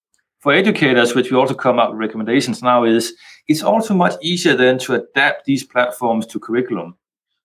For 0.40 0.52
educators 0.52 1.14
which 1.14 1.30
we 1.30 1.38
also 1.38 1.54
come 1.54 1.78
up 1.78 1.90
with 1.90 1.98
recommendations 1.98 2.62
now 2.62 2.84
is 2.84 3.14
it's 3.48 3.62
also 3.62 3.94
much 3.94 4.14
easier 4.22 4.54
then 4.54 4.78
to 4.80 4.94
adapt 4.94 5.46
these 5.46 5.64
platforms 5.64 6.26
to 6.26 6.38
curriculum. 6.38 6.96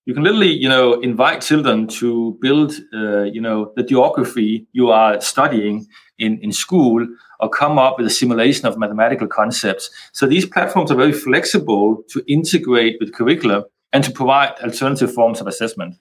You 0.04 0.14
can 0.14 0.22
literally 0.22 0.52
you 0.52 0.68
know 0.68 1.00
invite 1.00 1.40
children 1.40 1.86
to 1.88 2.36
build 2.40 2.74
uh, 2.92 3.22
you 3.22 3.40
know 3.40 3.72
the 3.76 3.82
geography 3.82 4.66
you 4.72 4.90
are 4.90 5.20
studying 5.20 5.86
in 6.18 6.38
in 6.40 6.52
school 6.52 7.06
or 7.38 7.48
come 7.48 7.78
up 7.78 7.96
with 7.96 8.06
a 8.06 8.10
simulation 8.10 8.66
of 8.66 8.76
mathematical 8.76 9.26
concepts. 9.26 9.88
So 10.12 10.26
these 10.26 10.44
platforms 10.44 10.90
are 10.90 10.96
very 10.96 11.12
flexible 11.12 12.02
to 12.10 12.22
integrate 12.26 12.98
with 13.00 13.14
curricula 13.14 13.64
and 13.92 14.04
to 14.04 14.10
provide 14.10 14.52
alternative 14.62 15.12
forms 15.12 15.40
of 15.40 15.46
assessment. 15.46 15.96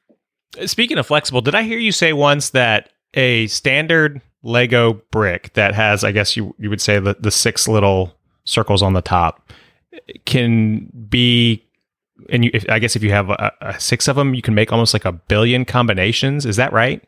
Speaking 0.65 0.97
of 0.97 1.07
flexible, 1.07 1.41
did 1.41 1.55
I 1.55 1.63
hear 1.63 1.77
you 1.77 1.91
say 1.91 2.13
once 2.13 2.51
that 2.51 2.89
a 3.13 3.47
standard 3.47 4.21
Lego 4.41 4.93
brick 5.11 5.53
that 5.53 5.73
has, 5.75 6.03
I 6.03 6.11
guess 6.11 6.37
you 6.37 6.55
you 6.57 6.69
would 6.69 6.81
say 6.81 6.99
the, 6.99 7.15
the 7.19 7.31
six 7.31 7.67
little 7.67 8.15
circles 8.45 8.81
on 8.81 8.93
the 8.93 9.01
top 9.01 9.51
can 10.25 10.89
be 11.09 11.65
and 12.29 12.45
you, 12.45 12.51
if, 12.53 12.65
I 12.69 12.79
guess 12.79 12.95
if 12.95 13.03
you 13.03 13.11
have 13.11 13.29
a, 13.29 13.51
a 13.61 13.79
six 13.79 14.07
of 14.07 14.15
them, 14.15 14.33
you 14.33 14.41
can 14.41 14.53
make 14.53 14.71
almost 14.71 14.93
like 14.93 15.05
a 15.05 15.11
billion 15.11 15.65
combinations. 15.65 16.45
Is 16.45 16.57
that 16.57 16.73
right? 16.73 17.03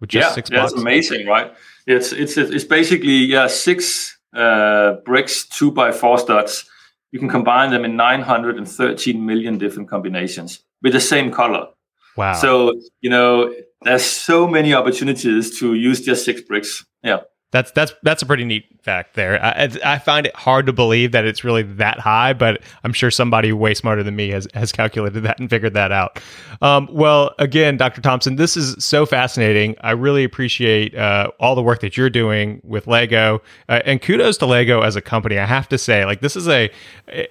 With 0.00 0.10
just 0.10 0.28
yeah, 0.28 0.34
six 0.34 0.50
that's 0.50 0.72
amazing, 0.72 1.26
right? 1.26 1.54
It's 1.86 2.12
it's 2.12 2.36
it's 2.36 2.64
basically 2.64 3.24
yeah 3.24 3.46
six 3.46 4.18
uh, 4.34 4.96
bricks, 5.04 5.46
two 5.46 5.70
by 5.70 5.92
four 5.92 6.18
studs, 6.18 6.68
you 7.12 7.18
can 7.18 7.28
combine 7.28 7.70
them 7.70 7.84
in 7.84 7.96
913 7.96 9.24
million 9.24 9.58
different 9.58 9.88
combinations 9.88 10.62
with 10.82 10.92
the 10.92 11.00
same 11.00 11.30
color. 11.30 11.68
Wow. 12.16 12.32
So, 12.34 12.72
you 13.00 13.10
know, 13.10 13.54
there's 13.82 14.04
so 14.04 14.46
many 14.46 14.74
opportunities 14.74 15.58
to 15.58 15.74
use 15.74 16.00
just 16.00 16.24
six 16.24 16.40
bricks. 16.40 16.84
Yeah. 17.02 17.20
That's 17.52 17.70
that's 17.70 17.94
that's 18.02 18.22
a 18.22 18.26
pretty 18.26 18.44
neat 18.44 18.66
fact 18.82 19.14
there. 19.14 19.42
I, 19.42 19.68
I 19.84 19.98
find 19.98 20.26
it 20.26 20.34
hard 20.34 20.66
to 20.66 20.72
believe 20.72 21.12
that 21.12 21.24
it's 21.24 21.44
really 21.44 21.62
that 21.62 21.98
high, 21.98 22.32
but 22.32 22.60
I'm 22.84 22.92
sure 22.92 23.10
somebody 23.10 23.52
way 23.52 23.74
smarter 23.74 24.02
than 24.02 24.14
me 24.14 24.30
has, 24.30 24.46
has 24.54 24.72
calculated 24.72 25.20
that 25.22 25.38
and 25.38 25.48
figured 25.50 25.74
that 25.74 25.90
out. 25.90 26.20
Um, 26.62 26.88
well, 26.90 27.34
again, 27.38 27.76
Dr. 27.76 28.00
Thomsen, 28.00 28.36
this 28.36 28.56
is 28.56 28.82
so 28.84 29.06
fascinating. 29.06 29.74
I 29.80 29.92
really 29.92 30.24
appreciate 30.24 30.96
uh, 30.96 31.30
all 31.40 31.54
the 31.54 31.62
work 31.62 31.80
that 31.80 31.96
you're 31.96 32.10
doing 32.10 32.60
with 32.64 32.86
Lego, 32.86 33.42
uh, 33.68 33.80
and 33.84 34.02
kudos 34.02 34.38
to 34.38 34.46
Lego 34.46 34.82
as 34.82 34.96
a 34.96 35.00
company. 35.00 35.38
I 35.38 35.46
have 35.46 35.68
to 35.68 35.78
say, 35.78 36.04
like 36.04 36.20
this 36.20 36.36
is 36.36 36.48
a 36.48 36.70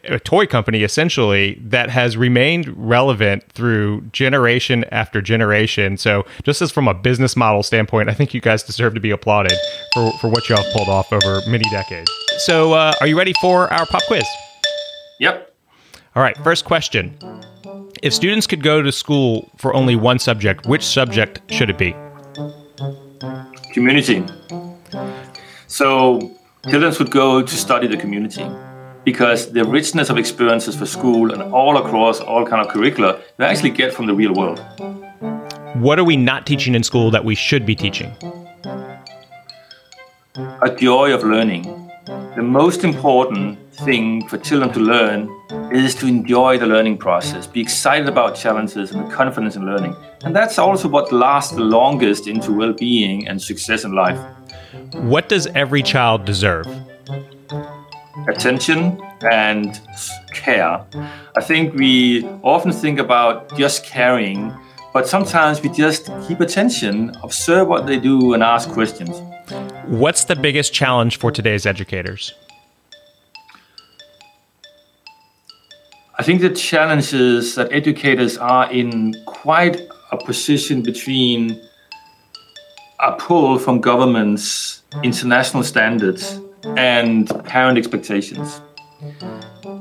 a 0.05 0.20
toy 0.20 0.45
company 0.45 0.84
essentially 0.84 1.59
that 1.61 1.89
has 1.89 2.16
remained 2.16 2.68
relevant 2.78 3.43
through 3.51 4.01
generation 4.11 4.86
after 4.91 5.22
generation. 5.22 5.97
So, 5.97 6.26
just 6.43 6.61
as 6.61 6.72
from 6.72 6.88
a 6.88 6.93
business 6.93 7.36
model 7.36 7.63
standpoint, 7.63 8.09
I 8.09 8.13
think 8.13 8.34
you 8.34 8.41
guys 8.41 8.63
deserve 8.63 8.93
to 8.93 8.99
be 8.99 9.11
applauded 9.11 9.53
for 9.93 10.05
for 10.20 10.30
what 10.30 10.49
y'all 10.49 10.64
pulled 10.74 10.89
off 10.89 11.12
over 11.12 11.41
many 11.47 11.64
decades. 11.70 12.12
So, 12.39 12.74
uh, 12.74 12.93
are 12.99 13.08
you 13.08 13.18
ready 13.18 13.34
for 13.41 13.72
our 13.72 13.86
pop 13.86 14.03
quiz? 14.08 14.26
Yep. 15.20 15.53
All 16.16 16.24
right, 16.24 16.38
first 16.38 16.66
question. 16.66 17.18
If 18.01 18.14
students 18.14 18.47
could 18.47 18.64
go 18.64 18.82
to 18.82 18.91
school 18.91 19.49
for 19.58 19.74
only 19.74 19.95
one 19.95 20.20
subject, 20.20 20.66
which 20.66 20.84
subject 20.84 21.41
should 21.51 21.70
it 21.70 21.78
be? 21.78 21.95
Community. 23.74 24.26
So, 25.68 26.32
students 26.68 26.99
would 26.99 27.12
go 27.12 27.41
to 27.41 27.56
study 27.56 27.88
the 27.88 27.97
community 27.97 28.45
because 29.03 29.51
the 29.51 29.64
richness 29.64 30.10
of 30.10 30.18
experiences 30.18 30.76
for 30.76 30.86
school 30.86 31.32
and 31.32 31.41
all 31.53 31.78
across 31.78 32.20
all 32.20 32.45
kind 32.45 32.66
of 32.66 32.72
curricula 32.72 33.22
they 33.38 33.45
actually 33.45 33.70
get 33.70 33.93
from 33.93 34.08
the 34.08 34.14
real 34.14 34.34
world. 34.34 34.60
What 35.76 35.99
are 35.99 36.03
we 36.03 36.18
not 36.18 36.45
teaching 36.47 36.74
in 36.76 36.84
school 36.84 37.12
that 37.12 37.24
we 37.24 37.36
should 37.36 37.66
be 37.66 37.76
teaching? 37.76 38.16
A 40.38 40.76
joy 40.76 41.14
of 41.14 41.24
learning. 41.24 41.64
The 42.36 42.44
most 42.44 42.84
important 42.84 43.58
thing 43.76 44.28
for 44.28 44.38
children 44.38 44.72
to 44.74 44.80
learn 44.80 45.30
is 45.72 45.96
to 45.96 46.08
enjoy 46.08 46.58
the 46.58 46.66
learning 46.66 46.98
process, 46.98 47.48
be 47.48 47.62
excited 47.62 48.08
about 48.08 48.36
challenges 48.36 48.92
and 48.92 49.06
the 49.06 49.16
confidence 49.16 49.56
in 49.56 49.66
learning. 49.66 49.96
And 50.24 50.36
that's 50.36 50.60
also 50.60 50.88
what 50.90 51.12
lasts 51.12 51.54
the 51.54 51.62
longest 51.62 52.28
into 52.28 52.52
well 52.52 52.74
being 52.74 53.28
and 53.28 53.42
success 53.42 53.84
in 53.86 53.94
life. 53.94 54.20
What 54.94 55.30
does 55.30 55.48
every 55.48 55.82
child 55.82 56.26
deserve? 56.26 56.68
Attention 58.28 59.00
and 59.32 59.80
care. 60.34 60.84
I 61.38 61.42
think 61.42 61.76
we 61.76 62.26
often 62.44 62.72
think 62.72 63.00
about 63.00 63.58
just 63.58 63.86
caring, 63.86 64.54
but 64.96 65.10
sometimes 65.10 65.62
we 65.62 65.68
just 65.68 66.10
keep 66.26 66.39
attention, 66.39 67.14
observe 67.22 67.68
what 67.68 67.86
they 67.86 68.00
do, 68.00 68.34
and 68.34 68.41
ask 68.41 68.70
questions. 68.70 69.20
What's 69.88 70.24
the 70.24 70.38
biggest 70.38 70.74
challenge 70.74 71.20
for 71.20 71.34
today's 71.34 71.66
educators? 71.66 72.34
I 76.18 76.24
think 76.24 76.39
the 76.39 76.50
challenge 76.50 77.12
is 77.12 77.56
that 77.56 77.74
educators 77.74 78.38
are 78.38 78.72
in 78.72 79.14
quite 79.26 79.82
a 80.14 80.18
position 80.18 80.82
between 80.82 81.62
a 83.02 83.12
pull 83.18 83.60
from 83.60 83.82
governments, 83.82 84.82
international 85.04 85.64
standards, 85.64 86.39
and 86.78 87.28
parent 87.43 87.78
expectations. 87.78 88.62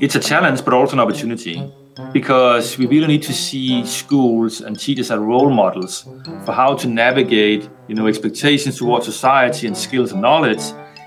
It's 0.01 0.17
a 0.17 0.21
challenge, 0.21 0.65
but 0.65 0.75
also 0.75 0.95
an 0.95 0.99
opportunity 0.99 1.73
because 2.13 2.77
we 2.79 2.87
really 2.87 3.07
need 3.07 3.23
to 3.23 3.33
see 3.33 3.85
schools 3.87 4.61
and 4.61 4.79
teachers 4.79 5.11
as 5.11 5.19
role 5.19 5.51
models 5.51 6.07
for 6.45 6.53
how 6.53 6.75
to 6.75 6.89
navigate 6.89 7.69
you 7.89 7.95
know 7.95 8.07
expectations 8.07 8.79
towards 8.79 9.05
society 9.05 9.67
and 9.67 9.77
skills 9.77 10.13
and 10.13 10.21
knowledge 10.21 10.63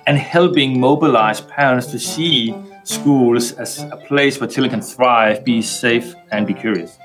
and 0.05 0.17
helping 0.17 0.79
mobilize 0.79 1.41
parents 1.41 1.87
to 1.87 1.99
see 1.99 2.55
schools 2.83 3.51
as 3.53 3.79
a 3.91 3.97
place 4.07 4.39
where 4.39 4.47
children 4.47 4.71
can 4.71 4.81
thrive 4.81 5.43
be 5.43 5.61
safe 5.61 6.15
and 6.31 6.47
be 6.47 6.53
curious. 6.53 6.97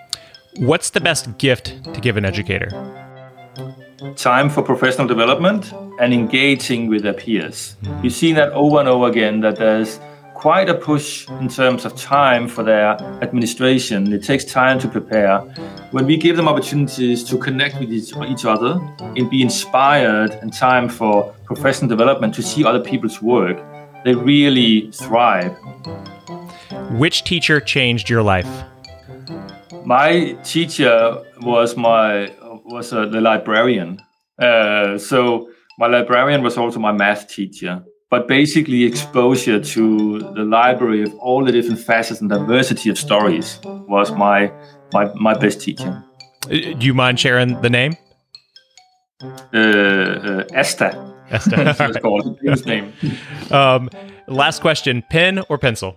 What's 0.58 0.90
the 0.90 1.00
best 1.00 1.38
gift 1.38 1.82
to 1.92 2.00
give 2.00 2.16
an 2.16 2.24
educator? 2.24 2.70
Time 4.16 4.48
for 4.48 4.62
professional 4.62 5.06
development 5.06 5.72
and 5.98 6.12
engaging 6.12 6.88
with 6.88 7.02
their 7.02 7.14
peers. 7.14 7.76
You've 8.02 8.12
seen 8.12 8.34
that 8.36 8.52
over 8.52 8.78
and 8.78 8.88
over 8.88 9.08
again 9.08 9.40
that 9.40 9.56
there's 9.56 9.98
quite 10.43 10.68
a 10.68 10.74
push 10.74 11.28
in 11.40 11.49
terms 11.49 11.84
of 11.84 11.95
time 11.95 12.49
for 12.49 12.64
their 12.64 13.01
administration. 13.22 14.12
It 14.12 14.24
takes 14.24 14.45
time 14.45 14.76
to 14.80 14.88
prepare. 14.88 15.38
When 15.93 16.05
we 16.05 16.16
give 16.16 16.36
them 16.36 16.49
opportunities 16.49 17.22
to 17.30 17.38
connect 17.38 17.78
with 17.78 17.93
each, 17.93 18.45
other 18.45 18.72
and 19.16 19.30
be 19.30 19.40
inspired 19.40 20.32
and 20.43 20.53
time 20.53 20.88
for 20.88 21.32
professional 21.45 21.88
development 21.88 22.34
to 22.34 22.43
see 22.43 22.64
other 22.64 22.80
people's 22.80 23.22
work, 23.22 23.57
they 24.05 24.16
really 24.16 24.90
thrive. 24.90 25.57
Which 26.99 27.22
teacher 27.22 27.61
changed 27.61 28.11
your 28.11 28.24
life? 28.24 28.53
My 29.84 30.36
teacher 30.43 31.22
was 31.43 31.76
my 31.76 32.34
was 32.64 32.93
uh, 32.93 33.07
the 33.07 33.20
librarian. 33.20 34.03
Uh, 34.40 34.99
so 34.99 35.49
my 35.78 35.86
librarian 35.86 36.43
was 36.43 36.59
also 36.59 36.80
my 36.80 36.90
math 36.90 37.28
teacher 37.28 37.84
but 38.12 38.28
basically 38.28 38.84
exposure 38.84 39.58
to 39.58 40.18
the 40.34 40.44
library 40.44 41.02
of 41.02 41.14
all 41.14 41.42
the 41.42 41.50
different 41.50 41.80
facets 41.80 42.20
and 42.20 42.28
diversity 42.28 42.90
of 42.90 42.98
stories 42.98 43.58
was 43.64 44.12
my 44.12 44.52
my, 44.92 45.10
my 45.14 45.32
best 45.32 45.62
teacher. 45.62 46.04
Uh, 46.44 46.48
do 46.48 46.80
you 46.80 46.92
mind 46.92 47.18
sharing 47.18 47.58
the 47.62 47.70
name? 47.70 47.96
Uh, 49.22 49.56
uh, 49.56 50.44
Esther. 50.52 50.92
Esther. 51.30 51.94
called 52.00 52.38
his 52.42 52.66
name. 52.66 52.92
Um, 53.50 53.88
last 54.28 54.60
question: 54.60 55.02
pen 55.10 55.42
or 55.48 55.56
pencil? 55.56 55.96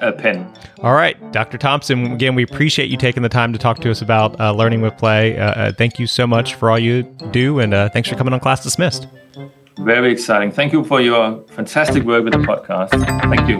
A 0.00 0.10
pen. 0.10 0.52
All 0.80 0.94
right, 0.94 1.16
Dr. 1.32 1.56
Thomsen. 1.56 2.14
Again, 2.14 2.34
we 2.34 2.42
appreciate 2.42 2.90
you 2.90 2.96
taking 2.96 3.22
the 3.22 3.28
time 3.28 3.52
to 3.52 3.58
talk 3.60 3.78
to 3.80 3.90
us 3.92 4.02
about 4.02 4.40
uh, 4.40 4.52
learning 4.52 4.80
with 4.80 4.96
play. 4.96 5.38
Uh, 5.38 5.50
uh, 5.50 5.72
thank 5.72 6.00
you 6.00 6.06
so 6.08 6.26
much 6.26 6.54
for 6.54 6.70
all 6.70 6.78
you 6.78 7.04
do, 7.30 7.60
and 7.60 7.74
uh, 7.74 7.88
thanks 7.90 8.08
for 8.08 8.16
coming 8.16 8.34
on 8.34 8.40
Class 8.40 8.62
Dismissed. 8.64 9.06
Very 9.78 10.12
exciting. 10.12 10.52
Thank 10.52 10.72
you 10.72 10.84
for 10.84 11.00
your 11.00 11.42
fantastic 11.48 12.04
work 12.04 12.24
with 12.24 12.32
the 12.32 12.38
podcast. 12.40 12.90
Thank 13.34 13.48
you. 13.48 13.58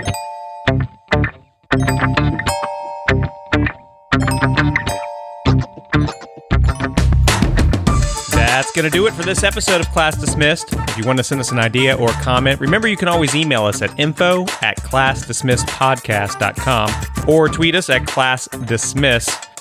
That's 8.31 8.71
going 8.71 8.85
to 8.85 8.91
do 8.91 9.05
it 9.07 9.15
for 9.15 9.25
this 9.25 9.43
episode 9.43 9.81
of 9.81 9.89
Class 9.91 10.17
Dismissed. 10.17 10.73
If 10.73 10.97
you 10.97 11.05
want 11.05 11.19
to 11.19 11.25
send 11.25 11.41
us 11.41 11.51
an 11.51 11.59
idea 11.59 11.97
or 11.97 12.11
comment, 12.23 12.61
remember 12.61 12.87
you 12.89 12.97
can 12.97 13.09
always 13.09 13.35
email 13.35 13.65
us 13.65 13.83
at 13.83 13.99
info 13.99 14.43
at 14.63 14.77
classdismissedpodcast.com 14.79 17.29
or 17.29 17.49
tweet 17.49 17.75
us 17.75 17.91
at 17.91 18.03
classdismiss. 18.03 19.45